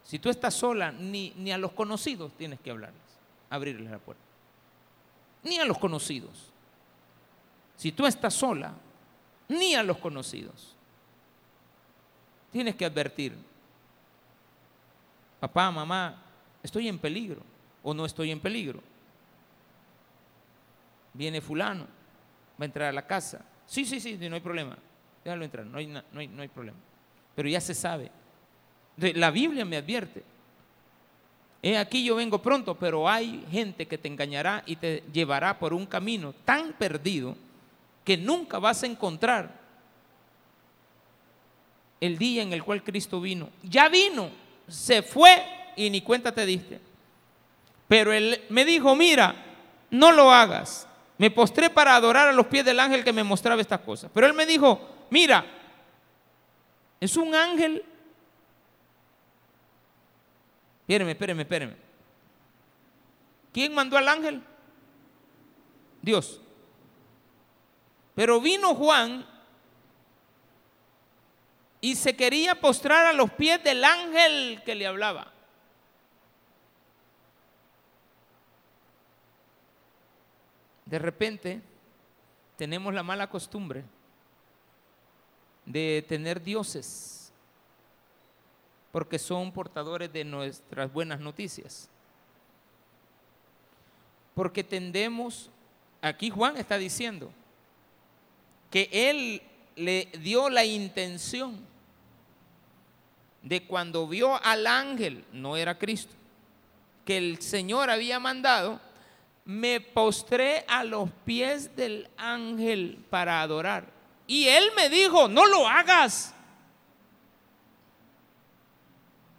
Si 0.03 0.19
tú 0.19 0.29
estás 0.29 0.53
sola, 0.53 0.91
ni, 0.91 1.33
ni 1.37 1.51
a 1.51 1.57
los 1.57 1.71
conocidos 1.71 2.33
tienes 2.37 2.59
que 2.59 2.71
hablarles, 2.71 3.01
abrirles 3.49 3.89
la 3.89 3.99
puerta. 3.99 4.23
Ni 5.43 5.59
a 5.59 5.65
los 5.65 5.77
conocidos. 5.77 6.51
Si 7.75 7.91
tú 7.91 8.05
estás 8.05 8.33
sola, 8.33 8.73
ni 9.47 9.75
a 9.75 9.83
los 9.83 9.97
conocidos 9.97 10.75
tienes 12.51 12.75
que 12.75 12.85
advertir, 12.85 13.35
papá, 15.39 15.71
mamá, 15.71 16.23
estoy 16.61 16.87
en 16.87 16.99
peligro 16.99 17.41
o 17.81 17.93
no 17.93 18.05
estoy 18.05 18.29
en 18.31 18.39
peligro. 18.39 18.79
Viene 21.13 21.41
fulano, 21.41 21.83
va 21.83 22.61
a 22.61 22.65
entrar 22.65 22.89
a 22.89 22.93
la 22.93 23.05
casa. 23.05 23.43
Sí, 23.65 23.85
sí, 23.85 23.99
sí, 23.99 24.17
no 24.29 24.35
hay 24.35 24.41
problema. 24.41 24.77
Déjalo 25.23 25.43
entrar, 25.43 25.65
no 25.65 25.77
hay, 25.79 25.87
no 25.87 26.01
hay, 26.13 26.27
no 26.27 26.41
hay 26.41 26.47
problema. 26.47 26.77
Pero 27.35 27.49
ya 27.49 27.59
se 27.59 27.73
sabe. 27.73 28.11
La 28.97 29.31
Biblia 29.31 29.65
me 29.65 29.77
advierte. 29.77 30.23
He 31.61 31.77
aquí 31.77 32.03
yo 32.03 32.15
vengo 32.15 32.41
pronto, 32.41 32.75
pero 32.75 33.07
hay 33.07 33.45
gente 33.49 33.87
que 33.87 33.97
te 33.97 34.07
engañará 34.07 34.63
y 34.65 34.75
te 34.75 35.03
llevará 35.13 35.57
por 35.57 35.73
un 35.73 35.85
camino 35.85 36.33
tan 36.43 36.73
perdido 36.73 37.35
que 38.03 38.17
nunca 38.17 38.59
vas 38.59 38.83
a 38.83 38.87
encontrar 38.87 39.63
el 42.01 42.17
día 42.17 42.43
en 42.43 42.51
el 42.51 42.63
cual 42.63 42.83
Cristo 42.83 43.21
vino. 43.21 43.49
Ya 43.63 43.87
vino, 43.87 44.29
se 44.67 45.01
fue 45.01 45.41
y 45.77 45.89
ni 45.89 46.01
cuenta 46.01 46.33
te 46.33 46.45
diste. 46.45 46.81
Pero 47.87 48.11
él 48.11 48.41
me 48.49 48.65
dijo, 48.65 48.93
mira, 48.95 49.33
no 49.89 50.11
lo 50.11 50.31
hagas. 50.31 50.87
Me 51.17 51.31
postré 51.31 51.69
para 51.69 51.95
adorar 51.95 52.27
a 52.27 52.33
los 52.33 52.47
pies 52.47 52.65
del 52.65 52.79
ángel 52.79 53.03
que 53.05 53.13
me 53.13 53.23
mostraba 53.23 53.61
estas 53.61 53.79
cosas. 53.79 54.11
Pero 54.13 54.27
él 54.27 54.33
me 54.33 54.45
dijo, 54.45 54.81
mira, 55.09 55.45
es 56.99 57.15
un 57.15 57.33
ángel. 57.33 57.83
Espéreme, 60.93 61.11
espéreme, 61.13 61.41
espéreme. 61.41 61.75
¿Quién 63.51 63.73
mandó 63.73 63.97
al 63.97 64.07
ángel? 64.07 64.43
Dios. 66.03 66.39
Pero 68.13 68.39
vino 68.39 68.75
Juan 68.75 69.25
y 71.81 71.95
se 71.95 72.15
quería 72.15 72.61
postrar 72.61 73.07
a 73.07 73.13
los 73.13 73.31
pies 73.31 73.63
del 73.63 73.83
ángel 73.83 74.61
que 74.63 74.75
le 74.75 74.85
hablaba. 74.85 75.33
De 80.85 80.99
repente 80.99 81.59
tenemos 82.55 82.93
la 82.93 83.01
mala 83.01 83.31
costumbre 83.31 83.83
de 85.65 86.05
tener 86.07 86.43
dioses 86.43 87.22
porque 88.93 89.17
son 89.17 89.51
portadores 89.51 90.13
de 90.13 90.23
nuestras 90.23 90.93
buenas 90.93 91.19
noticias. 91.19 91.89
Porque 94.35 94.63
tendemos, 94.63 95.49
aquí 95.99 96.29
Juan 96.29 96.57
está 96.57 96.77
diciendo, 96.77 97.31
que 98.69 98.87
él 98.91 99.41
le 99.75 100.09
dio 100.19 100.47
la 100.47 100.63
intención 100.63 101.59
de 103.41 103.65
cuando 103.65 104.07
vio 104.07 104.39
al 104.45 104.67
ángel, 104.67 105.25
no 105.33 105.57
era 105.57 105.79
Cristo, 105.79 106.13
que 107.03 107.17
el 107.17 107.41
Señor 107.41 107.89
había 107.89 108.19
mandado, 108.19 108.79
me 109.43 109.81
postré 109.81 110.65
a 110.67 110.83
los 110.83 111.09
pies 111.25 111.75
del 111.75 112.07
ángel 112.15 113.03
para 113.09 113.41
adorar. 113.41 113.87
Y 114.27 114.49
él 114.49 114.65
me 114.75 114.87
dijo, 114.87 115.27
no 115.27 115.47
lo 115.47 115.67
hagas. 115.67 116.32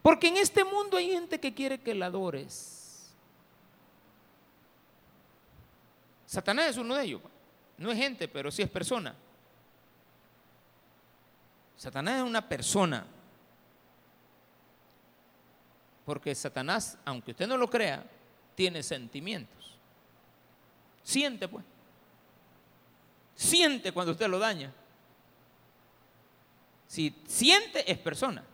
Porque 0.05 0.29
en 0.29 0.37
este 0.37 0.65
mundo 0.65 0.99
hay 0.99 1.09
gente 1.09 1.41
que 1.41 1.55
quiere 1.55 1.81
que 1.81 1.95
la 1.95 2.07
adores. 2.07 3.11
Satanás 6.27 6.67
es 6.67 6.77
uno 6.77 6.95
de 6.95 7.05
ellos. 7.05 7.23
No 7.79 7.91
es 7.91 7.97
gente, 7.97 8.29
pero 8.29 8.51
sí 8.51 8.61
es 8.61 8.69
persona. 8.69 9.15
Satanás 11.79 12.19
es 12.19 12.23
una 12.23 12.47
persona. 12.47 13.07
Porque 16.05 16.35
Satanás, 16.35 16.99
aunque 17.07 17.31
usted 17.31 17.47
no 17.47 17.57
lo 17.57 17.71
crea, 17.71 18.05
tiene 18.55 18.83
sentimientos. 18.83 19.79
Siente 21.03 21.49
pues. 21.49 21.65
Siente 23.35 23.91
cuando 23.91 24.13
usted 24.13 24.29
lo 24.29 24.39
daña. 24.39 24.71
Si 26.89 27.23
siente 27.27 27.91
es 27.91 27.97
persona. 27.97 28.45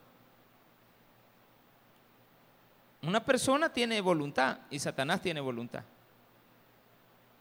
Una 3.02 3.24
persona 3.24 3.72
tiene 3.72 4.00
voluntad 4.00 4.58
y 4.70 4.78
Satanás 4.78 5.22
tiene 5.22 5.40
voluntad. 5.40 5.82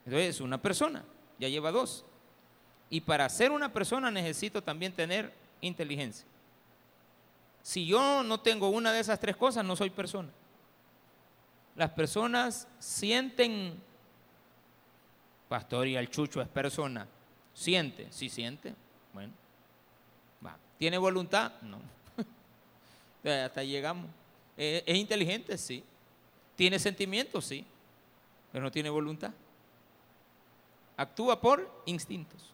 Entonces, 0.06 0.40
una 0.40 0.62
persona, 0.62 1.04
ya 1.38 1.50
lleva 1.50 1.72
dos. 1.72 2.06
Y 2.90 3.02
para 3.02 3.28
ser 3.30 3.52
una 3.52 3.72
persona 3.72 4.10
necesito 4.10 4.64
también 4.64 4.94
tener 4.94 5.34
inteligencia. 5.62 6.26
Si 7.62 7.86
yo 7.86 8.24
no 8.24 8.40
tengo 8.40 8.70
una 8.70 8.92
de 8.92 9.02
esas 9.02 9.20
tres 9.20 9.36
cosas, 9.36 9.66
no 9.66 9.76
soy 9.76 9.90
persona. 9.90 10.30
Las 11.76 11.92
personas 11.92 12.68
sienten, 12.80 13.80
pastor 15.48 15.88
y 15.88 15.96
el 15.96 16.10
chucho 16.10 16.42
es 16.42 16.48
persona, 16.48 17.08
siente, 17.54 18.08
sí 18.12 18.30
siente, 18.30 18.74
bueno, 19.14 19.34
va. 20.46 20.58
¿Tiene 20.78 20.98
voluntad? 20.98 21.52
No. 21.62 21.80
Hasta 23.46 23.64
llegamos. 23.64 24.19
¿Es, 24.60 24.84
¿Es 24.86 24.96
inteligente? 24.96 25.58
Sí. 25.58 25.84
¿Tiene 26.56 26.78
sentimientos? 26.78 27.46
Sí. 27.46 27.66
Pero 28.52 28.64
no 28.64 28.72
tiene 28.72 28.92
voluntad. 28.92 29.32
Actúa 30.98 31.42
por 31.42 31.84
instintos. 31.88 32.54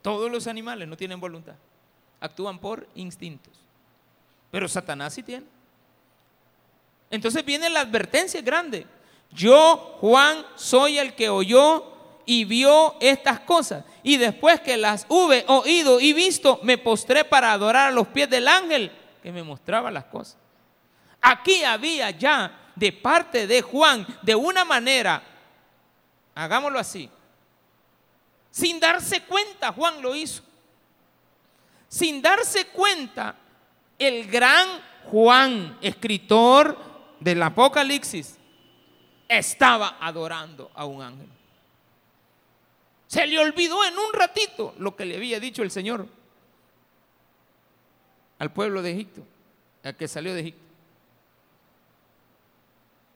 Todos 0.00 0.30
los 0.30 0.46
animales 0.46 0.88
no 0.88 0.96
tienen 0.96 1.20
voluntad 1.20 1.56
actúan 2.24 2.58
por 2.58 2.88
instintos. 2.94 3.52
Pero 4.50 4.66
Satanás 4.66 5.12
sí 5.14 5.22
tiene. 5.22 5.46
Entonces 7.10 7.44
viene 7.44 7.68
la 7.68 7.80
advertencia 7.80 8.40
grande. 8.40 8.86
Yo, 9.30 9.98
Juan, 10.00 10.44
soy 10.54 10.98
el 10.98 11.14
que 11.14 11.28
oyó 11.28 11.92
y 12.24 12.44
vio 12.44 12.96
estas 13.00 13.40
cosas. 13.40 13.84
Y 14.02 14.16
después 14.16 14.60
que 14.60 14.76
las 14.76 15.06
hube 15.08 15.44
oído 15.48 16.00
y 16.00 16.12
visto, 16.14 16.60
me 16.62 16.78
postré 16.78 17.24
para 17.24 17.52
adorar 17.52 17.88
a 17.88 17.94
los 17.94 18.08
pies 18.08 18.30
del 18.30 18.48
ángel 18.48 18.90
que 19.22 19.30
me 19.30 19.42
mostraba 19.42 19.90
las 19.90 20.04
cosas. 20.04 20.38
Aquí 21.24 21.64
había 21.64 22.10
ya 22.10 22.70
de 22.76 22.92
parte 22.92 23.46
de 23.46 23.62
Juan, 23.62 24.06
de 24.22 24.34
una 24.34 24.64
manera, 24.64 25.22
hagámoslo 26.34 26.78
así, 26.78 27.08
sin 28.50 28.78
darse 28.78 29.22
cuenta, 29.22 29.72
Juan 29.72 30.02
lo 30.02 30.14
hizo 30.14 30.42
sin 31.94 32.20
darse 32.20 32.66
cuenta, 32.66 33.36
El 33.96 34.26
gran 34.26 34.66
Juan, 35.04 35.78
escritor 35.80 36.76
del 37.20 37.40
Apocalipsis, 37.40 38.36
estaba 39.28 39.98
adorando 40.00 40.72
a 40.74 40.86
un 40.86 41.02
ángel. 41.02 41.28
Se 43.06 43.24
le 43.28 43.38
olvidó 43.38 43.84
en 43.84 43.96
un 43.96 44.12
ratito 44.12 44.74
lo 44.78 44.96
que 44.96 45.04
le 45.04 45.14
había 45.14 45.38
dicho 45.38 45.62
el 45.62 45.70
Señor 45.70 46.08
al 48.40 48.52
pueblo 48.52 48.82
de 48.82 48.90
Egipto, 48.90 49.22
al 49.84 49.96
que 49.96 50.08
salió 50.08 50.34
de 50.34 50.40
Egipto. 50.40 50.63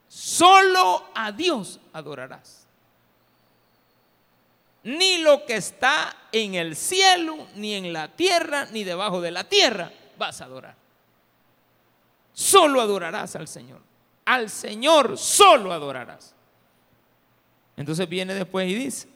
Solo 0.09 1.11
a 1.15 1.33
Dios 1.33 1.79
adorarás. 1.93 2.67
Ni 4.85 5.19
lo 5.19 5.45
que 5.45 5.57
está 5.57 6.17
en 6.33 6.55
el 6.55 6.75
cielo, 6.75 7.47
ni 7.55 7.75
en 7.75 7.93
la 7.93 8.09
tierra, 8.09 8.67
ni 8.73 8.85
debajo 8.85 9.21
de 9.21 9.31
la 9.31 9.45
tierra 9.45 9.93
vas 10.17 10.41
a 10.41 10.45
adorar. 10.45 10.75
Solo 12.33 12.81
adorarás 12.81 13.37
al 13.37 13.49
Señor. 13.49 13.81
Al 14.25 14.49
Señor 14.49 15.19
solo 15.19 15.73
adorarás. 15.73 16.35
Entonces 17.77 18.09
viene 18.09 18.35
después 18.35 18.69
y 18.69 18.75
dice, 18.75 19.09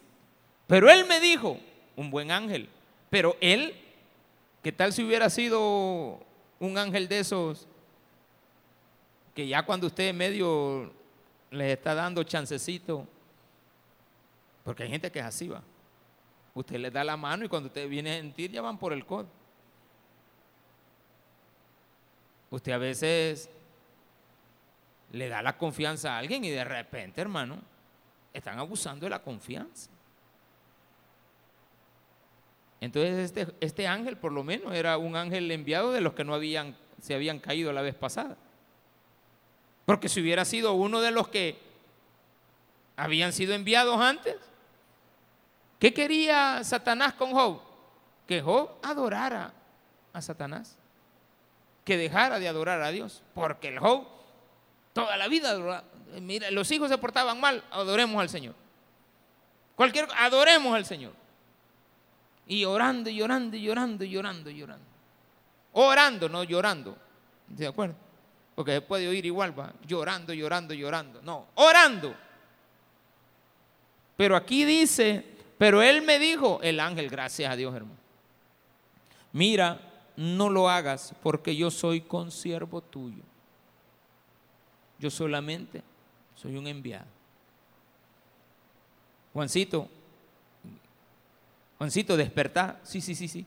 pero 0.67 0.91
él 0.91 1.05
me 1.07 1.21
dijo, 1.21 1.59
un 1.97 2.11
buen 2.11 2.31
ángel, 2.31 2.69
pero 3.11 3.37
él, 3.41 3.75
¿qué 4.63 4.73
tal 4.73 4.93
si 4.93 5.03
hubiera 5.03 5.31
sido 5.31 6.21
un 6.61 6.79
ángel 6.79 7.09
de 7.09 7.19
esos 7.19 7.67
que 9.35 9.47
ya 9.47 9.65
cuando 9.65 9.87
usted 9.87 10.13
medio 10.13 10.93
les 11.51 11.73
está 11.73 11.95
dando 11.95 12.23
chancecito, 12.23 13.07
porque 14.65 14.85
hay 14.85 14.91
gente 14.91 15.11
que 15.11 15.19
es 15.19 15.25
así, 15.25 15.49
va. 15.49 15.63
Usted 16.55 16.77
les 16.77 16.93
da 16.93 17.03
la 17.03 17.17
mano 17.17 17.45
y 17.45 17.49
cuando 17.49 17.69
usted 17.69 17.89
viene 17.89 18.13
a 18.13 18.17
sentir 18.17 18.51
ya 18.51 18.61
van 18.61 18.79
por 18.79 18.93
el 18.93 19.07
codo. 19.07 19.29
Usted 22.51 22.73
a 22.73 22.79
veces 22.79 23.49
le 25.13 25.29
da 25.29 25.41
la 25.43 25.57
confianza 25.57 26.15
a 26.15 26.19
alguien 26.19 26.45
y 26.45 26.51
de 26.51 26.65
repente, 26.65 27.21
hermano, 27.21 27.59
están 28.33 28.59
abusando 28.59 29.07
de 29.07 29.11
la 29.11 29.23
confianza. 29.23 29.91
Entonces 32.81 33.19
este, 33.19 33.47
este 33.61 33.87
ángel 33.87 34.17
por 34.17 34.33
lo 34.33 34.43
menos 34.43 34.75
era 34.75 34.99
un 34.99 35.17
ángel 35.17 35.51
enviado 35.51 35.93
de 35.93 36.01
los 36.01 36.15
que 36.15 36.25
no 36.25 36.35
habían, 36.35 36.77
se 37.01 37.15
habían 37.15 37.39
caído 37.39 37.73
la 37.73 37.81
vez 37.81 37.95
pasada. 37.95 38.37
Porque 39.85 40.09
si 40.09 40.21
hubiera 40.21 40.45
sido 40.45 40.75
uno 40.75 41.01
de 41.01 41.11
los 41.11 41.29
que 41.29 41.59
habían 42.97 43.33
sido 43.33 43.55
enviados 43.55 44.01
antes, 44.01 44.37
¿qué 45.79 45.93
quería 45.93 46.63
Satanás 46.65 47.15
con 47.15 47.33
Job? 47.33 47.61
Que 48.27 48.41
Job 48.41 48.71
adorara 48.83 49.53
a 50.13 50.23
Satanás, 50.23 50.77
que 51.85 51.97
dejara 51.97 52.39
de 52.39 52.49
adorar 52.49 52.81
a 52.83 52.91
Dios, 52.91 53.23
porque 53.35 53.69
el 53.69 53.79
Job 53.79 54.07
toda 54.93 55.17
la 55.17 55.27
vida 55.29 55.85
Mira, 56.21 56.51
los 56.51 56.71
hijos 56.71 56.91
se 56.91 56.99
portaban 56.99 57.41
mal, 57.41 57.65
adoremos 57.71 58.21
al 58.21 58.29
Señor. 58.29 58.55
Cualquier 59.75 60.07
adoremos 60.19 60.75
al 60.75 60.85
Señor. 60.85 61.13
Y 62.47 62.65
orando, 62.65 63.09
y 63.09 63.17
llorando, 63.17 63.57
y 63.57 63.63
llorando, 63.63 64.05
y 64.05 64.11
llorando, 64.11 64.51
y 64.51 64.59
llorando. 64.59 64.85
Orando, 65.73 66.29
no 66.29 66.45
llorando. 66.45 66.97
¿De 67.47 67.67
acuerdo? 67.67 67.95
Porque 68.55 68.73
se 68.73 68.81
puede 68.81 69.09
oír 69.09 69.25
igual, 69.25 69.59
va, 69.59 69.73
llorando, 69.87 70.33
llorando, 70.33 70.75
llorando. 70.75 71.23
No, 71.23 71.49
orando. 71.55 72.15
Pero 74.17 74.37
aquí 74.37 74.65
dice, 74.65 75.25
pero 75.59 75.81
él 75.83 76.03
me 76.03 76.19
dijo, 76.19 76.61
el 76.63 76.81
ángel, 76.81 77.09
gracias 77.09 77.51
a 77.51 77.57
Dios, 77.57 77.75
hermano. 77.75 77.99
Mira, 79.33 79.81
no 80.17 80.51
lo 80.51 80.69
hagas 80.69 81.15
porque 81.23 81.57
yo 81.57 81.71
soy 81.71 82.03
consiervo 82.03 82.83
tuyo. 82.83 83.23
Yo 84.99 85.11
solamente 85.11 85.83
soy 86.35 86.57
un 86.57 86.67
enviado. 86.67 87.07
Juancito, 89.33 89.89
Juancito, 91.83 92.17
despertar. 92.17 92.79
Sí, 92.85 93.01
sí, 93.01 93.17
sí, 93.17 93.27
sí. 93.27 93.45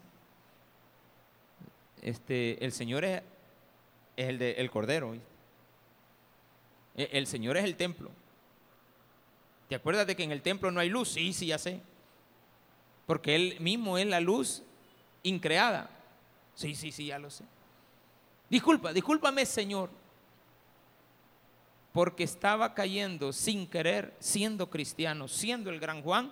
Este, 2.01 2.61
el 2.65 2.73
Señor 2.73 3.05
es 3.05 3.21
es 4.15 4.29
el 4.29 4.37
del 4.39 4.71
Cordero. 4.71 5.15
E, 6.95 7.09
el 7.11 7.27
Señor 7.27 7.57
es 7.57 7.63
el 7.63 7.75
templo. 7.75 8.11
¿Te 9.67 9.75
acuerdas 9.75 10.05
de 10.07 10.15
que 10.15 10.23
en 10.23 10.31
el 10.31 10.41
templo 10.41 10.71
no 10.71 10.79
hay 10.79 10.89
luz? 10.89 11.09
Sí, 11.09 11.33
sí, 11.33 11.47
ya 11.47 11.57
sé. 11.57 11.81
Porque 13.05 13.35
Él 13.35 13.57
mismo 13.59 13.97
es 13.97 14.05
la 14.07 14.19
luz 14.19 14.63
increada. 15.23 15.89
Sí, 16.53 16.75
sí, 16.75 16.91
sí, 16.91 17.07
ya 17.07 17.19
lo 17.19 17.29
sé. 17.29 17.43
Disculpa, 18.49 18.93
discúlpame, 18.93 19.45
Señor. 19.45 19.89
Porque 21.91 22.23
estaba 22.23 22.73
cayendo 22.73 23.33
sin 23.33 23.67
querer, 23.67 24.13
siendo 24.19 24.69
cristiano, 24.69 25.27
siendo 25.27 25.69
el 25.69 25.79
gran 25.79 26.01
Juan, 26.01 26.31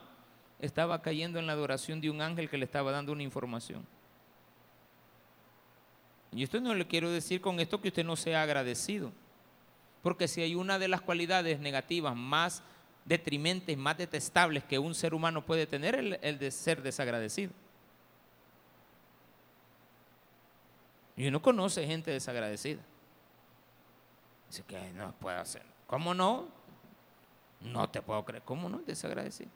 estaba 0.59 1.01
cayendo 1.01 1.39
en 1.39 1.47
la 1.47 1.53
adoración 1.53 2.01
de 2.01 2.09
un 2.09 2.21
ángel 2.21 2.49
que 2.49 2.57
le 2.57 2.65
estaba 2.65 2.91
dando 2.91 3.11
una 3.11 3.23
información. 3.23 3.85
Y 6.35 6.43
esto 6.43 6.59
no 6.59 6.73
le 6.73 6.87
quiero 6.87 7.11
decir 7.11 7.41
con 7.41 7.59
esto 7.59 7.79
que 7.79 7.89
usted 7.89 8.03
no 8.03 8.15
sea 8.15 8.41
agradecido. 8.41 9.11
Porque 10.01 10.27
si 10.27 10.41
hay 10.41 10.55
una 10.55 10.79
de 10.79 10.87
las 10.87 11.01
cualidades 11.01 11.59
negativas 11.59 12.15
más 12.15 12.63
detrimentes, 13.05 13.77
más 13.77 13.97
detestables 13.97 14.63
que 14.63 14.79
un 14.79 14.95
ser 14.95 15.13
humano 15.13 15.45
puede 15.45 15.67
tener, 15.67 15.95
el, 15.95 16.19
el 16.21 16.39
de 16.39 16.51
ser 16.51 16.81
desagradecido. 16.81 17.51
Y 21.15 21.27
uno 21.27 21.41
conoce 21.41 21.85
gente 21.85 22.11
desagradecida. 22.11 22.81
Dice 24.49 24.63
que 24.63 24.91
no 24.93 25.11
puede 25.13 25.37
hacer. 25.37 25.63
¿Cómo 25.87 26.13
no? 26.13 26.47
No 27.61 27.89
te 27.89 28.01
puedo 28.01 28.25
creer. 28.25 28.43
¿Cómo 28.43 28.67
no? 28.67 28.79
Desagradecido. 28.79 29.51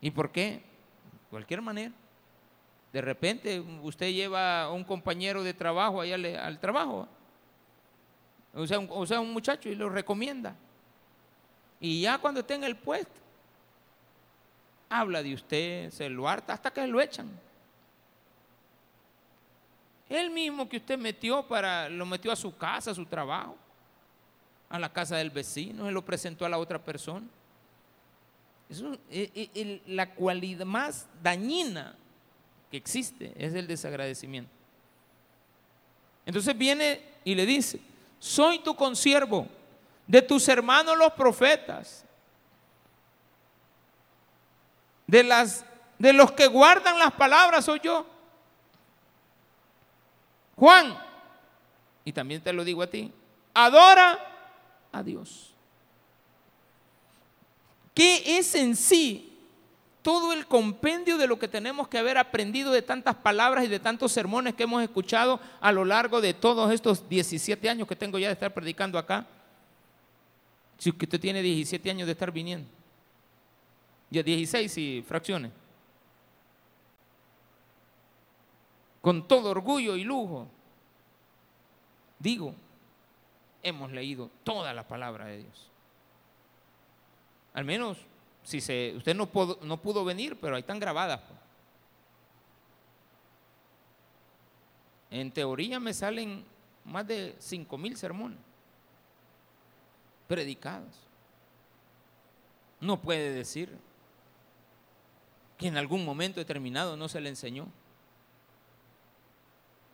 ¿Y 0.00 0.10
por 0.10 0.30
qué? 0.30 0.50
De 0.50 1.28
cualquier 1.30 1.62
manera. 1.62 1.92
De 2.92 3.00
repente 3.00 3.58
usted 3.82 4.12
lleva 4.12 4.64
a 4.64 4.70
un 4.70 4.84
compañero 4.84 5.42
de 5.42 5.54
trabajo 5.54 6.00
allá 6.00 6.16
al, 6.44 6.60
trabajo, 6.60 7.08
o 8.52 8.66
sea, 8.66 8.78
un, 9.20 9.32
muchacho 9.32 9.70
y 9.70 9.74
lo 9.74 9.88
recomienda. 9.88 10.54
Y 11.80 12.02
ya 12.02 12.18
cuando 12.18 12.40
esté 12.40 12.54
en 12.54 12.64
el 12.64 12.76
puesto, 12.76 13.18
habla 14.90 15.22
de 15.22 15.32
usted, 15.32 15.90
se 15.90 16.08
lo 16.10 16.28
harta 16.28 16.52
hasta 16.52 16.70
que 16.70 16.86
lo 16.86 17.00
echan. 17.00 17.30
El 20.10 20.30
mismo 20.30 20.68
que 20.68 20.76
usted 20.76 20.98
metió 20.98 21.42
para, 21.48 21.88
lo 21.88 22.04
metió 22.04 22.30
a 22.30 22.36
su 22.36 22.54
casa, 22.54 22.90
a 22.90 22.94
su 22.94 23.06
trabajo, 23.06 23.56
a 24.68 24.78
la 24.78 24.92
casa 24.92 25.16
del 25.16 25.30
vecino, 25.30 25.86
se 25.86 25.92
lo 25.92 26.04
presentó 26.04 26.44
a 26.44 26.50
la 26.50 26.58
otra 26.58 26.78
persona. 26.78 27.26
Eso 28.68 28.92
es 28.92 29.30
eh, 29.34 29.50
eh, 29.54 29.82
la 29.86 30.14
cualidad 30.14 30.66
más 30.66 31.08
dañina 31.22 31.96
que 32.72 32.78
existe, 32.78 33.34
es 33.36 33.52
el 33.52 33.66
desagradecimiento. 33.66 34.50
Entonces 36.24 36.56
viene 36.56 37.02
y 37.22 37.34
le 37.34 37.44
dice, 37.44 37.78
soy 38.18 38.60
tu 38.60 38.74
consiervo, 38.74 39.46
de 40.06 40.22
tus 40.22 40.48
hermanos 40.48 40.96
los 40.96 41.12
profetas, 41.12 42.06
de, 45.06 45.22
las, 45.22 45.66
de 45.98 46.14
los 46.14 46.32
que 46.32 46.46
guardan 46.46 46.98
las 46.98 47.12
palabras 47.12 47.66
soy 47.66 47.78
yo. 47.80 48.06
Juan, 50.56 50.98
y 52.06 52.12
también 52.14 52.40
te 52.40 52.54
lo 52.54 52.64
digo 52.64 52.80
a 52.80 52.86
ti, 52.86 53.12
adora 53.52 54.18
a 54.92 55.02
Dios. 55.02 55.52
¿Qué 57.92 58.38
es 58.38 58.54
en 58.54 58.74
sí 58.74 59.31
todo 60.02 60.32
el 60.32 60.46
compendio 60.46 61.16
de 61.16 61.28
lo 61.28 61.38
que 61.38 61.46
tenemos 61.46 61.86
que 61.86 61.98
haber 61.98 62.18
aprendido 62.18 62.72
de 62.72 62.82
tantas 62.82 63.14
palabras 63.14 63.64
y 63.64 63.68
de 63.68 63.78
tantos 63.78 64.10
sermones 64.10 64.54
que 64.54 64.64
hemos 64.64 64.82
escuchado 64.82 65.40
a 65.60 65.70
lo 65.70 65.84
largo 65.84 66.20
de 66.20 66.34
todos 66.34 66.72
estos 66.72 67.08
17 67.08 67.70
años 67.70 67.86
que 67.86 67.94
tengo 67.94 68.18
ya 68.18 68.26
de 68.26 68.32
estar 68.32 68.52
predicando 68.52 68.98
acá. 68.98 69.24
Si 70.78 70.90
usted 70.90 71.20
tiene 71.20 71.40
17 71.40 71.90
años 71.90 72.06
de 72.06 72.12
estar 72.12 72.32
viniendo. 72.32 72.68
Ya 74.10 74.24
16 74.24 74.76
y 74.78 75.04
fracciones. 75.06 75.52
Con 79.00 79.26
todo 79.28 79.50
orgullo 79.50 79.96
y 79.96 80.02
lujo. 80.02 80.48
Digo, 82.18 82.54
hemos 83.62 83.92
leído 83.92 84.30
toda 84.42 84.74
la 84.74 84.86
palabra 84.86 85.26
de 85.26 85.38
Dios. 85.38 85.70
Al 87.54 87.64
menos 87.64 87.98
si 88.42 88.60
se, 88.60 88.94
usted 88.96 89.14
no 89.14 89.26
pudo, 89.26 89.58
no 89.62 89.76
pudo 89.76 90.04
venir, 90.04 90.38
pero 90.40 90.56
ahí 90.56 90.60
están 90.60 90.80
grabadas. 90.80 91.20
En 95.10 95.30
teoría 95.30 95.78
me 95.78 95.92
salen 95.92 96.44
más 96.84 97.06
de 97.06 97.36
cinco 97.38 97.76
mil 97.78 97.96
sermones 97.96 98.38
predicados. 100.26 100.94
No 102.80 103.00
puede 103.00 103.32
decir 103.32 103.76
que 105.58 105.68
en 105.68 105.76
algún 105.76 106.04
momento 106.04 106.40
determinado 106.40 106.96
no 106.96 107.08
se 107.08 107.20
le 107.20 107.28
enseñó. 107.28 107.68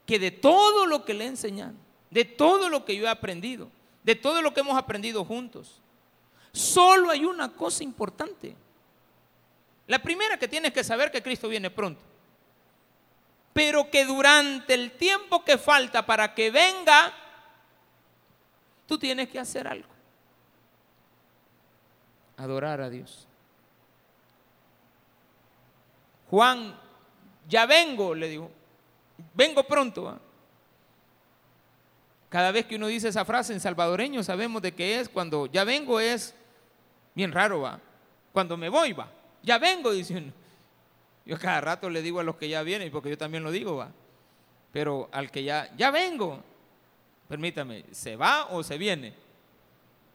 que 0.07 0.19
de 0.19 0.31
todo 0.31 0.87
lo 0.87 1.05
que 1.05 1.13
le 1.13 1.25
he 1.25 1.27
enseñado, 1.29 1.75
de 2.11 2.25
todo 2.25 2.71
lo 2.71 2.87
que 2.87 2.97
yo 2.97 3.05
he 3.05 3.11
aprendido, 3.11 3.69
de 4.05 4.15
todo 4.15 4.41
lo 4.41 4.55
que 4.55 4.61
hemos 4.61 4.79
aprendido 4.79 5.23
juntos, 5.23 5.83
solo 6.53 7.11
hay 7.11 7.25
una 7.25 7.53
cosa 7.53 7.85
importante. 7.85 8.55
La 9.87 10.01
primera 10.01 10.39
que 10.39 10.49
tienes 10.49 10.73
que 10.73 10.85
saber 10.85 11.11
que 11.11 11.23
Cristo 11.23 11.49
viene 11.49 11.71
pronto. 11.71 12.03
Pero 13.53 13.91
que 13.91 14.05
durante 14.05 14.75
el 14.75 14.93
tiempo 14.93 15.45
que 15.45 15.59
falta 15.59 16.05
para 16.05 16.35
que 16.35 16.51
venga, 16.51 17.13
tú 18.87 18.99
tienes 18.99 19.29
que 19.29 19.39
hacer 19.39 19.67
algo. 19.67 19.89
Adorar 22.37 22.81
a 22.81 22.89
Dios. 22.89 23.27
Juan, 26.31 26.79
ya 27.49 27.67
vengo, 27.67 28.15
le 28.15 28.29
digo. 28.29 28.51
Vengo 29.35 29.65
pronto. 29.65 30.21
Cada 32.29 32.53
vez 32.53 32.67
que 32.67 32.77
uno 32.77 32.89
dice 32.89 33.09
esa 33.09 33.25
frase 33.25 33.53
en 33.53 33.61
salvadoreño 33.61 34.23
sabemos 34.23 34.61
de 34.61 34.73
qué 34.73 35.01
es. 35.01 35.09
Cuando 35.09 35.47
ya 35.47 35.65
vengo 35.65 35.99
es 35.99 36.35
bien 37.15 37.33
raro, 37.33 37.63
va. 37.63 37.81
Cuando 38.33 38.57
me 38.57 38.69
voy, 38.69 38.93
va. 38.93 39.11
Ya 39.43 39.59
vengo, 39.59 39.93
dice 39.93 40.17
uno. 40.17 40.33
Yo 41.25 41.39
cada 41.39 41.61
rato 41.61 41.91
le 41.91 42.03
digo 42.03 42.21
a 42.21 42.23
los 42.23 42.37
que 42.37 42.49
ya 42.49 42.63
vienen, 42.63 42.91
porque 42.91 43.11
yo 43.11 43.19
también 43.19 43.43
lo 43.43 43.51
digo, 43.51 43.77
va. 43.77 43.91
Pero 44.73 45.09
al 45.13 45.31
que 45.31 45.45
ya, 45.45 45.71
ya 45.77 45.91
vengo, 45.91 46.43
permítame, 47.29 47.85
¿se 47.93 48.17
va 48.17 48.47
o 48.47 48.63
se 48.63 48.77
viene? 48.79 49.15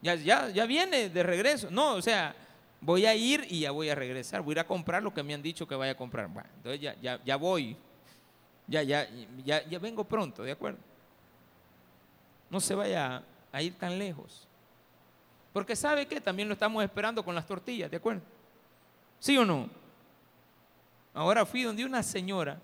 Ya, 0.00 0.14
ya, 0.14 0.50
ya 0.50 0.66
viene 0.66 1.08
de 1.08 1.22
regreso. 1.22 1.68
No, 1.70 1.94
o 1.94 2.02
sea, 2.02 2.34
voy 2.80 3.06
a 3.06 3.14
ir 3.14 3.46
y 3.48 3.60
ya 3.60 3.70
voy 3.70 3.88
a 3.88 3.94
regresar. 3.94 4.42
Voy 4.42 4.52
a 4.52 4.54
ir 4.54 4.60
a 4.60 4.66
comprar 4.66 5.02
lo 5.02 5.12
que 5.12 5.22
me 5.22 5.34
han 5.34 5.42
dicho 5.42 5.66
que 5.66 5.74
vaya 5.74 5.92
a 5.92 5.96
comprar. 5.96 6.28
Bueno, 6.28 6.48
entonces 6.56 6.80
ya, 6.80 6.94
ya, 7.00 7.20
ya 7.24 7.36
voy. 7.36 7.76
Ya, 8.66 8.82
ya, 8.82 9.08
ya, 9.44 9.66
ya 9.66 9.78
vengo 9.78 10.04
pronto, 10.04 10.42
¿de 10.42 10.52
acuerdo? 10.52 10.78
No 12.54 12.60
se 12.60 12.76
vaya 12.76 13.20
a 13.50 13.62
ir 13.62 13.74
tan 13.74 13.98
lejos. 13.98 14.46
Porque 15.52 15.74
sabe 15.74 16.06
que 16.06 16.20
también 16.20 16.46
lo 16.46 16.54
estamos 16.54 16.84
esperando 16.84 17.24
con 17.24 17.34
las 17.34 17.44
tortillas, 17.44 17.90
¿de 17.90 17.96
acuerdo? 17.96 18.22
¿Sí 19.18 19.36
o 19.36 19.44
no? 19.44 19.68
Ahora 21.14 21.44
fui 21.46 21.64
donde 21.64 21.84
una 21.84 22.04
señora, 22.04 22.60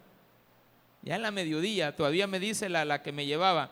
ya 1.03 1.16
en 1.16 1.22
la 1.22 1.32
mediodía, 1.32 1.97
todavía 1.97 2.28
me 2.28 2.38
dice 2.38 2.68
la, 2.68 2.84
la 2.84 3.03
que 3.03 3.11
me 3.11 3.26
llevaba, 3.26 3.68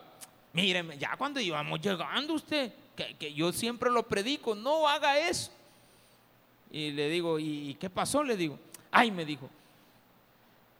míreme, 0.51 0.97
ya 0.97 1.15
cuando 1.15 1.39
íbamos 1.39 1.79
llegando 1.79 2.33
usted, 2.33 2.73
que, 2.97 3.15
que, 3.15 3.33
yo 3.33 3.53
siempre 3.53 3.89
lo 3.89 4.05
predico, 4.05 4.55
no 4.55 4.89
haga 4.89 5.17
eso. 5.19 5.53
Y 6.69 6.91
le 6.91 7.07
digo, 7.07 7.39
¿y 7.39 7.77
qué 7.79 7.89
pasó? 7.89 8.25
Le 8.25 8.35
digo, 8.35 8.59
ay, 8.91 9.09
me 9.09 9.23
dijo, 9.23 9.49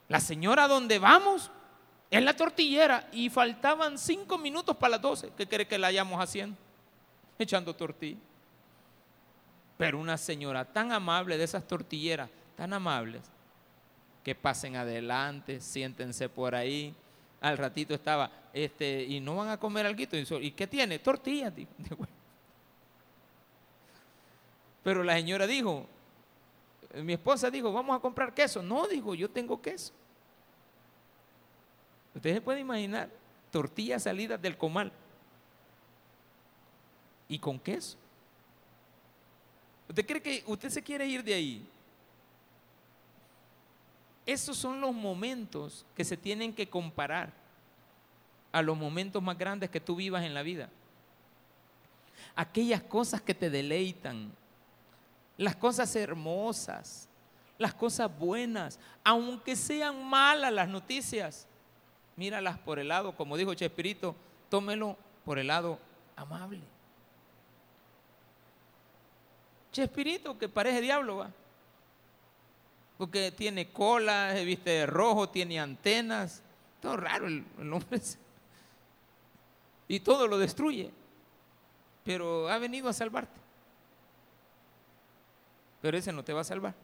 la 0.09 0.19
señora 0.19 0.67
donde 0.67 0.99
vamos 0.99 1.49
es 2.11 2.23
la 2.23 2.35
tortillera 2.35 3.07
y 3.11 3.29
faltaban 3.29 3.97
cinco 3.97 4.37
minutos 4.37 4.75
para 4.75 4.91
las 4.91 5.01
doce. 5.01 5.31
¿Qué 5.37 5.47
cree 5.47 5.67
que 5.67 5.77
la 5.77 5.87
hayamos 5.87 6.19
haciendo? 6.19 6.57
Echando 7.37 7.75
tortilla. 7.75 8.19
Pero 9.77 9.99
una 9.99 10.17
señora 10.17 10.65
tan 10.65 10.91
amable 10.91 11.37
de 11.37 11.43
esas 11.43 11.67
tortilleras, 11.67 12.29
tan 12.57 12.73
amables, 12.73 13.21
que 14.23 14.33
pasen 14.35 14.75
adelante, 14.75 15.61
siéntense 15.61 16.27
por 16.29 16.55
ahí. 16.55 16.93
Al 17.41 17.57
ratito 17.57 17.93
estaba, 17.93 18.29
este, 18.53 19.03
y 19.03 19.19
no 19.19 19.35
van 19.37 19.49
a 19.49 19.57
comer 19.57 19.85
algo. 19.85 20.01
¿Y 20.41 20.51
qué 20.51 20.67
tiene? 20.67 20.99
Tortillas. 20.99 21.53
Pero 24.83 25.03
la 25.03 25.13
señora 25.13 25.45
dijo, 25.45 25.85
mi 26.95 27.13
esposa 27.13 27.51
dijo, 27.51 27.71
vamos 27.71 27.95
a 27.95 27.99
comprar 28.01 28.33
queso. 28.33 28.63
No, 28.63 28.87
dijo, 28.87 29.13
yo 29.13 29.29
tengo 29.29 29.61
queso. 29.61 29.93
Usted 32.19 32.33
se 32.33 32.41
puede 32.41 32.59
imaginar 32.59 33.09
tortillas 33.49 34.03
salidas 34.03 34.41
del 34.41 34.57
comal 34.57 34.91
y 37.29 37.39
con 37.39 37.57
queso. 37.57 37.95
¿Usted 39.87 40.05
cree 40.05 40.21
que 40.21 40.43
usted 40.45 40.69
se 40.69 40.83
quiere 40.83 41.07
ir 41.07 41.23
de 41.23 41.33
ahí? 41.33 41.65
Esos 44.25 44.57
son 44.57 44.81
los 44.81 44.93
momentos 44.93 45.85
que 45.95 46.03
se 46.03 46.17
tienen 46.17 46.53
que 46.53 46.67
comparar 46.67 47.31
a 48.51 48.61
los 48.61 48.77
momentos 48.77 49.23
más 49.23 49.37
grandes 49.37 49.69
que 49.69 49.79
tú 49.79 49.95
vivas 49.95 50.25
en 50.25 50.33
la 50.33 50.43
vida. 50.43 50.69
Aquellas 52.35 52.81
cosas 52.81 53.21
que 53.21 53.33
te 53.33 53.49
deleitan, 53.49 54.29
las 55.37 55.55
cosas 55.55 55.95
hermosas, 55.95 57.07
las 57.57 57.73
cosas 57.73 58.11
buenas, 58.19 58.77
aunque 59.05 59.55
sean 59.55 60.03
malas 60.03 60.51
las 60.51 60.67
noticias, 60.67 61.47
míralas 62.19 62.59
por 62.59 62.79
el 62.79 62.89
lado, 62.89 63.15
como 63.15 63.37
dijo 63.37 63.53
Chespirito, 63.53 64.13
tómelo 64.49 64.97
por 65.23 65.39
el 65.39 65.47
lado 65.47 65.79
amable. 66.17 66.59
Chespirito, 69.71 70.37
que 70.37 70.49
parece 70.49 70.81
diablo, 70.81 71.17
va. 71.17 71.31
Porque 72.97 73.31
tiene 73.31 73.69
cola, 73.69 74.33
se 74.33 74.43
viste 74.43 74.69
de 74.71 74.85
rojo, 74.85 75.29
tiene 75.29 75.61
antenas. 75.61 76.43
Todo 76.81 76.97
raro 76.97 77.27
el, 77.27 77.45
el 77.59 77.73
hombre. 77.73 78.01
Y 79.91 80.01
todo 80.01 80.27
lo 80.27 80.37
destruye. 80.37 80.91
Pero 82.03 82.47
ha 82.47 82.59
venido 82.59 82.89
a 82.89 82.93
salvarte. 82.93 83.39
Pero 85.81 85.97
ese 85.97 86.11
no 86.11 86.23
te 86.23 86.31
va 86.31 86.41
a 86.41 86.43
salvar. 86.43 86.75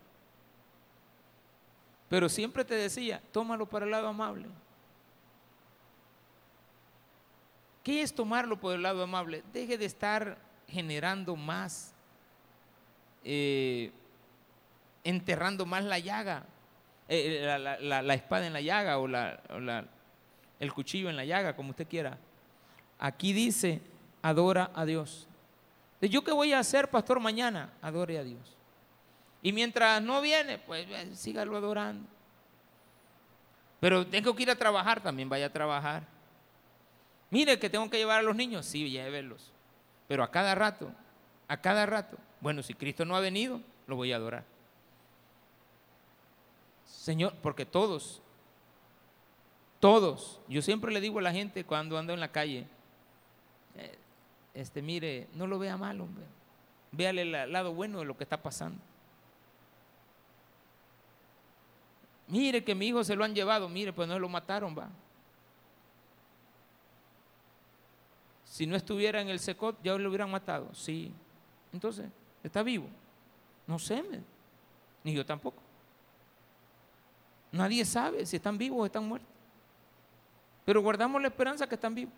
Pero 2.09 2.29
siempre 2.29 2.65
te 2.65 2.73
decía, 2.73 3.21
tómalo 3.31 3.67
para 3.67 3.85
el 3.85 3.91
lado 3.91 4.07
amable. 4.07 4.47
¿Qué 7.85 8.01
es 8.01 8.15
tomarlo 8.15 8.59
por 8.59 8.73
el 8.73 8.81
lado 8.81 9.03
amable? 9.03 9.43
Deje 9.53 9.77
de 9.77 9.85
estar 9.85 10.39
generando 10.67 11.35
más, 11.35 11.93
eh, 13.23 13.91
enterrando 15.03 15.67
más 15.67 15.83
la 15.83 15.99
llaga, 15.99 16.47
eh, 17.07 17.45
la, 17.79 18.13
espada 18.15 18.47
en 18.47 18.53
la 18.53 18.61
llaga 18.61 18.97
o, 18.97 19.07
el 19.07 20.73
cuchillo 20.73 21.11
en 21.11 21.15
la 21.15 21.25
llaga, 21.25 21.55
como 21.55 21.69
usted 21.69 21.87
quiera. 21.87 22.17
Aquí 22.97 23.33
dice, 23.33 23.81
adora 24.23 24.71
a 24.73 24.83
Dios. 24.83 25.27
¿Yo 26.01 26.23
qué 26.23 26.31
voy 26.31 26.53
a 26.53 26.59
hacer, 26.59 26.89
pastor, 26.89 27.19
mañana? 27.19 27.71
Adore 27.83 28.17
a 28.17 28.23
Dios. 28.23 28.57
Y 29.43 29.53
mientras 29.53 30.01
no 30.01 30.21
viene, 30.21 30.57
pues 30.57 30.87
sígalo 31.13 31.55
adorando. 31.55 32.07
Pero 33.79 34.07
tengo 34.07 34.35
que 34.35 34.41
ir 34.41 34.49
a 34.49 34.55
trabajar, 34.55 35.03
también 35.03 35.29
vaya 35.29 35.45
a 35.45 35.53
trabajar. 35.53 36.14
Mire 37.35 37.59
que 37.59 37.69
tengo 37.69 37.89
que 37.89 37.97
llevar 37.97 38.19
a 38.19 38.23
los 38.23 38.37
niños, 38.37 38.65
sí, 38.65 38.89
llévelos. 38.89 39.51
Pero 40.07 40.23
a 40.23 40.31
cada 40.31 40.55
rato, 40.55 40.89
a 41.49 41.57
cada 41.57 41.85
rato. 41.85 42.15
Bueno, 42.39 42.63
si 42.63 42.73
Cristo 42.73 43.03
no 43.03 43.13
ha 43.13 43.19
venido, 43.19 43.59
lo 43.87 43.97
voy 43.97 44.13
a 44.13 44.15
adorar. 44.15 44.45
Señor, 46.85 47.33
porque 47.41 47.65
todos, 47.65 48.21
todos, 49.81 50.39
yo 50.47 50.61
siempre 50.61 50.93
le 50.93 51.01
digo 51.01 51.19
a 51.19 51.23
la 51.23 51.33
gente 51.33 51.65
cuando 51.65 51.97
ando 51.97 52.13
en 52.13 52.21
la 52.21 52.31
calle, 52.31 52.67
eh, 53.75 53.97
este, 54.53 54.81
mire, 54.81 55.27
no 55.33 55.45
lo 55.45 55.59
vea 55.59 55.75
mal, 55.75 55.99
hombre. 55.99 56.23
Véale 56.93 57.23
el 57.23 57.51
lado 57.51 57.73
bueno 57.73 57.99
de 57.99 58.05
lo 58.05 58.15
que 58.15 58.23
está 58.23 58.41
pasando. 58.41 58.79
Mire 62.29 62.63
que 62.63 62.75
mi 62.75 62.87
hijo 62.87 63.03
se 63.03 63.17
lo 63.17 63.25
han 63.25 63.35
llevado, 63.35 63.67
mire, 63.67 63.91
pues 63.91 64.07
no 64.07 64.17
lo 64.19 64.29
mataron, 64.29 64.73
va. 64.73 64.87
Si 68.55 68.65
no 68.65 68.77
estuviera 68.77 69.19
en 69.19 69.27
el 69.27 69.37
secot, 69.41 69.77
ya 69.83 69.97
lo 69.97 70.07
hubieran 70.07 70.31
matado. 70.31 70.73
Sí. 70.73 71.11
Entonces, 71.73 72.05
¿está 72.41 72.63
vivo? 72.63 72.87
No 73.67 73.77
sé, 73.77 74.01
ni 75.03 75.13
yo 75.13 75.25
tampoco. 75.25 75.61
Nadie 77.51 77.83
sabe 77.83 78.25
si 78.25 78.37
están 78.37 78.57
vivos 78.57 78.79
o 78.79 78.85
están 78.85 79.05
muertos. 79.05 79.29
Pero 80.63 80.81
guardamos 80.81 81.21
la 81.21 81.27
esperanza 81.27 81.67
que 81.67 81.75
están 81.75 81.95
vivos. 81.95 82.13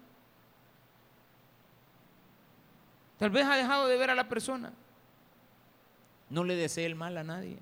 Tal 3.18 3.32
vez 3.32 3.44
ha 3.44 3.56
dejado 3.56 3.88
de 3.88 3.98
ver 3.98 4.12
a 4.12 4.16
la 4.16 4.30
persona. 4.30 4.72
No 6.30 6.44
le 6.44 6.56
desee 6.56 6.86
el 6.86 6.94
mal 6.94 7.18
a 7.18 7.24
nadie. 7.24 7.58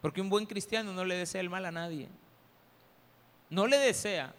Porque 0.00 0.22
un 0.22 0.30
buen 0.30 0.46
cristiano 0.46 0.94
no 0.94 1.04
le 1.04 1.16
desea 1.16 1.42
el 1.42 1.50
mal 1.50 1.66
a 1.66 1.70
nadie. 1.70 2.08
No 3.50 3.66
le 3.66 3.76
desea, 3.76 4.32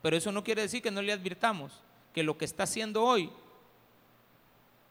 pero 0.00 0.16
eso 0.16 0.32
no 0.32 0.42
quiere 0.42 0.62
decir 0.62 0.80
que 0.80 0.90
no 0.90 1.02
le 1.02 1.12
advirtamos 1.12 1.83
que 2.14 2.22
lo 2.22 2.38
que 2.38 2.46
está 2.46 2.62
haciendo 2.62 3.02
hoy 3.02 3.30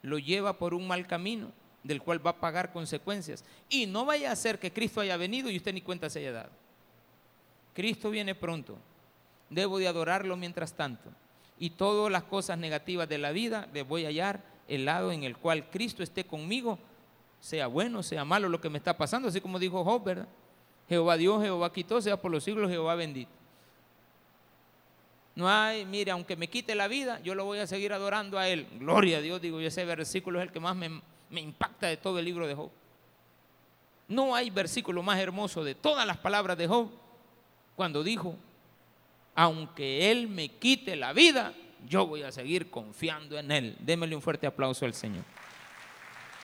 lo 0.03 0.19
lleva 0.19 0.59
por 0.59 0.73
un 0.73 0.87
mal 0.87 1.07
camino 1.07 1.51
del 1.83 2.01
cual 2.01 2.25
va 2.25 2.31
a 2.31 2.39
pagar 2.39 2.71
consecuencias. 2.71 3.43
Y 3.69 3.85
no 3.85 4.05
vaya 4.05 4.31
a 4.31 4.35
ser 4.35 4.59
que 4.59 4.71
Cristo 4.71 5.01
haya 5.01 5.17
venido 5.17 5.49
y 5.49 5.57
usted 5.57 5.73
ni 5.73 5.81
cuenta 5.81 6.09
se 6.09 6.19
haya 6.19 6.33
dado. 6.33 6.49
Cristo 7.73 8.09
viene 8.09 8.35
pronto. 8.35 8.77
Debo 9.49 9.79
de 9.79 9.87
adorarlo 9.87 10.35
mientras 10.37 10.73
tanto. 10.73 11.09
Y 11.57 11.71
todas 11.71 12.11
las 12.11 12.23
cosas 12.23 12.57
negativas 12.57 13.07
de 13.07 13.17
la 13.17 13.31
vida 13.31 13.67
le 13.73 13.83
voy 13.83 14.03
a 14.03 14.09
hallar 14.09 14.43
el 14.67 14.85
lado 14.85 15.11
en 15.11 15.23
el 15.23 15.37
cual 15.37 15.69
Cristo 15.69 16.03
esté 16.03 16.25
conmigo, 16.25 16.79
sea 17.39 17.67
bueno, 17.67 18.03
sea 18.03 18.25
malo 18.25 18.49
lo 18.49 18.59
que 18.59 18.69
me 18.69 18.77
está 18.77 18.97
pasando, 18.97 19.27
así 19.27 19.39
como 19.41 19.59
dijo 19.59 19.83
Job, 19.83 20.03
¿verdad? 20.03 20.27
Jehová 20.89 21.17
Dios, 21.17 21.41
Jehová 21.43 21.71
quitó, 21.71 22.01
sea 22.01 22.21
por 22.21 22.31
los 22.31 22.43
siglos 22.43 22.69
Jehová 22.69 22.95
bendito. 22.95 23.31
No 25.35 25.49
hay, 25.49 25.85
mire, 25.85 26.11
aunque 26.11 26.35
me 26.35 26.47
quite 26.47 26.75
la 26.75 26.87
vida, 26.87 27.19
yo 27.23 27.33
lo 27.33 27.45
voy 27.45 27.59
a 27.59 27.67
seguir 27.67 27.91
adorando 27.93 28.37
a 28.37 28.47
Él. 28.47 28.67
Gloria 28.79 29.17
a 29.17 29.21
Dios, 29.21 29.41
digo, 29.41 29.59
y 29.59 29.65
ese 29.65 29.83
versículo 29.85 30.39
es 30.39 30.47
el 30.47 30.51
que 30.51 30.59
más 30.59 30.75
me, 30.75 31.01
me 31.29 31.41
impacta 31.41 31.87
de 31.87 31.97
todo 31.97 32.19
el 32.19 32.25
libro 32.25 32.47
de 32.47 32.53
Job. 32.53 32.69
No 34.07 34.35
hay 34.35 34.49
versículo 34.49 35.01
más 35.01 35.19
hermoso 35.19 35.63
de 35.63 35.73
todas 35.73 36.05
las 36.05 36.17
palabras 36.17 36.57
de 36.57 36.67
Job 36.67 36.89
cuando 37.75 38.03
dijo, 38.03 38.35
aunque 39.33 40.11
Él 40.11 40.27
me 40.27 40.49
quite 40.49 40.95
la 40.95 41.13
vida, 41.13 41.53
yo 41.87 42.05
voy 42.05 42.21
a 42.21 42.31
seguir 42.31 42.69
confiando 42.69 43.37
en 43.39 43.51
Él. 43.51 43.75
Démele 43.79 44.15
un 44.15 44.21
fuerte 44.21 44.45
aplauso 44.45 44.85
al 44.85 44.93
Señor. 44.93 45.23